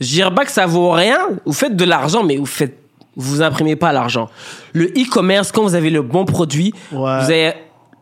[0.00, 1.18] je dirais pas que ça vaut rien.
[1.44, 2.78] Vous faites de l'argent, mais vous faites,
[3.16, 4.28] vous imprimez pas l'argent.
[4.72, 6.98] Le e-commerce, quand vous avez le bon produit, Ouais.
[7.24, 7.52] vous avez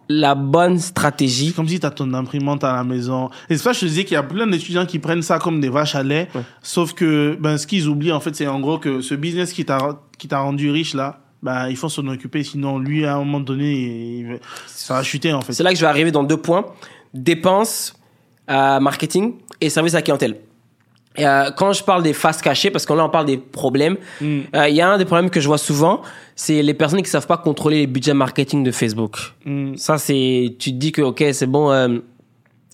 [0.08, 1.48] la bonne stratégie.
[1.48, 3.30] C'est comme si tu as ton imprimante à la maison.
[3.48, 5.60] Et c'est ça je te disais qu'il y a plein d'étudiants qui prennent ça comme
[5.60, 6.28] des vaches à lait.
[6.62, 9.64] Sauf que ben, ce qu'ils oublient, en fait, c'est en gros que ce business qui
[9.64, 9.96] t'a
[10.32, 12.42] rendu riche, là, ben, il faut s'en occuper.
[12.44, 13.72] Sinon, lui, à un moment donné,
[14.20, 15.52] il va- ça va chuter, en fait.
[15.52, 16.64] C'est là que je vais arriver dans deux points.
[17.14, 17.94] Dépenses,
[18.50, 20.36] euh, marketing et service à la clientèle.
[21.16, 23.98] Et, euh, quand je parle des faces cachées, parce que là on parle des problèmes,
[24.22, 24.38] Mm.
[24.54, 26.00] euh, il y a un des problèmes que je vois souvent,
[26.34, 29.18] c'est les personnes qui savent pas contrôler les budgets marketing de Facebook.
[29.44, 29.76] Mm.
[29.76, 31.70] Ça c'est, tu te dis que ok c'est bon,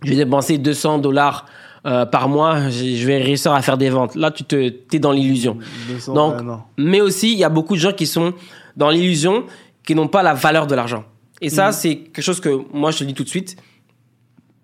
[0.05, 1.47] je vais dépenser 200 dollars
[1.85, 4.15] euh, par mois, je vais réussir à faire des ventes.
[4.15, 5.59] Là tu te, t'es dans l'illusion.
[5.89, 6.35] 200, Donc,
[6.77, 8.35] mais aussi, il y a beaucoup de gens qui sont
[8.79, 9.45] dans l'illusion,
[9.85, 11.05] qui n'ont pas la valeur de l'argent.
[11.41, 13.57] Et ça, c'est quelque chose que moi, je te le dis tout de suite.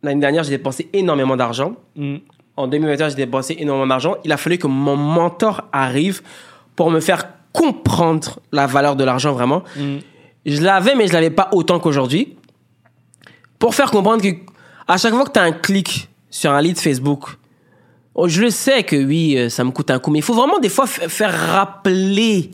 [0.03, 1.77] L'année dernière, j'ai dépensé énormément d'argent.
[1.97, 2.17] Mm.
[2.57, 4.17] En 2021, j'ai dépensé énormément d'argent.
[4.25, 6.23] Il a fallu que mon mentor arrive
[6.77, 9.63] pour me faire comprendre la valeur de l'argent vraiment.
[9.77, 9.97] Mm.
[10.47, 12.37] Je l'avais, mais je l'avais pas autant qu'aujourd'hui.
[13.59, 14.37] Pour faire comprendre que
[14.87, 17.31] à chaque fois que tu as un clic sur un lead Facebook,
[18.15, 20.35] oh, je le sais que oui, euh, ça me coûte un coup, mais il faut
[20.35, 22.51] vraiment des fois faire rappeler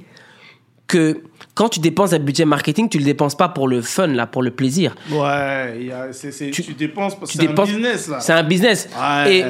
[0.86, 1.22] que
[1.60, 4.42] quand tu dépenses un budget marketing, tu le dépenses pas pour le fun, là, pour
[4.42, 4.94] le plaisir.
[5.10, 5.90] Ouais,
[6.52, 8.20] Tu- tu, dépenses parce que c'est un business là.
[8.20, 8.88] C'est un business.
[8.98, 9.36] Ouais.
[9.36, 9.44] Et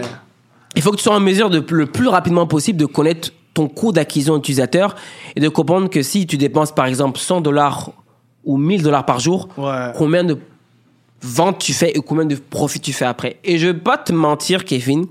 [0.74, 3.69] il faut que tu sois en mesure de le plus rapidement possible de connaître ton
[3.69, 4.97] coût d'acquisition utilisateur
[5.37, 7.93] et de comprendre que si tu dépenses par exemple 100 dollars
[8.45, 9.93] ou 1000 dollars par jour, Ouais.
[9.97, 10.37] combien de
[11.23, 13.39] ventes tu fais et combien de profits tu fais après.
[13.45, 15.07] Et je vais pas te mentir, Kevin,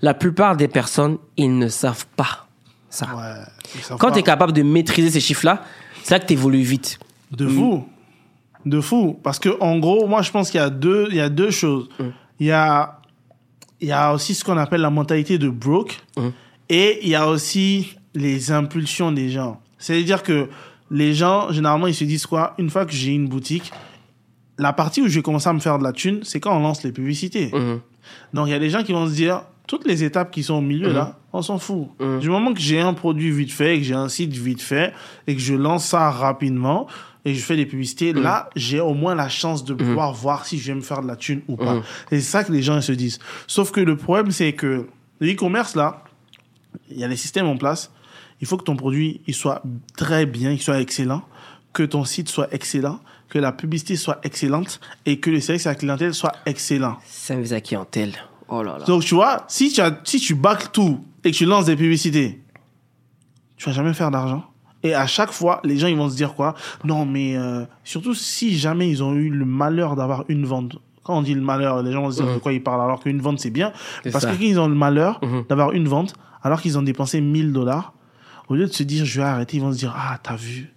[0.00, 2.46] la plupart des personnes, ils ne savent pas
[2.88, 3.04] ça.
[3.14, 3.44] Ouais,
[3.74, 5.62] ils savent Quand tu es capable de maîtriser ces chiffres-là,
[6.08, 6.98] c'est là que tu évolues vite.
[7.32, 7.84] De fou.
[8.64, 9.20] De fou.
[9.22, 11.50] Parce que, en gros, moi, je pense qu'il y a deux, il y a deux
[11.50, 11.90] choses.
[12.40, 13.02] Il y a,
[13.82, 16.00] il y a aussi ce qu'on appelle la mentalité de broke.
[16.70, 19.60] Et il y a aussi les impulsions des gens.
[19.76, 20.48] C'est-à-dire que
[20.90, 22.54] les gens, généralement, ils se disent quoi?
[22.56, 23.70] Une fois que j'ai une boutique,
[24.56, 26.60] la partie où je vais commencer à me faire de la thune, c'est quand on
[26.60, 27.50] lance les publicités.
[27.52, 27.80] Mhm.
[28.32, 30.54] Donc, il y a des gens qui vont se dire, toutes les étapes qui sont
[30.54, 31.88] au milieu, là, on s'en fout.
[32.20, 34.92] Du moment que j'ai un produit vite fait, que j'ai un site vite fait,
[35.26, 36.86] et que je lance ça rapidement,
[37.24, 40.46] et que je fais des publicités, là, j'ai au moins la chance de pouvoir voir
[40.46, 41.82] si je vais me faire de la thune ou pas.
[42.10, 43.18] Et c'est ça que les gens ils se disent.
[43.46, 44.86] Sauf que le problème, c'est que
[45.20, 46.04] le e-commerce, là,
[46.90, 47.90] il y a les systèmes en place.
[48.40, 49.62] Il faut que ton produit il soit
[49.96, 51.22] très bien, qu'il soit excellent,
[51.72, 55.70] que ton site soit excellent, que la publicité soit excellente et que le service à
[55.70, 56.96] la clientèle soit excellent.
[57.04, 58.12] Service à clientèle.
[58.48, 58.84] Oh là là.
[58.86, 60.36] Donc, tu vois, si tu, as, si tu
[60.72, 62.42] tout et que tu lances des publicités,
[63.56, 64.44] tu vas jamais faire d'argent.
[64.82, 66.54] Et à chaque fois, les gens, ils vont se dire quoi?
[66.84, 70.76] Non, mais euh, surtout si jamais ils ont eu le malheur d'avoir une vente.
[71.02, 73.00] Quand on dit le malheur, les gens vont se dire de quoi ils parlent alors
[73.00, 73.72] qu'une vente, c'est bien.
[74.04, 74.30] Parce ça.
[74.30, 75.44] que quand ils ont le malheur Mhm.
[75.48, 77.92] d'avoir une vente, alors qu'ils ont dépensé 1000 dollars,
[78.48, 80.72] au lieu de se dire je vais arrêter, ils vont se dire Ah, t'as vu,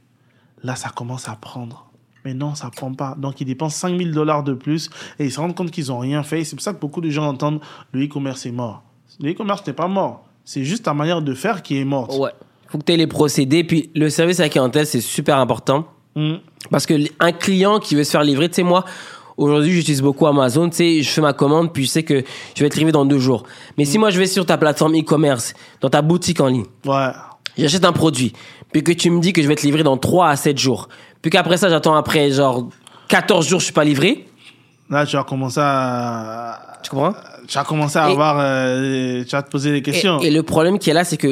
[0.63, 1.90] là, ça commence à prendre.
[2.25, 3.15] Mais non, ça prend pas.
[3.17, 4.89] Donc, ils dépensent 5000 dollars de plus
[5.19, 6.43] et ils se rendent compte qu'ils ont rien fait.
[6.43, 7.61] C'est pour ça que beaucoup de gens entendent
[7.91, 8.83] le e-commerce est mort.
[9.19, 10.23] Le e-commerce n'est pas mort.
[10.45, 12.13] C'est juste ta manière de faire qui est morte.
[12.17, 12.31] Ouais.
[12.67, 13.63] Faut que tu aies les procédés.
[13.63, 15.85] Puis le service à la clientèle, c'est super important.
[16.15, 16.35] Mm.
[16.69, 18.85] Parce que un client qui veut se faire livrer, tu sais, moi,
[19.37, 20.69] aujourd'hui, j'utilise beaucoup Amazon.
[20.69, 22.23] Tu sais, je fais ma commande, puis je sais que
[22.55, 23.43] je vais être livré dans deux jours.
[23.77, 27.09] Mais si moi, je vais sur ta plateforme e-commerce, dans ta boutique en ligne, Ouais.
[27.57, 28.33] j'achète un produit,
[28.71, 30.87] puis que tu me dis que je vais être livré dans 3 à 7 jours,
[31.21, 32.69] puis qu'après ça, j'attends après, genre,
[33.07, 34.27] 14 jours, je suis pas livré,
[34.89, 37.13] Là, tu vas commencer à, tu comprends?
[37.47, 40.19] tu vas commencer à Et- avoir, euh, tu vas te poser des Et, questions.
[40.19, 41.29] et le problème qui est là, c'est que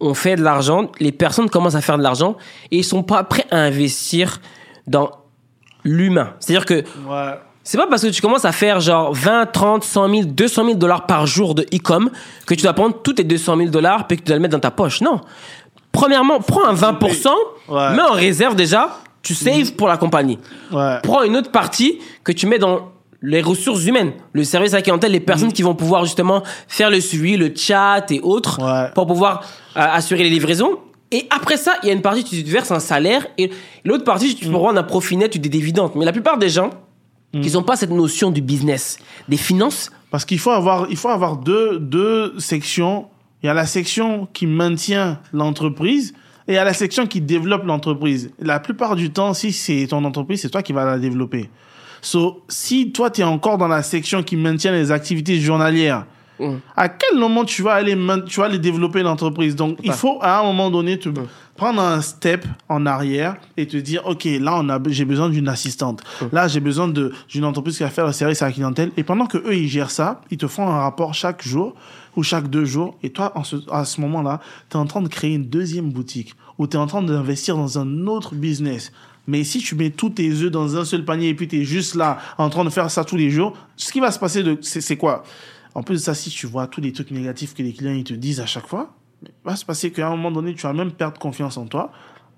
[0.00, 2.36] on fait de l'argent, les personnes commencent à faire de l'argent
[2.70, 4.40] et ils sont pas prêts à investir
[4.86, 5.10] dans
[5.84, 6.34] l'humain.
[6.40, 6.74] C'est-à-dire que
[7.06, 7.34] Ouais.
[7.64, 10.76] c'est pas parce que tu commences à faire genre 20, 30, 100 000, 200 000
[10.78, 12.10] dollars par jour de e-com
[12.46, 14.52] que tu dois prendre tous tes 200 000 dollars puis que tu dois le mettre
[14.54, 15.00] dans ta poche.
[15.00, 15.20] Non.
[15.92, 17.30] Premièrement, prends un 20%,
[17.68, 17.94] Ouais.
[17.96, 20.38] mets en réserve déjà, tu saves pour la compagnie.
[20.72, 20.98] Ouais.
[21.02, 22.90] Prends une autre partie que tu mets dans
[23.20, 26.88] les ressources humaines, le service à la clientèle, les personnes qui vont pouvoir justement faire
[26.88, 28.90] le suivi, le chat et autres Ouais.
[28.94, 29.40] pour pouvoir
[29.76, 30.78] euh, assurer les livraisons.
[31.10, 33.50] Et après ça, il y a une partie, tu te verses un salaire et
[33.84, 35.92] l'autre partie, tu peux prendre un profit net ou des dividendes.
[35.96, 36.70] Mais la plupart des gens,
[37.32, 38.98] qui n'ont pas cette notion du business,
[39.28, 43.06] des finances, Parce qu'il faut avoir, il faut avoir deux, deux sections.
[43.42, 46.14] Il y a la section qui maintient l'entreprise
[46.46, 48.30] et il y a la section qui développe l'entreprise.
[48.40, 51.50] La plupart du temps, si c'est ton entreprise, c'est toi qui vas la développer.
[52.00, 56.06] So, si toi, tu es encore dans la section qui maintient les activités journalières,
[56.76, 57.96] à quel moment tu vas aller,
[58.26, 59.56] tu vas aller développer l'entreprise?
[59.56, 61.08] Donc, il faut à un moment donné te
[61.56, 65.48] prendre un step en arrière et te dire, OK, là, on a, j'ai besoin d'une
[65.48, 66.02] assistante.
[66.32, 68.92] Là, j'ai besoin de, d'une entreprise qui va faire le service à la clientèle.
[68.96, 71.74] Et pendant que eux, ils gèrent ça, ils te font un rapport chaque jour
[72.18, 72.98] ou chaque deux jours.
[73.04, 73.32] Et toi,
[73.70, 76.80] à ce moment-là, tu es en train de créer une deuxième boutique ou tu es
[76.80, 78.90] en train d'investir dans un autre business.
[79.28, 81.64] Mais si tu mets tous tes œufs dans un seul panier et puis tu es
[81.64, 84.42] juste là en train de faire ça tous les jours, ce qui va se passer,
[84.62, 85.22] c'est, quoi?
[85.76, 88.02] En plus de ça, si tu vois tous les trucs négatifs que les clients ils
[88.02, 90.72] te disent à chaque fois, il va se passer qu'à un moment donné, tu vas
[90.72, 91.92] même perdre confiance en toi.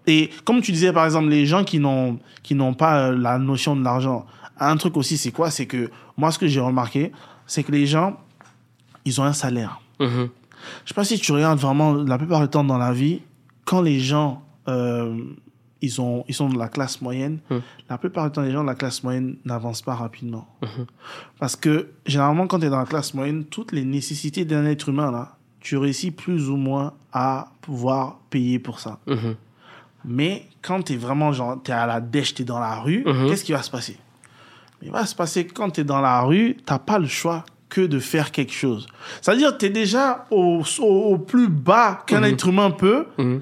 [0.07, 3.39] Et comme tu disais, par exemple, les gens qui n'ont, qui n'ont pas euh, la
[3.39, 4.27] notion de l'argent,
[4.59, 5.51] un truc aussi, c'est quoi?
[5.51, 7.13] C'est que moi, ce que j'ai remarqué,
[7.47, 8.19] c'est que les gens,
[9.11, 9.81] ils ont un salaire.
[9.99, 10.29] Mhm.
[10.85, 13.21] Je sais pas si tu regardes vraiment la plupart du temps dans la vie,
[13.65, 15.17] quand les gens euh,
[15.81, 17.39] ils, ont, ils sont de la classe moyenne,
[17.89, 20.47] la plupart du temps, les gens de la classe moyenne n'avancent pas rapidement.
[21.39, 24.89] Parce que généralement, quand tu es dans la classe moyenne, toutes les nécessités d'un être
[24.91, 28.99] humain, là, tu réussis plus ou moins à pouvoir payer pour ça.
[29.07, 29.37] Mhm.
[30.05, 32.77] Mais quand tu es vraiment, genre, tu es à la dèche, tu es dans la
[32.81, 33.29] rue, Mhm.
[33.29, 33.99] qu'est-ce qui va se passer?
[34.83, 37.45] Il va se passer que quand tu es dans la rue, tu pas le choix
[37.71, 38.87] que de faire quelque chose.
[39.23, 43.07] C'est-à-dire, tu es déjà au, au, au plus bas qu'un être humain peut.
[43.17, 43.41] Mhm.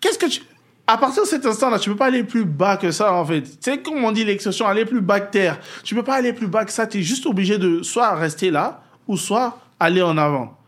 [0.00, 0.42] Qu'est-ce que tu...
[0.86, 3.42] à partir de cet instant-là, tu peux pas aller plus bas que ça, en fait.
[3.42, 5.60] Tu sais, comme on dit l'expression, aller plus bas que terre.
[5.84, 6.86] Tu peux pas aller plus bas que ça.
[6.86, 10.58] Tu es juste obligé de soit rester là, ou soit aller en avant.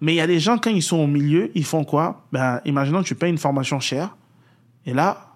[0.00, 2.26] Mais il y a des gens, quand ils sont au milieu, ils font quoi?
[2.30, 4.14] Ben, imaginons que tu payes une formation chère,
[4.84, 5.32] et là,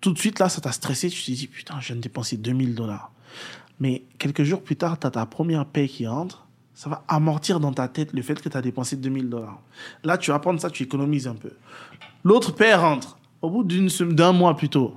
[0.00, 1.08] tout de suite, là, ça t'a stressé.
[1.08, 3.10] Tu te dis, putain, je viens de dépenser 2000 dollars.
[3.80, 6.46] Mais quelques jours plus tard, tu as ta première paye qui rentre.
[6.74, 9.60] Ça va amortir dans ta tête le fait que tu as dépensé 2000 dollars.
[10.02, 11.50] Là, tu vas prendre ça, tu économises un peu.
[12.24, 14.96] L'autre paie rentre au bout d'un mois plus tôt,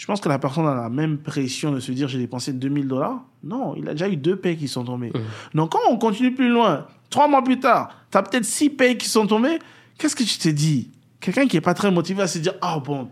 [0.00, 2.88] je pense que la personne a la même pression de se dire j'ai dépensé 2000
[2.88, 3.22] dollars.
[3.44, 5.12] Non, il a déjà eu deux payes qui sont tombées.
[5.52, 8.96] Donc quand on continue plus loin, trois mois plus tard, tu as peut-être six payes
[8.96, 9.58] qui sont tombées.
[9.98, 10.90] Qu'est-ce que tu te dis
[11.20, 13.10] Quelqu'un qui est pas très motivé à se dire ah bon,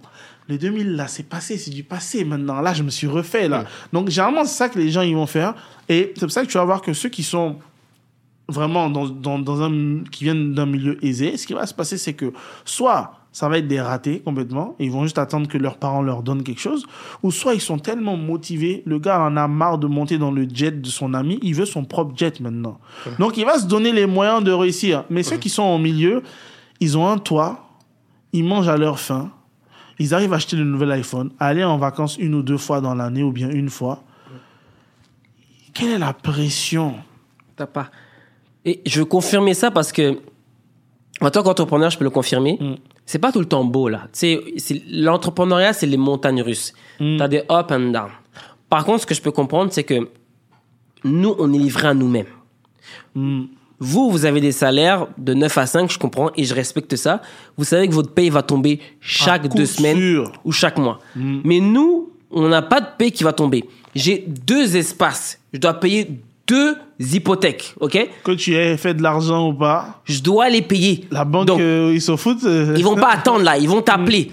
[0.49, 2.61] les 2000 là, c'est passé, c'est du passé maintenant.
[2.61, 3.65] Là, je me suis refait là.
[3.93, 5.55] Donc généralement, c'est ça que les gens ils vont faire.
[5.89, 7.57] Et c'est pour ça que tu vas voir que ceux qui sont
[8.49, 11.99] vraiment dans, dans, dans un, qui viennent d'un milieu aisé, ce qui va se passer,
[11.99, 12.33] c'est que
[12.65, 16.03] soit ça va être des ratés complètement, et ils vont juste attendre que leurs parents
[16.03, 16.87] leur donnent quelque chose,
[17.23, 20.49] ou soit ils sont tellement motivés, le gars en a marre de monter dans le
[20.53, 22.79] jet de son ami, il veut son propre jet maintenant.
[23.19, 25.05] Donc il va se donner les moyens de réussir.
[25.11, 26.23] Mais ceux qui sont au milieu,
[26.81, 27.77] ils ont un toit,
[28.33, 29.31] ils mangent à leur faim,
[29.99, 32.81] ils arrivent à acheter le nouvel iPhone, à aller en vacances une ou deux fois
[32.81, 34.03] dans l'année, ou bien une fois.
[35.75, 36.97] Quelle est la pression?
[37.57, 37.91] T'as pas.
[38.65, 40.19] Et je veux confirmer ça parce que,
[41.21, 42.59] en tant qu'entrepreneur, je peux le confirmer.
[42.61, 42.75] Mm.
[43.07, 44.09] C'est pas tout le temps beau, là.
[44.91, 46.75] L'entrepreneuriat, c'est les montagnes russes.
[47.01, 47.17] Mm.
[47.17, 48.11] T'as des up and down.
[48.69, 50.09] Par contre, ce que je peux comprendre, c'est que
[51.05, 52.27] nous, on est livrés à nous-mêmes.
[53.15, 53.45] Mm.
[53.81, 57.23] Vous, vous avez des salaires de 9 à 5, je comprends, et je respecte ça.
[57.57, 60.33] Vous savez que votre paye va tomber chaque deux semaines sûr.
[60.45, 60.99] ou chaque mois.
[61.15, 63.65] Mais nous, on n'a pas de paye qui va tomber.
[63.95, 65.39] J'ai deux espaces.
[65.53, 66.11] Je dois payer
[66.47, 68.09] deux hypothèques, ok?
[68.25, 71.05] Que tu aies fait de l'argent ou pas, Je dois les payer.
[71.11, 72.45] la banque, Donc, euh, ils s'en foutent.
[72.45, 72.75] euh.
[72.77, 74.33] ils vont pas attendre là, ils vont t'appeler.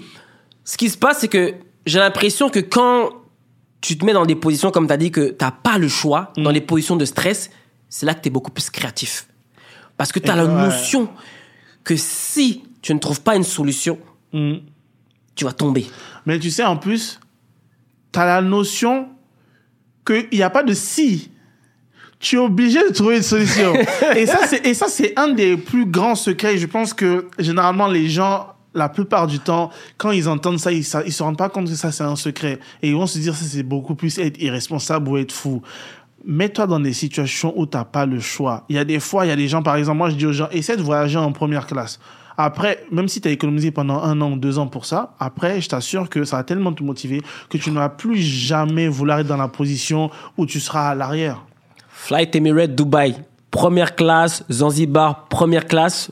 [0.64, 1.54] Ce qui se passe, c'est que
[1.84, 3.10] j'ai l'impression que quand
[3.80, 6.32] tu te mets dans des positions, comme tu as dit, que tu pas le choix,
[6.36, 7.50] dans les positions de stress,
[7.88, 9.28] c'est là que tu es beaucoup plus créatif.
[9.96, 10.52] Parce que tu as la ouais.
[10.52, 11.08] notion
[11.84, 13.98] que si tu ne trouves pas une solution,
[14.32, 14.56] Mm.
[15.34, 15.86] tu vas tomber.
[16.26, 17.20] Mais tu sais, en plus,
[18.12, 19.08] tu as la notion
[20.06, 21.30] qu'il n'y a pas de si.
[22.18, 23.74] Tu es obligé de trouver une solution.
[24.16, 26.58] et ça, c'est, et ça, c'est un des plus grands secrets.
[26.58, 30.78] Je pense que généralement, les gens, la plupart du temps, quand ils entendent ça, ils
[30.78, 32.58] ne se rendent pas compte que ça, c'est un secret.
[32.82, 35.62] Et ils vont se dire, ça, c'est beaucoup plus être irresponsable ou être fou.
[36.28, 38.64] Mets-toi dans des situations où tu n'as pas le choix.
[38.68, 40.26] Il y a des fois, il y a des gens, par exemple, moi, je dis
[40.26, 42.00] aux gens, essaie de voyager en première classe.
[42.36, 45.60] Après, même si tu as économisé pendant un an ou deux ans pour ça, après,
[45.60, 49.20] je t'assure que ça va tellement te motiver que tu ne vas plus jamais vouloir
[49.20, 51.42] être dans la position où tu seras à l'arrière.
[51.88, 53.16] Flight Emirates Dubaï,
[53.50, 56.10] première classe, Zanzibar, première classe.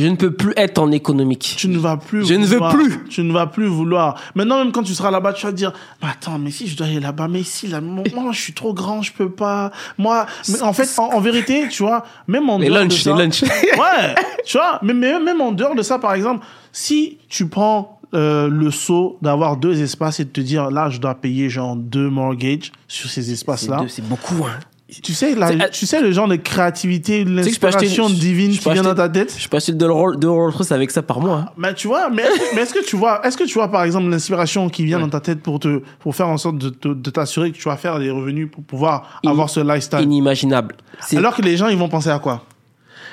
[0.00, 1.54] Je ne peux plus être en économique.
[1.58, 3.04] Tu ne vas plus Je ne veux plus.
[3.08, 4.20] Tu ne vas plus vouloir.
[4.34, 5.72] Maintenant, même quand tu seras là-bas, tu vas te dire,
[6.02, 8.72] mais attends, mais si je dois aller là-bas, mais si, là, moi, je suis trop
[8.72, 9.70] grand, je peux pas.
[9.98, 13.02] Moi, mais en fait, en, en vérité, tu vois, même en Les dehors de lunchs,
[13.02, 13.42] ça- les lunchs.
[13.42, 14.14] ouais,
[14.46, 18.48] tu vois, mais, mais même en dehors de ça, par exemple, si tu prends euh,
[18.48, 22.08] le saut d'avoir deux espaces et de te dire, là, je dois payer genre deux
[22.10, 23.82] mortgages sur ces C'est espaces-là.
[23.82, 24.58] deux, c'est beaucoup, hein.
[25.02, 28.94] Tu sais, la- C'est- tu sais le genre de créativité, l'inspiration divine qui vient dans
[28.94, 29.34] ta tête?
[29.38, 31.36] Je peux acheter deux Rolls Royce avec ça par mois.
[31.36, 31.52] hein.
[31.56, 34.08] Mais tu vois, mais, mais est-ce que tu vois, est-ce que tu vois par exemple
[34.08, 37.52] l'inspiration qui vient dans ta tête pour te, pour faire en sorte de, de t'assurer
[37.52, 40.00] que tu vas faire des revenus pour pouvoir In- avoir ce lifestyle?
[40.00, 40.74] Inimaginable.
[41.16, 42.44] Alors que les gens, ils vont penser à quoi?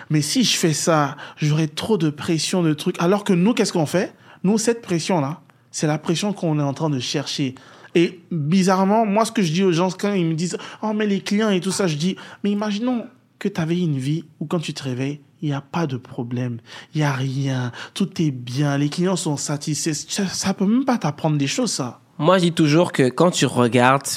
[0.10, 2.96] Mais si je fais ça, j'aurai trop de pression, de trucs.
[3.02, 4.14] Alors que nous, qu'est-ce qu'on fait?
[4.44, 7.56] Nous, cette pression-là, c'est la pression qu'on est en train de chercher.
[7.98, 11.08] Et bizarrement, moi, ce que je dis aux gens, quand ils me disent «Oh, mais
[11.08, 13.08] les clients et tout ça», je dis «Mais imaginons
[13.40, 15.98] que tu avais une vie où quand tu te réveilles, il n'y a pas de
[15.98, 16.60] problème,
[16.94, 19.94] il n'y a rien, tout est bien, les clients sont satisfaits.
[19.94, 22.02] Ça, ça peut même pas t'apprendre des choses, ça.
[22.20, 24.08] Moi, je dis toujours que quand tu regardes,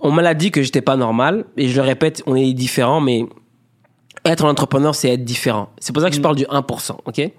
[0.00, 3.00] on me l'a dit que j'étais pas normal, et je le répète, on est différents,
[3.00, 3.26] mais
[4.24, 5.70] être un entrepreneur, c'est être différent.
[5.78, 7.30] C'est pour ça que je parle du 1%, ok?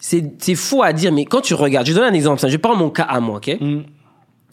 [0.00, 2.90] C'est, fou à dire, mais quand tu regardes, je donne un exemple, je prends mon
[2.90, 3.56] cas à moi, ok?
[3.60, 3.82] Mm.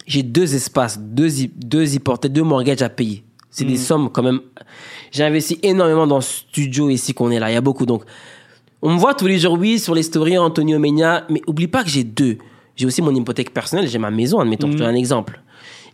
[0.08, 3.24] J'ai deux espaces, deux, deux hypothèques, deux mortgages à payer.
[3.50, 4.40] C'est des sommes quand même.
[5.12, 7.50] J'ai investi énormément dans le studio ici qu'on est là.
[7.50, 7.86] Il y a beaucoup.
[7.86, 8.04] Donc,
[8.82, 11.26] on me voit tous les jours, oui, sur les stories, Antonio Menia.
[11.30, 12.38] Mais oublie pas que j'ai deux.
[12.76, 13.88] J'ai aussi mon hypothèque personnelle.
[13.88, 14.68] J'ai ma maison, admettons.
[14.68, 15.42] Je te donne un exemple.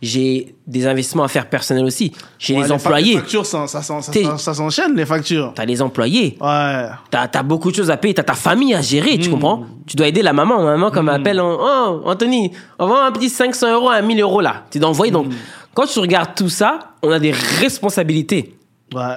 [0.02, 2.12] J'ai des investissements à faire personnels aussi.
[2.38, 3.12] J'ai Ouais, les employés.
[3.14, 5.52] Les factures, ça, ça, ça, ça, T'es- ça s'enchaîne, les factures.
[5.54, 6.36] T'as les employés.
[6.40, 6.86] Ouais.
[7.10, 8.14] T'as as beaucoup de choses à payer.
[8.14, 9.64] T'as ta famille à gérer, tu comprends?
[9.86, 10.58] Tu dois aider la maman.
[10.58, 14.20] La maman, comme elle appelle, en, oh, Anthony, envoie un petit 500 euros à 1000
[14.20, 14.64] euros là.
[14.70, 15.12] Tu dois envoyer.
[15.12, 15.26] Donc,
[15.74, 18.56] quand tu regardes tout ça, on a des responsabilités.
[18.94, 19.16] Ouais.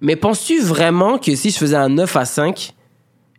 [0.00, 2.72] Mais penses-tu vraiment que si je faisais un 9 à 5,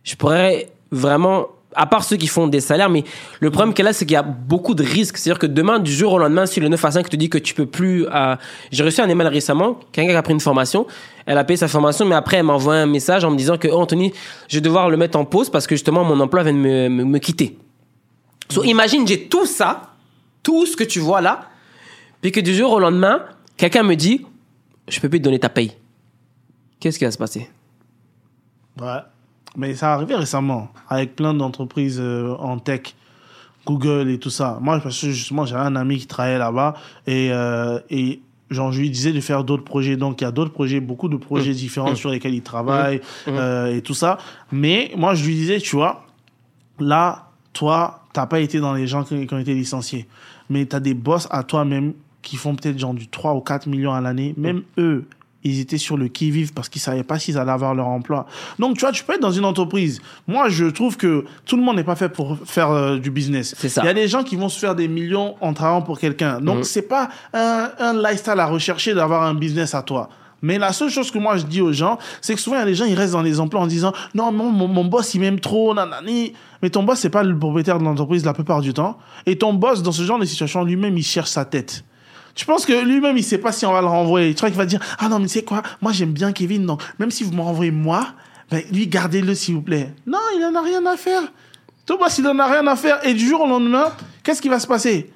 [0.03, 1.45] je pourrais vraiment
[1.79, 3.05] à part ceux qui font des salaires, mais
[3.39, 5.17] le problème qu'elle a, c'est qu'il y a beaucoup de risques.
[5.17, 7.37] C'est-à-dire que demain, du jour au lendemain, si le 9 à 5 te dit que
[7.37, 8.35] tu peux plus, euh,
[8.69, 10.87] j'ai reçu un email récemment, quelqu'un qui a pris une formation,
[11.25, 13.57] elle a payé sa formation, mais après, elle m'a envoyé un message en me disant
[13.57, 14.11] que, oh, Anthony,
[14.49, 16.89] je vais devoir le mettre en pause parce que justement, mon emploi vient de me,
[16.89, 17.57] me, quitter.
[18.49, 19.93] So, imagine, j'ai tout ça,
[20.43, 21.47] tout ce que tu vois là,
[22.21, 23.23] puis que du jour au lendemain,
[23.55, 24.25] quelqu'un me dit,
[24.89, 25.71] je peux plus te donner ta paye.
[26.81, 27.49] Qu'est-ce qui va se passer?
[28.81, 28.99] Ouais.
[29.55, 32.95] Mais ça arrivé récemment avec plein d'entreprises euh, en tech,
[33.65, 34.57] Google et tout ça.
[34.61, 36.75] Moi, parce que justement, j'avais un ami qui travaillait là-bas
[37.07, 39.97] et, euh, et genre, je lui disais de faire d'autres projets.
[39.97, 43.75] Donc, il y a d'autres projets, beaucoup de projets différents sur lesquels il travaille euh,
[43.75, 44.17] et tout ça.
[44.51, 46.05] Mais moi, je lui disais, tu vois,
[46.79, 50.07] là, toi, t'as pas été dans les gens qui, qui ont été licenciés.
[50.49, 53.67] Mais tu as des boss à toi-même qui font peut-être genre du 3 ou 4
[53.67, 54.33] millions à l'année.
[54.37, 55.05] Même eux,
[55.43, 58.25] ils étaient sur le qui-vive parce qu'ils savaient pas s'ils allaient avoir leur emploi.
[58.57, 60.01] Donc, tu vois, tu peux être dans une entreprise.
[60.27, 63.55] Moi, je trouve que tout le monde n'est pas fait pour faire euh, du business.
[63.57, 63.81] C'est ça.
[63.83, 66.41] Il y a des gens qui vont se faire des millions en travaillant pour quelqu'un.
[66.41, 70.09] Donc, c'est pas un, un lifestyle à rechercher d'avoir un business à toi.
[70.41, 72.63] Mais la seule chose que moi je dis aux gens, c'est que souvent il y
[72.63, 75.13] a des gens ils restent dans les emplois en disant non mon, mon, mon boss
[75.13, 76.33] il m'aime trop nanani.
[76.61, 78.97] Mais ton boss c'est pas le propriétaire de l'entreprise la plupart du temps.
[79.25, 81.83] Et ton boss dans ce genre de situation lui-même il cherche sa tête.
[82.39, 84.29] Je pense que lui-même, il sait pas si on va le renvoyer.
[84.29, 86.81] Tu crois qu'il va dire, ah non, mais sais quoi, moi j'aime bien Kevin, donc
[86.97, 88.07] même si vous me renvoyez moi,
[88.49, 89.93] ben, lui, gardez-le s'il vous plaît.
[90.07, 91.21] Non, il en a rien à faire.
[91.85, 93.05] Boss, il en a rien à faire.
[93.05, 93.87] Et du jour au lendemain,
[94.23, 95.11] qu'est-ce qui va se passer?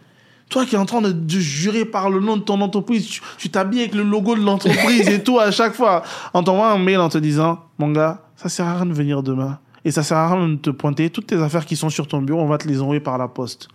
[0.50, 3.82] Toi qui es en train de, jurer par le nom de ton entreprise, tu t'habilles
[3.82, 7.08] avec le logo de l'entreprise et tout à chaque fois, en t'envoyant un mail en
[7.08, 9.60] te disant, mon gars, ça sert à rien de venir demain.
[9.86, 11.10] Et ça sert à rien de te pointer.
[11.10, 13.30] Toutes tes affaires qui sont sur ton bureau, on va te les envoyer par la
[13.30, 13.70] poste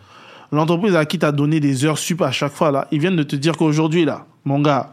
[0.52, 3.22] l'entreprise à qui t'as donné des heures sup à chaque fois, là, ils viennent de
[3.22, 4.92] te dire qu'aujourd'hui, là, mon gars,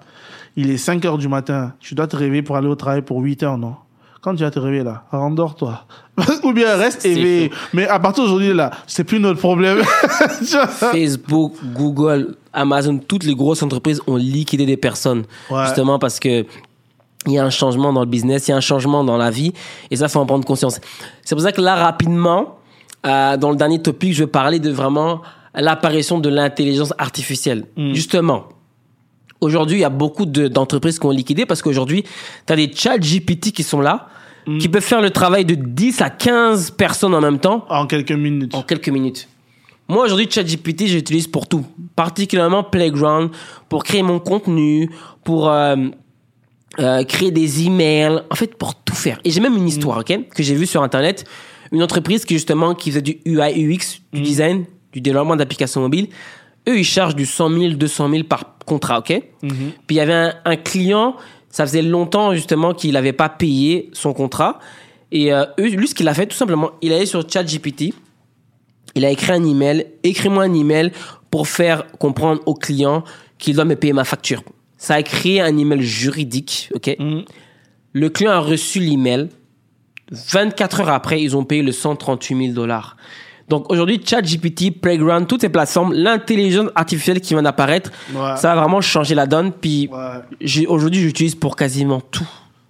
[0.56, 3.20] il est 5 heures du matin, tu dois te réveiller pour aller au travail pour
[3.20, 3.76] 8 heures, non?
[4.22, 5.86] Quand tu vas te réveiller, là, rendors-toi.
[6.44, 7.52] Ou bien reste éveillé.
[7.74, 9.82] Mais à partir d'aujourd'hui, là, c'est plus notre problème.
[10.40, 10.58] Tu
[10.92, 15.26] Facebook, Google, Amazon, toutes les grosses entreprises ont liquidé des personnes.
[15.52, 15.66] Ouais.
[15.66, 16.46] Justement parce que
[17.28, 19.32] il y a un changement dans le business, il y a un changement dans la
[19.32, 19.54] vie,
[19.90, 20.80] et ça, faut en prendre conscience.
[21.24, 22.58] C'est pour ça que là, rapidement,
[23.06, 25.22] euh, dans le dernier topic, je vais parler de vraiment
[25.62, 27.66] l'apparition de l'intelligence artificielle.
[27.94, 28.46] Justement,
[29.42, 32.04] aujourd'hui, il y a beaucoup de- d'entreprises qui ont liquidé parce qu'aujourd'hui,
[32.48, 34.08] tu as des chats GPT qui sont là,
[34.60, 38.12] qui peuvent faire le travail de 10 à 15 personnes en même temps en quelques
[38.12, 38.54] minutes.
[38.54, 39.28] en quelques minutes.
[39.88, 41.64] Moi, aujourd'hui, ChatGPT, j'utilise pour tout.
[41.96, 43.30] Particulièrement Playground,
[43.70, 44.90] pour créer mon contenu,
[45.24, 45.76] pour euh,
[46.80, 49.20] euh, créer des emails, en fait, pour tout faire.
[49.24, 51.24] Et j'ai même une histoire, ok, que j'ai vue sur Internet.
[51.72, 54.66] Une entreprise qui, justement, qui faisait du UI, UX, du design,
[54.96, 56.08] du développement d'applications mobiles.
[56.68, 59.22] Eux, ils chargent du 100 000, 200 000 par contrat, ok?
[59.86, 61.16] Puis il y avait un, un client,
[61.50, 64.60] ça faisait longtemps, justement, qu'il n'avait pas payé son contrat.
[65.12, 67.94] Et euh, eux, lui, ce qu'il a fait, tout simplement, il est allé sur ChatGPT,
[68.96, 70.92] il a écrit un email, écris-moi un email
[71.30, 73.04] pour faire comprendre au client
[73.38, 74.42] qu'il doit me payer ma facture.
[74.78, 76.96] Ça a créé un email juridique, ok?
[77.92, 79.28] Le client a reçu l'email.
[80.12, 82.96] 24 heures après, ils ont payé le 138 000 dollars.
[83.48, 88.36] Donc aujourd'hui, ChatGPT, Playground, toutes ces plateformes, l'intelligence artificielle qui vient d'apparaître, Ouais.
[88.38, 89.52] ça a vraiment changé la donne.
[89.52, 90.66] Puis Ouais.
[90.68, 92.28] aujourd'hui, j'utilise pour quasiment tout.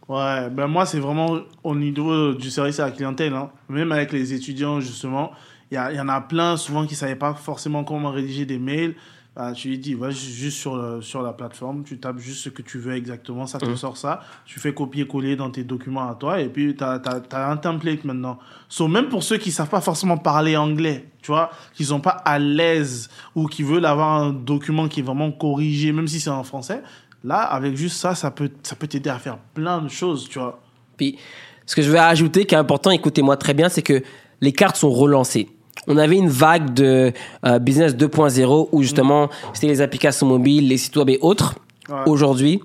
[0.10, 3.34] Ouais, ben moi, c'est vraiment au niveau du service à la clientèle.
[3.34, 3.50] Hein.
[3.70, 5.32] Même avec les étudiants, justement,
[5.72, 8.12] il y, a- il y en a plein, souvent, qui ne savaient pas forcément comment
[8.12, 8.96] rédiger des mails.
[9.36, 12.50] Bah, tu lui dis, va juste sur, le- sur la plateforme, tu tapes juste ce
[12.50, 14.22] que tu veux exactement, ça te sort ça.
[14.46, 17.02] Tu fais copier-coller dans tes documents à toi, et puis tu as,
[17.34, 18.40] un template maintenant.
[18.70, 22.00] So, même pour ceux qui ne savent pas forcément parler anglais, tu vois, qui sont
[22.00, 26.22] pas à l'aise ou qui veulent avoir un document qui est vraiment corrigé, même si
[26.22, 26.82] c'est en français,
[27.26, 30.40] là, avec juste ça, ça peut ça peut t'aider à faire plein de choses, tu
[30.40, 30.62] vois.
[30.96, 31.18] Puis,
[31.66, 34.02] ce que je vais ajouter qui est important, écoutez-moi très bien, c'est que
[34.40, 35.50] les cartes sont relancées.
[35.88, 37.14] On avait une vague de
[37.46, 41.56] euh, business 2.0 où justement c'était les applications mobiles, les sites web et autres.
[41.90, 41.96] Ouais.
[42.08, 42.62] Aujourd'hui,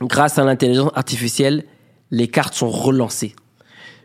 [0.00, 1.64] grâce à l'intelligence artificielle,
[2.10, 3.34] les cartes sont relancées.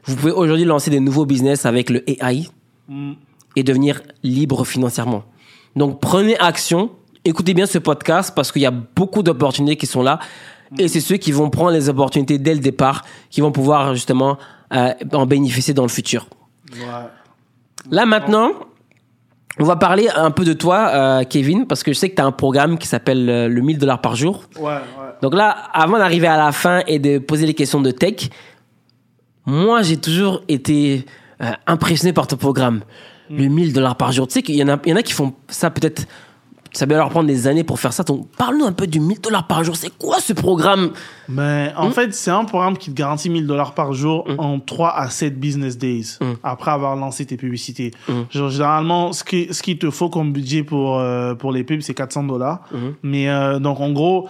[0.05, 2.47] Vous pouvez aujourd'hui lancer des nouveaux business avec le AI
[2.89, 3.13] Mm.
[3.55, 5.23] et devenir libre financièrement.
[5.75, 6.89] Donc prenez action,
[7.23, 10.17] écoutez bien ce podcast parce qu'il y a beaucoup d'opportunités qui sont là
[10.79, 14.39] et c'est ceux qui vont prendre les opportunités dès le départ qui vont pouvoir justement
[14.73, 16.27] euh, en bénéficier dans le futur.
[16.73, 16.79] Ouais.
[17.89, 18.51] Là maintenant,
[19.59, 22.21] on va parler un peu de toi, euh, Kevin, parce que je sais que tu
[22.21, 24.43] as un programme qui s'appelle euh, le 1000 dollars par jour.
[24.57, 24.79] Ouais, ouais.
[25.21, 28.29] Donc là, avant d'arriver à la fin et de poser les questions de tech,
[29.45, 31.05] moi, j'ai toujours été
[31.41, 32.81] euh, impressionné par ton programme.
[33.29, 34.27] Le 1000 dollars par jour.
[34.27, 36.07] Tu sais qu'il y y en a qui font ça peut-être
[36.71, 38.03] ça va leur prendre des années pour faire ça.
[38.03, 39.75] Donc, parle-nous un peu du 1000 dollars par jour.
[39.75, 40.91] C'est quoi ce programme?
[41.27, 41.91] Mais en Hmm?
[41.91, 45.39] fait, c'est un programme qui te garantit 1000 dollars par jour en 3 à 7
[45.39, 46.33] business days Hmm.
[46.43, 47.91] après avoir lancé tes publicités.
[48.29, 51.81] Genre, généralement, ce qui- ce qu'il te faut comme budget pour, euh, pour les pubs,
[51.81, 52.61] c'est 400 dollars.
[52.71, 52.91] Hmm.
[53.03, 54.27] Mais euh, donc, en gros,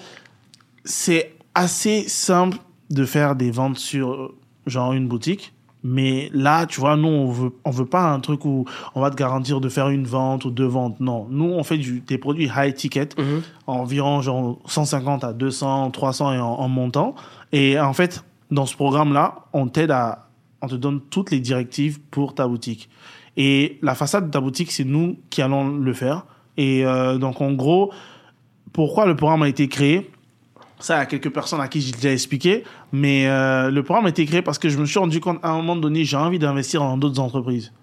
[0.85, 2.57] c'est assez simple
[2.89, 4.35] de faire des ventes sur euh,
[4.65, 5.53] genre une boutique.
[5.83, 8.65] Mais là, tu vois, nous, on veut, on veut pas un truc où
[8.95, 10.99] on va te garantir de faire une vente ou deux ventes.
[10.99, 13.09] Non, nous, on fait du, des produits high ticket,
[13.65, 17.15] environ genre 150 à 200, 300 et en, en montant.
[17.53, 20.29] Et en fait, dans ce programme-là, on t'aide à,
[20.61, 22.89] on te donne toutes les directives pour ta boutique.
[23.37, 26.25] Et la façade de ta boutique, c'est nous qui allons le faire.
[26.57, 27.91] Et euh, donc, en gros,
[28.73, 30.11] pourquoi le programme a été créé?
[30.79, 34.05] Ça, il y a quelques personnes à qui j'ai déjà expliqué, mais euh, le programme
[34.05, 36.17] a été créé parce que je me suis rendu compte, à un moment donné, j'ai
[36.17, 37.73] envie d'investir dans d'autres entreprises.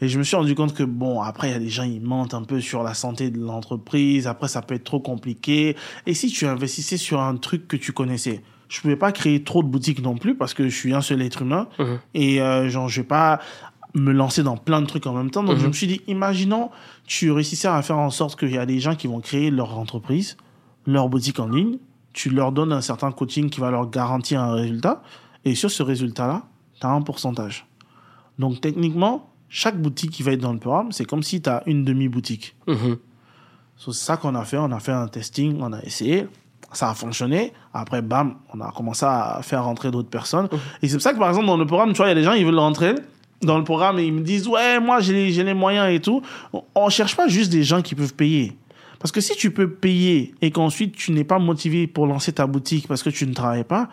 [0.00, 2.02] Et je me suis rendu compte que, bon, après, il y a des gens, ils
[2.02, 5.76] mentent un peu sur la santé de l'entreprise, après, ça peut être trop compliqué.
[6.06, 8.42] Et si tu investissais sur un truc que tu connaissais?
[8.68, 11.22] Je pouvais pas créer trop de boutiques non plus parce que je suis un seul
[11.22, 11.68] être humain.
[11.78, 11.98] Mhm.
[12.14, 13.40] Et euh, genre, je vais pas
[13.94, 15.44] me lancer dans plein de trucs en même temps.
[15.44, 16.70] Donc, je me suis dit, imaginons,
[17.06, 19.78] tu réussissais à faire en sorte qu'il y a des gens qui vont créer leur
[19.78, 20.36] entreprise,
[20.86, 21.78] leur boutique en ligne,
[22.16, 25.02] tu leur donnes un certain coaching qui va leur garantir un résultat,
[25.44, 26.42] et sur ce résultat-là,
[26.80, 27.66] tu as un pourcentage.
[28.38, 31.62] Donc techniquement, chaque boutique qui va être dans le programme, c'est comme si tu as
[31.66, 32.56] une demi-boutique.
[32.66, 32.96] Mhm.
[33.76, 36.26] So, c'est ça qu'on a fait, on a fait un testing, on a essayé,
[36.72, 40.48] ça a fonctionné, après bam, on a commencé à faire rentrer d'autres personnes.
[40.82, 42.14] Et c'est pour ça que par exemple dans le programme, tu vois, il y a
[42.14, 42.94] des gens, ils veulent rentrer
[43.42, 46.22] dans le programme et ils me disent, ouais, moi j'ai les, les moyens et tout.
[46.54, 48.56] On- On cherche pas juste des gens qui peuvent payer.
[48.98, 52.46] Parce que si tu peux payer et qu'ensuite tu n'es pas motivé pour lancer ta
[52.46, 53.88] boutique parce que tu ne travailles pas,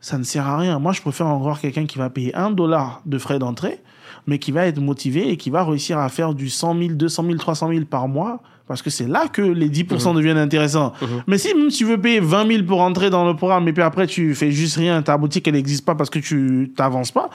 [0.00, 0.78] ça ne sert à rien.
[0.78, 3.80] Moi, je préfère encore quelqu'un qui va payer un dollar de frais d'entrée,
[4.26, 7.24] mais qui va être motivé et qui va réussir à faire du 100 000, 200
[7.24, 10.92] 000, 300 000 par mois, parce que c'est là que les 10% deviennent intéressants.
[11.26, 13.82] Mais si même tu veux payer 20 000 pour entrer dans le programme, et puis
[13.82, 17.30] après tu fais juste rien, ta boutique elle n'existe pas parce que tu t'avances pas,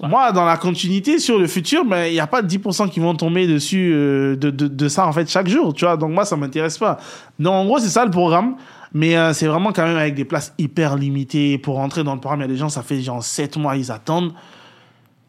[0.00, 0.08] pas.
[0.08, 3.00] moi, dans la continuité sur le futur, ben, il n'y a pas de 10% qui
[3.00, 5.96] vont tomber dessus euh, de, de, de ça, en fait, chaque jour, tu vois.
[5.96, 6.98] Donc, moi, ça m'intéresse pas.
[7.38, 8.56] Donc, en gros, c'est ça le programme.
[8.94, 11.56] Mais euh, c'est vraiment quand même avec des places hyper limitées.
[11.58, 13.76] Pour rentrer dans le programme, il y a des gens, ça fait genre 7 mois,
[13.76, 14.32] ils attendent.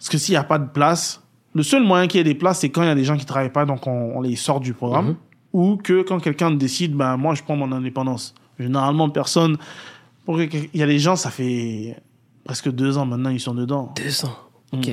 [0.04, 1.24] Parce que s'il n'y a pas de place,
[1.56, 3.16] le seul moyen qu'il y ait des places, c'est quand il y a des gens
[3.16, 5.08] qui travaillent pas, donc on, on les sort du programme.
[5.08, 5.16] Mhm.
[5.54, 8.36] Ou que quand quelqu'un décide, ben, moi, je prends mon indépendance.
[8.60, 9.56] Généralement, personne.
[10.26, 11.96] Pour Il y a des gens, ça fait
[12.44, 13.94] presque deux ans maintenant, ils sont dedans.
[13.96, 14.30] 200.
[14.74, 14.90] Ok.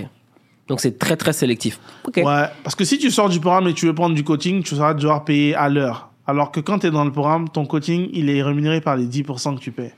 [0.68, 1.80] Donc c'est très très sélectif.
[2.16, 4.76] Ouais, parce que si tu sors du programme et tu veux prendre du coaching, tu
[4.76, 6.10] seras devoir payer à l'heure.
[6.28, 9.06] Alors que quand tu es dans le programme, ton coaching, il est rémunéré par les
[9.06, 9.92] 10% que tu paies.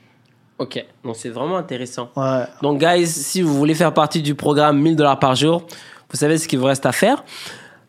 [0.63, 0.85] Ok.
[1.03, 2.09] Donc c'est vraiment intéressant.
[2.15, 2.43] Ouais.
[2.61, 5.63] Donc, guys, si vous voulez faire partie du programme 1000 dollars par jour,
[6.09, 7.23] vous savez ce qu'il vous reste à faire.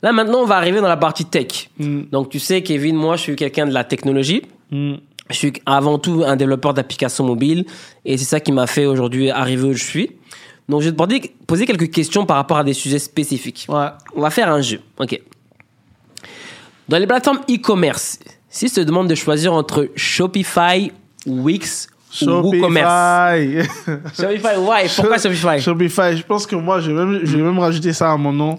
[0.02, 1.70] Là, maintenant, on va arriver dans la partie tech.
[1.78, 2.02] Mm.
[2.10, 4.42] Donc, tu sais, Kevin, moi, je suis quelqu'un de la technologie.
[4.70, 4.94] Mm.
[5.30, 7.64] Je suis avant tout un développeur d'applications mobiles.
[8.04, 10.10] Et c'est ça qui m'a fait aujourd'hui arriver où je suis.
[10.68, 13.66] Donc, je vais te poser- poser quelques questions par rapport à des sujets spécifiques.
[13.68, 13.86] Ouais.
[14.16, 14.80] On va faire un jeu.
[14.98, 15.20] OK.
[16.88, 18.18] Dans les plateformes e-commerce,
[18.48, 20.90] si je te demande de choisir entre Shopify,
[21.26, 21.86] Wix
[22.22, 22.84] WooCommerce.
[22.84, 23.62] Shopify.
[24.14, 24.88] Shopify, why?
[24.88, 25.60] Pourquoi Shopify?
[25.60, 26.16] Shopify.
[26.16, 28.58] Je pense que moi, je vais même, je vais même rajouter ça à mon nom.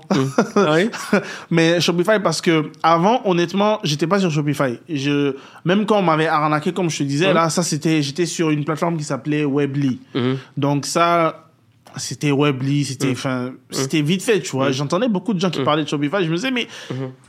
[0.56, 0.90] Oui?
[1.50, 4.80] Mais Shopify parce que avant, honnêtement, j'étais pas sur Shopify.
[4.90, 8.50] Je, même quand on m'avait arnaqué, comme je te disais, là, ça c'était, j'étais sur
[8.50, 10.00] une plateforme qui s'appelait Webly.
[10.14, 10.38] Mhm.
[10.58, 11.45] Donc ça,
[11.98, 14.72] c'était Webly, c'était, enfin, c'était vite fait, tu vois.
[14.72, 16.24] J'entendais beaucoup de gens qui parlaient de Shopify.
[16.24, 16.68] Je me disais, mais,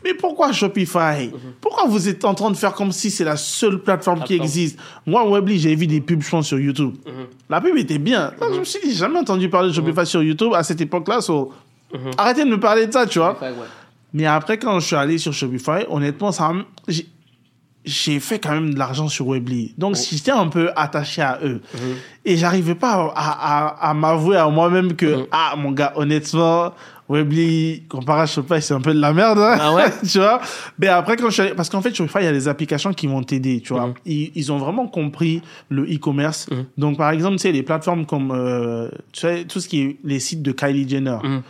[0.04, 1.30] mais pourquoi Shopify?
[1.60, 4.78] Pourquoi vous êtes en train de faire comme si c'est la seule plateforme qui existe?
[5.06, 6.94] Moi, Webly, j'ai vu des pubs, je pense, sur YouTube.
[7.48, 8.32] La pub était bien.
[8.54, 11.20] Je me suis dit, j'ai jamais entendu parler de Shopify sur YouTube à cette époque-là,
[11.20, 11.52] so,
[12.18, 13.34] arrêtez de me parler de ça, tu vois.
[14.12, 16.52] Mais après, quand je suis allé sur Shopify, honnêtement, ça,
[16.88, 17.06] j'ai-
[17.86, 19.74] j'ai fait quand même de l'argent sur Webly.
[19.78, 21.60] Donc, j'étais un peu attaché à eux.
[22.24, 26.72] Et j'arrivais pas à, à, à m'avouer à moi-même que, ah, mon gars, honnêtement,
[27.08, 29.38] Webly, comparé à Shopify, c'est un peu de la merde.
[29.38, 29.56] hein.
[29.60, 29.84] Ah ouais?
[30.10, 30.40] Tu vois?
[30.78, 31.54] Mais après, quand je suis allé...
[31.54, 33.94] Parce qu'en fait, Shopify, il y a des applications qui vont t'aider, tu vois.
[34.04, 36.48] Ils, ils ont vraiment compris le e-commerce.
[36.76, 39.96] Donc, par exemple, tu sais, les plateformes comme, euh, tu sais, tout ce qui est
[40.02, 41.42] les sites de Kylie Jenner Mhm.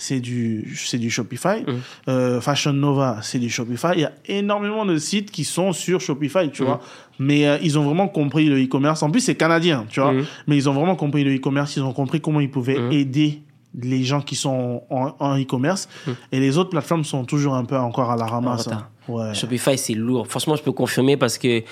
[0.00, 1.64] C'est du c'est du Shopify.
[2.08, 3.88] Euh, Fashion Nova, c'est du Shopify.
[3.94, 6.80] Il y a énormément de sites qui sont sur Shopify, tu vois.
[7.18, 9.02] Mais euh, ils ont vraiment compris le e-commerce.
[9.02, 10.12] En plus, c'est canadien, tu vois.
[10.12, 10.24] Mhm.
[10.46, 11.76] Mais ils ont vraiment compris le e-commerce.
[11.76, 13.42] Ils ont compris comment ils pouvaient aider
[13.78, 15.88] les gens qui sont en, en e-commerce.
[16.32, 18.66] Et les autres plateformes sont toujours un peu encore à la ramasse.
[18.68, 18.86] hein.
[19.08, 19.34] Ouais.
[19.34, 20.26] Shopify, c'est lourd.
[20.28, 21.62] Franchement, je peux confirmer parce que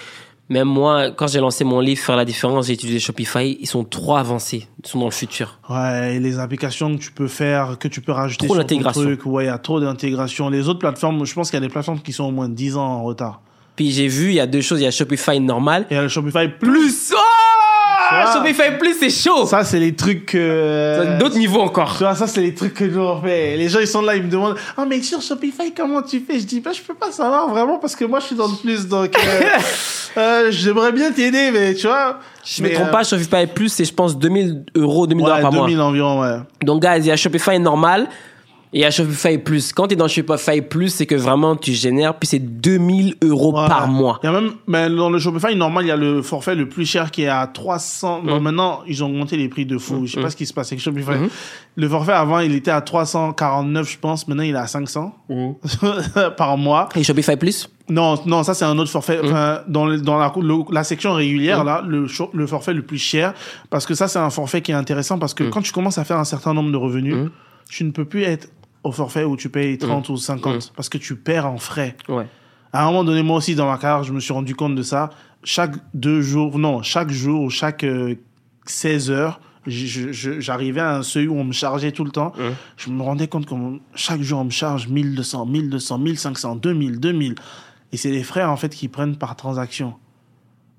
[0.48, 3.56] même moi, quand j'ai lancé mon livre Faire la différence, j'ai utilisé Shopify.
[3.60, 4.66] Ils sont trop avancés.
[4.82, 5.58] Ils sont dans le futur.
[5.68, 8.68] Ouais, et les applications que tu peux faire, que tu peux rajouter Trop sur ton
[8.76, 9.02] d'intégration.
[9.02, 9.26] truc.
[9.26, 10.48] Ouais, il y a trop d'intégration.
[10.48, 12.76] Les autres plateformes, je pense qu'il y a des plateformes qui sont au moins 10
[12.76, 13.40] ans en retard.
[13.76, 14.80] Puis j'ai vu, il y a deux choses.
[14.80, 15.86] Il y a Shopify normal.
[15.90, 16.68] Et le Shopify Plus.
[17.10, 17.12] Plus.
[18.10, 19.46] Oh vois, Shopify Plus, c'est chaud.
[19.46, 20.34] Ça, c'est les trucs.
[20.34, 21.92] euh, D'autres niveaux encore.
[21.96, 23.56] Tu vois, ça, c'est les trucs que nous on fait.
[23.56, 26.38] Les gens, ils sont là, ils me demandent Ah, mais sur Shopify, comment tu fais?
[26.38, 28.56] Je dis Bah, je peux pas savoir vraiment parce que moi, je suis dans le
[28.62, 28.86] plus.
[28.88, 29.40] Donc, euh,
[30.16, 32.18] euh, j'aimerais bien t'aider, mais tu vois.
[32.44, 35.66] Je me trompe pas, Shopify Plus, c'est je pense 2000 euros, 2000 dollars par mois.
[35.66, 36.38] 2000 environ, ouais.
[36.62, 38.08] Donc, guys, il y a Shopify normal
[38.72, 39.72] et a Shopify Plus.
[39.72, 43.52] Quand tu es dans Shopify Plus, c'est que vraiment tu génères, puis c'est 2000 euros
[43.52, 44.20] par mois.
[44.22, 46.68] Il y a même, mais dans le Shopify normal, il y a le forfait le
[46.68, 48.22] plus cher qui est à 300.
[48.24, 50.06] Bon, maintenant, ils ont augmenté les prix de fou.
[50.06, 51.12] Je sais pas ce qui se passe avec Shopify.
[51.76, 54.26] Le forfait avant, il était à 349, je pense.
[54.28, 55.14] Maintenant, il est à 500
[56.36, 56.88] par mois.
[56.96, 57.68] Et Shopify Plus?
[57.90, 59.18] Non, non, ça c'est un autre forfait.
[59.24, 62.98] Enfin, dans le- dans la, le- la section régulière là, le, le forfait le plus
[62.98, 63.32] cher,
[63.70, 66.04] parce que ça c'est un forfait qui est intéressant parce que quand tu commences à
[66.04, 67.16] faire un certain nombre de revenus,
[67.70, 68.48] tu ne peux plus être
[68.88, 71.96] au forfait où tu payes 30 ou 50 parce que tu perds en frais.
[72.08, 72.26] Ouais.
[72.72, 74.82] À un moment donné, moi aussi, dans ma carrière, je me suis rendu compte de
[74.82, 75.10] ça.
[75.44, 78.14] Chaque deux jours, non, chaque jour ou chaque euh,
[78.66, 82.10] 16 heures, je- je- je- j'arrivais à un seuil où on me chargeait tout le
[82.10, 82.32] temps.
[82.76, 83.54] Je me rendais compte que
[83.94, 87.34] chaque jour, on me charge 1200, 1200, 1500, 2000, 2000.
[87.92, 89.94] Et c'est les frais, en fait, qui prennent par transaction.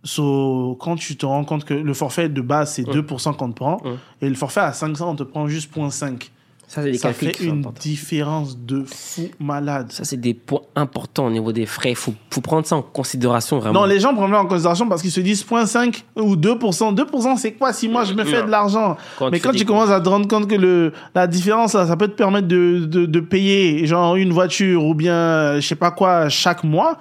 [0.04, 3.56] So, quand tu te rends compte que le forfait de base, c'est 2% qu'on te
[3.56, 3.82] prend,
[4.22, 6.32] et le forfait à 500, on te prend juste 0.5.
[6.70, 9.92] Ça, c'est des Ça calculs fait une différence de fou malade.
[9.92, 11.90] Ça, c'est des points importants au niveau des frais.
[11.90, 13.82] Il faut, faut prendre ça en considération vraiment.
[13.82, 16.94] Non, les gens prennent ça en considération parce qu'ils se disent 0.5 ou 2%.
[16.96, 18.46] 2%, c'est quoi si moi je me fais Non.
[18.46, 18.98] de l'argent?
[19.32, 21.98] Mais quand tu quoi commences à te rendre compte que le, la différence, là, ça
[21.98, 25.90] peut te permettre de, de, de payer genre une voiture ou bien je sais pas
[25.90, 27.00] quoi chaque mois,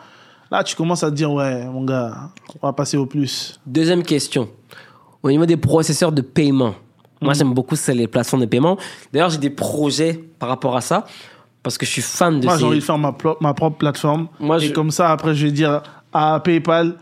[0.50, 2.30] là tu commences à te dire ouais, mon gars,
[2.62, 3.60] on va passer au plus.
[3.66, 4.48] Deuxième question.
[5.22, 6.74] Au niveau des processeurs de paiement,
[7.20, 7.38] moi Mhm.
[7.38, 8.76] j'aime beaucoup c'est les plateformes de paiement.
[9.12, 11.04] D'ailleurs, j'ai des projets par rapport à ça
[11.62, 12.60] parce que je suis fan de Moi ces...
[12.60, 14.28] j'ai envie de faire ma, propre plateforme.
[14.40, 15.82] Moi, et je- comme ça, après je vais dire
[16.12, 16.94] à PayPal.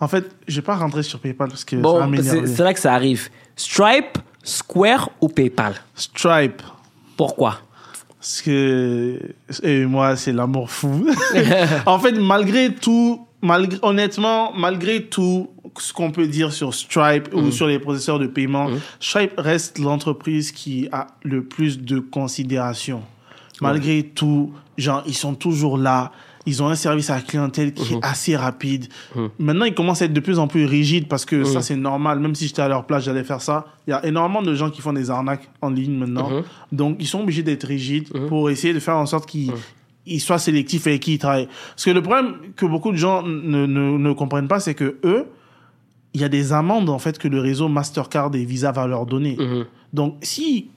[0.00, 2.92] En fait, je vais pas rentrer sur PayPal parce que Bon, c'est là que ça
[2.94, 3.28] arrive.
[3.56, 5.74] Stripe, Square ou PayPal?
[5.94, 6.62] Stripe.
[7.16, 7.60] Pourquoi?
[8.18, 9.18] Parce que
[9.62, 11.06] et moi, c'est l'amour fou.
[11.86, 17.38] en fait, malgré tout, malgré, honnêtement, malgré tout ce qu'on peut dire sur Stripe Mm.
[17.38, 18.68] ou sur les processeurs de paiement,
[19.00, 23.02] Stripe reste l'entreprise qui a le plus de considération.
[23.60, 26.12] Malgré tout, genre, ils sont toujours là.
[26.48, 27.98] Ils ont un service à la clientèle qui Mm-hmm.
[27.98, 28.86] est assez rapide.
[29.38, 31.44] Maintenant, ils commencent à être de plus en plus rigides parce que Mm.
[31.46, 32.20] ça, c'est normal.
[32.20, 33.66] Même si j'étais à leur place, j'allais faire ça.
[33.86, 36.30] Il y a énormément de gens qui font des arnaques en ligne maintenant.
[36.30, 36.44] Mm-hmm.
[36.72, 39.54] Donc, ils sont obligés d'être rigides pour essayer de faire en sorte qu'ils Mm.
[40.06, 41.48] Ils soient sélectifs avec qui ils travaillent.
[41.70, 44.98] Parce que le problème que beaucoup de gens ne, ne, ne comprennent pas, c'est que
[45.04, 45.26] eux,
[46.14, 49.06] il y a des amendes, en fait, que le réseau Mastercard et Visa va leur
[49.06, 49.36] donner.
[49.38, 49.66] Mhm.
[49.92, 50.70] Donc, si,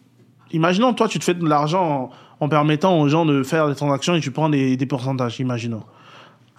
[0.52, 3.76] imaginons, toi, tu te fais de l'argent en, en permettant aux gens de faire des
[3.76, 5.84] transactions et tu prends des, des pourcentages, imaginons.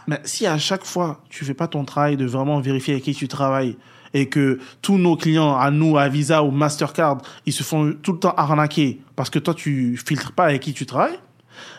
[0.07, 3.15] Mais si à chaque fois, tu fais pas ton travail de vraiment vérifier avec qui
[3.15, 3.77] tu travailles
[4.13, 8.13] et que tous nos clients, à nous, à Visa ou Mastercard, ils se font tout
[8.13, 11.19] le temps arnaquer parce que toi, tu filtres pas avec qui tu travailles,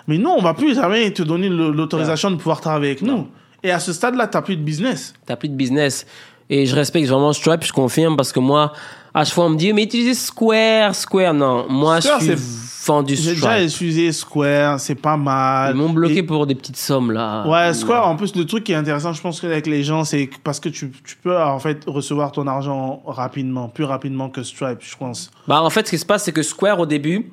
[0.07, 3.27] mais nous, on va plus jamais te donner l'autorisation de pouvoir travailler avec nous.
[3.63, 5.13] Et à ce stade-là, tu plus de business.
[5.25, 6.05] T'as plus de business.
[6.49, 8.73] Et je respecte vraiment Stripe, je confirme, parce que moi,
[9.13, 11.33] à chaque fois, on me dit, mais utilisez Square, Square.
[11.33, 13.69] Non, moi, Square, je suis c'est- vendu J'ai déjà Stripe.
[13.69, 15.75] utilisé Square, c'est pas mal.
[15.75, 17.47] Ils m'ont bloqué Et- pour des petites sommes, là.
[17.47, 20.03] Ouais, Square, en plus, le truc qui est intéressant, je pense que avec les gens,
[20.03, 24.41] c'est parce que tu, tu peux, en fait, recevoir ton argent rapidement, plus rapidement que
[24.43, 25.29] Stripe, je pense.
[25.47, 27.31] Bah, en fait, ce qui se passe, c'est que Square, au début,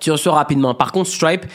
[0.00, 0.74] tu reçois rapidement.
[0.74, 1.46] Par contre, Stripe,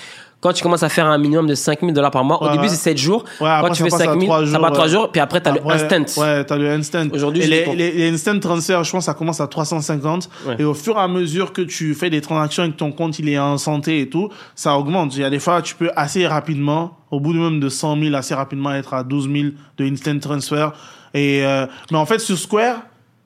[0.41, 2.69] quand tu commences à faire un minimum de 5000 dollars par mois, au début, ouais.
[2.69, 3.25] c'est 7 jours.
[3.39, 4.89] Ouais, après, quand tu fais passe à 5000, trois ça jours, va 3 ouais.
[4.91, 6.21] jours, puis après, t'as le instant.
[6.21, 7.05] Ouais, t'as le instant.
[7.13, 10.29] Aujourd'hui, les, instant transfers, je pense, ça commence à 350.
[10.47, 10.55] Ouais.
[10.57, 13.19] Et au fur et à mesure que tu fais des transactions et que ton compte,
[13.19, 15.15] il est en santé et tout, ça augmente.
[15.15, 18.01] Il y a des fois, tu peux assez rapidement, au bout de même de 100
[18.01, 20.73] 000, assez rapidement être à 12 000 de instant transfer.
[21.13, 22.81] Et, euh, mais en fait, sur Square,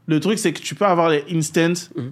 [0.08, 2.12] le truc, c'est que tu peux avoir les instant Mhm.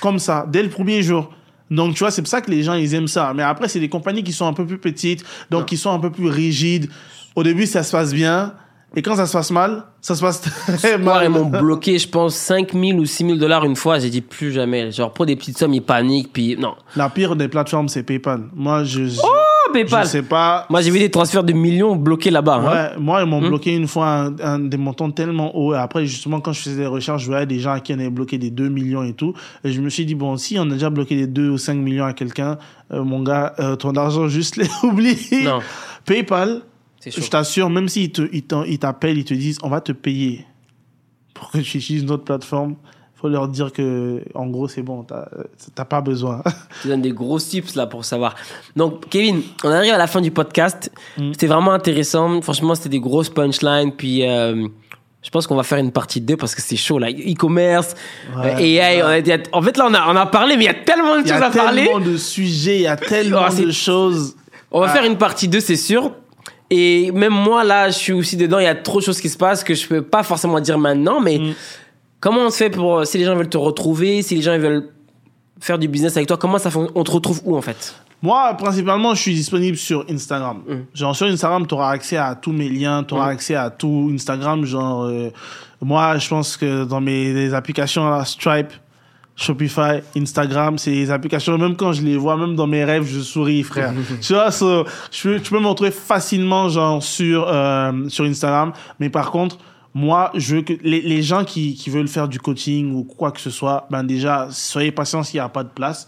[0.00, 1.30] comme ça, dès le premier jour.
[1.70, 3.32] Donc, tu vois, c'est pour ça que les gens, ils aiment ça.
[3.34, 6.00] Mais après, c'est des compagnies qui sont un peu plus petites, donc qui sont un
[6.00, 6.90] peu plus rigides.
[7.36, 8.54] Au début, ça se passe bien.
[8.96, 11.24] Et quand ça se passe mal, ça se passe très mal.
[11.24, 14.00] ils m'ont bloqué, je pense, 5000 ou 6000 dollars une fois.
[14.00, 14.90] J'ai dit plus jamais.
[14.90, 16.74] Genre, pour des petites sommes, ils paniquent, puis non.
[16.96, 18.48] La pire des plateformes, c'est PayPal.
[18.52, 19.28] Moi, je, je, Oh,
[19.72, 20.04] PayPal.
[20.04, 20.66] je sais pas.
[20.70, 22.54] Moi, j'ai vu des transferts de millions bloqués là-bas.
[22.56, 22.64] hein.
[22.94, 23.30] Ouais, moi, ils Hmm?
[23.30, 25.74] m'ont bloqué une fois un, un- des montants tellement hauts.
[25.74, 27.98] Et après, justement, quand je faisais des recherches, je voyais des gens à qui on
[27.98, 29.34] avait bloqué des 2 millions et tout.
[29.64, 31.74] Et je me suis dit, bon, si on a déjà bloqué des 2 ou 5
[31.74, 32.58] millions à quelqu'un,
[32.92, 35.16] euh, mon gars, euh, ton argent, juste les oublie.
[35.44, 35.60] Non.
[36.04, 36.62] PayPal,
[37.04, 40.44] je t'assure, même s'ils te- ils ils t'appellent, ils te disent, on va te payer
[41.34, 42.76] pour que tu utilises notre plateforme,
[43.20, 45.26] faut leur dire que, en gros, c'est bon, t'as
[45.74, 46.42] t'as pas besoin.
[46.82, 48.34] Tu donnes des gros tips là pour savoir.
[48.76, 50.90] Donc, Kevin, on arrive à la fin du podcast.
[51.18, 51.32] Mm.
[51.32, 52.40] C'était vraiment intéressant.
[52.42, 53.92] Franchement, c'était des grosses punchlines.
[53.92, 54.66] Puis, euh,
[55.22, 57.10] je pense qu'on va faire une partie 2 parce que c'est chaud là.
[57.10, 57.94] E-commerce,
[58.36, 58.54] Ouais.
[58.54, 59.02] euh, AI.
[59.02, 60.66] on a- il y a- en fait, là, on a, on a parlé, mais il
[60.66, 61.84] y a tellement de Il y choses a à parler.
[61.84, 64.34] tellement de sujets, il y a tellement Oh, de choses.
[64.70, 64.92] On va Ah.
[64.94, 66.12] faire une partie 2, c'est sûr.
[66.70, 68.60] Et même moi, là, je suis aussi dedans.
[68.60, 70.78] Il y a trop de choses qui se passent que je peux pas forcément dire
[70.78, 71.20] maintenant.
[71.20, 71.52] Mais Mm.
[72.20, 74.60] Comment on se fait pour, si les gens veulent te retrouver, si les gens ils
[74.60, 74.88] veulent
[75.60, 77.94] faire du business avec toi, comment ça fon- On te retrouve où en fait?
[78.22, 80.58] Moi, principalement, je suis disponible sur Instagram.
[80.68, 80.74] Mm.
[80.94, 83.30] Genre, sur Instagram, tu auras accès à tous mes liens, tu auras Mm.
[83.34, 84.64] accès à tout Instagram.
[84.66, 85.30] Genre, euh,
[85.80, 88.72] moi, je pense que dans mes les applications, là, Stripe,
[89.36, 93.20] Shopify, Instagram, c'est des applications, même quand je les vois, même dans mes rêves, je
[93.20, 93.94] souris, frère.
[94.20, 98.72] tu vois, so, je peux, tu peux me retrouver facilement, genre, sur, euh, sur Instagram.
[98.98, 99.56] Mais par contre,
[99.94, 103.32] moi, je veux que les, les gens qui, qui veulent faire du coaching ou quoi
[103.32, 106.06] que ce soit, ben déjà, soyez patients s'il n'y a pas de place.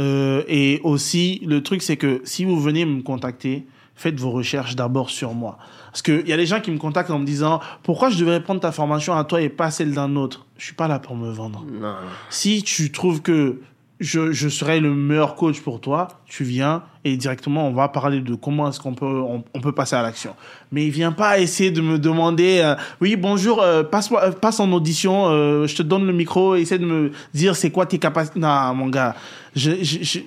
[0.00, 4.76] Euh, et aussi, le truc, c'est que si vous venez me contacter, faites vos recherches
[4.76, 5.58] d'abord sur moi.
[5.86, 8.42] Parce qu'il y a des gens qui me contactent en me disant pourquoi je devrais
[8.42, 10.46] prendre ta formation à toi et pas celle d'un autre?
[10.58, 11.64] Je suis pas là pour me vendre.
[11.70, 11.94] Non.
[12.30, 13.60] Si tu trouves que
[14.04, 18.20] je, je serai le meilleur coach pour toi, tu viens et directement on va parler
[18.20, 19.06] de comment est-ce qu'on peut
[19.54, 20.34] on, peut passer à l'action.
[20.72, 24.70] Mais viens pas essayer de me demander euh, oui bonjour euh, passe euh, passe en
[24.72, 25.26] audition
[25.66, 28.88] je te donne le micro essaie de me dire c'est quoi tes capacités non mon
[28.88, 29.14] gars
[29.56, 30.20] je, je-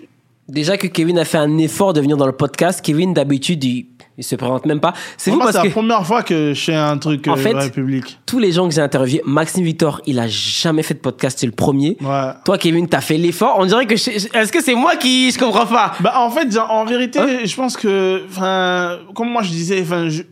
[0.47, 2.79] Déjà que Kevin a fait un effort de venir dans le podcast.
[2.83, 3.87] Kevin, d'habitude, il,
[4.17, 4.93] il se présente même pas.
[5.17, 7.35] C'est vous parce c'est que la première fois que je fais un truc En euh,
[7.35, 10.99] fait- public tous les gens que j'ai interviewés, Maxime Victor, il a jamais fait de
[10.99, 11.97] podcast, c'est le premier.
[12.01, 13.55] ouais Toi, Kevin, t'as fait l'effort.
[13.59, 15.93] On dirait que je- est-ce que c'est moi qui je comprends pas?
[15.99, 17.39] Bah, en fait, en vérité, Hein?
[17.43, 20.23] je pense que, enfin, comme moi je disais, enfin, je-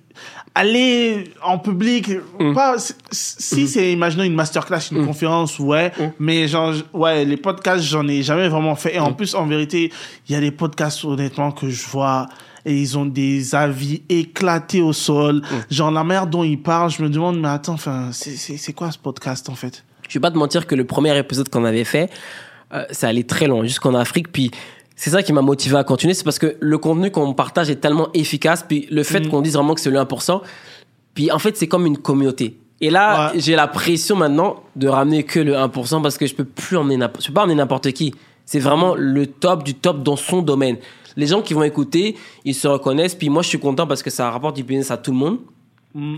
[0.56, 2.10] aller en public,
[2.40, 2.54] Mm.
[2.54, 6.04] pas, si- si c'est, imaginons une masterclass, une conférence, ouais, Mm.
[6.20, 8.96] mais genre, ouais, les podcasts, j'en ai jamais vraiment fait.
[8.96, 9.92] Et en plus, en vérité,
[10.28, 12.28] il y a des podcasts, honnêtement, que je vois,
[12.66, 15.36] et ils ont des avis éclatés au sol.
[15.42, 15.74] Mm.
[15.74, 18.98] Genre, la manière dont ils parlent, je me demande, mais attends, enfin, c'est, quoi ce
[18.98, 19.84] podcast, en fait?
[20.08, 22.10] Je vais pas te mentir que le premier épisode qu'on avait fait,
[22.74, 24.32] euh, ça allait très loin, jusqu'en Afrique.
[24.32, 24.52] Puis
[24.96, 27.76] c'est ça qui m'a motivé à continuer, c'est parce que le contenu qu'on partage est
[27.78, 28.64] tellement efficace.
[28.68, 29.30] Puis le fait Mhm.
[29.30, 30.42] qu'on dise vraiment que c'est le 1%,
[31.14, 32.58] puis en fait, c'est comme une communauté.
[32.82, 33.40] Et là, Ouais.
[33.40, 36.98] j'ai la pression maintenant de ramener que le 1% parce que je peux plus emmener
[36.98, 38.14] n'importe, je peux pas emmener n'importe qui.
[38.46, 40.78] C'est vraiment le top du top dans son domaine.
[41.18, 43.16] Les gens qui vont écouter, ils se reconnaissent.
[43.16, 45.38] Puis moi, je suis content parce que ça rapporte du business à tout le monde.
[45.94, 46.16] Mm.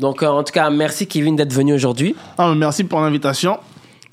[0.00, 2.14] Donc, euh, en tout cas, merci Kevin d'être venu aujourd'hui.
[2.36, 3.58] Ah, merci pour l'invitation.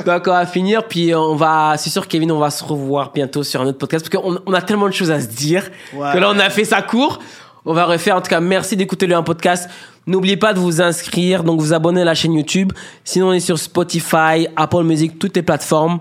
[0.05, 0.87] D'accord, à finir.
[0.87, 3.77] Puis euh, on va, c'est sûr, Kevin, on va se revoir bientôt sur un autre
[3.77, 6.11] podcast parce qu'on on a tellement de choses à se dire Ouais.
[6.13, 7.19] que là, on a fait ça court.
[7.65, 8.15] On va refaire.
[8.15, 9.69] En tout cas, merci d'écouter le un podcast.
[10.07, 12.71] N'oubliez pas de vous inscrire, donc vous abonner à la chaîne YouTube.
[13.03, 15.99] Sinon, on est sur Spotify, Apple Music, toutes les plateformes.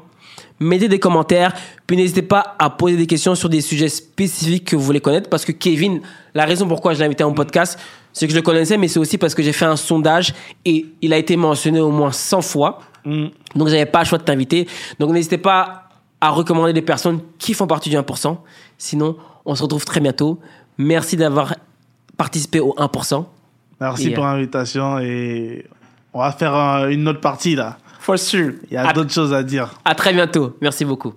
[0.61, 1.53] Mettez des commentaires,
[1.87, 5.29] puis n'hésitez pas à poser des questions sur des sujets spécifiques que vous voulez connaître,
[5.29, 6.01] parce que Kevin,
[6.35, 7.79] la raison pourquoi je l'ai invité à mon podcast,
[8.13, 10.33] c'est que je le connaissais, mais c'est aussi parce que j'ai fait un sondage
[10.65, 12.79] et il a été mentionné au moins 100 fois.
[13.05, 13.27] Mm.
[13.57, 14.69] Donc, j'avais pas le choix de t'inviter.
[15.01, 15.89] Donc, n'hésitez pas
[16.21, 18.37] à recommander des personnes qui font partie du 1%.
[18.79, 20.39] Sinon, on se retrouve très bientôt.
[20.79, 21.55] Merci d'avoir
[22.17, 23.25] participé au 1%.
[23.81, 25.67] Merci pour l'invitation et
[26.13, 27.77] on va faire euh, une autre partie là.
[28.05, 28.53] For sure.
[28.71, 29.81] Il y a d'autres choses à dire.
[29.83, 30.59] à très bientôt.
[30.61, 31.15] Merci beaucoup.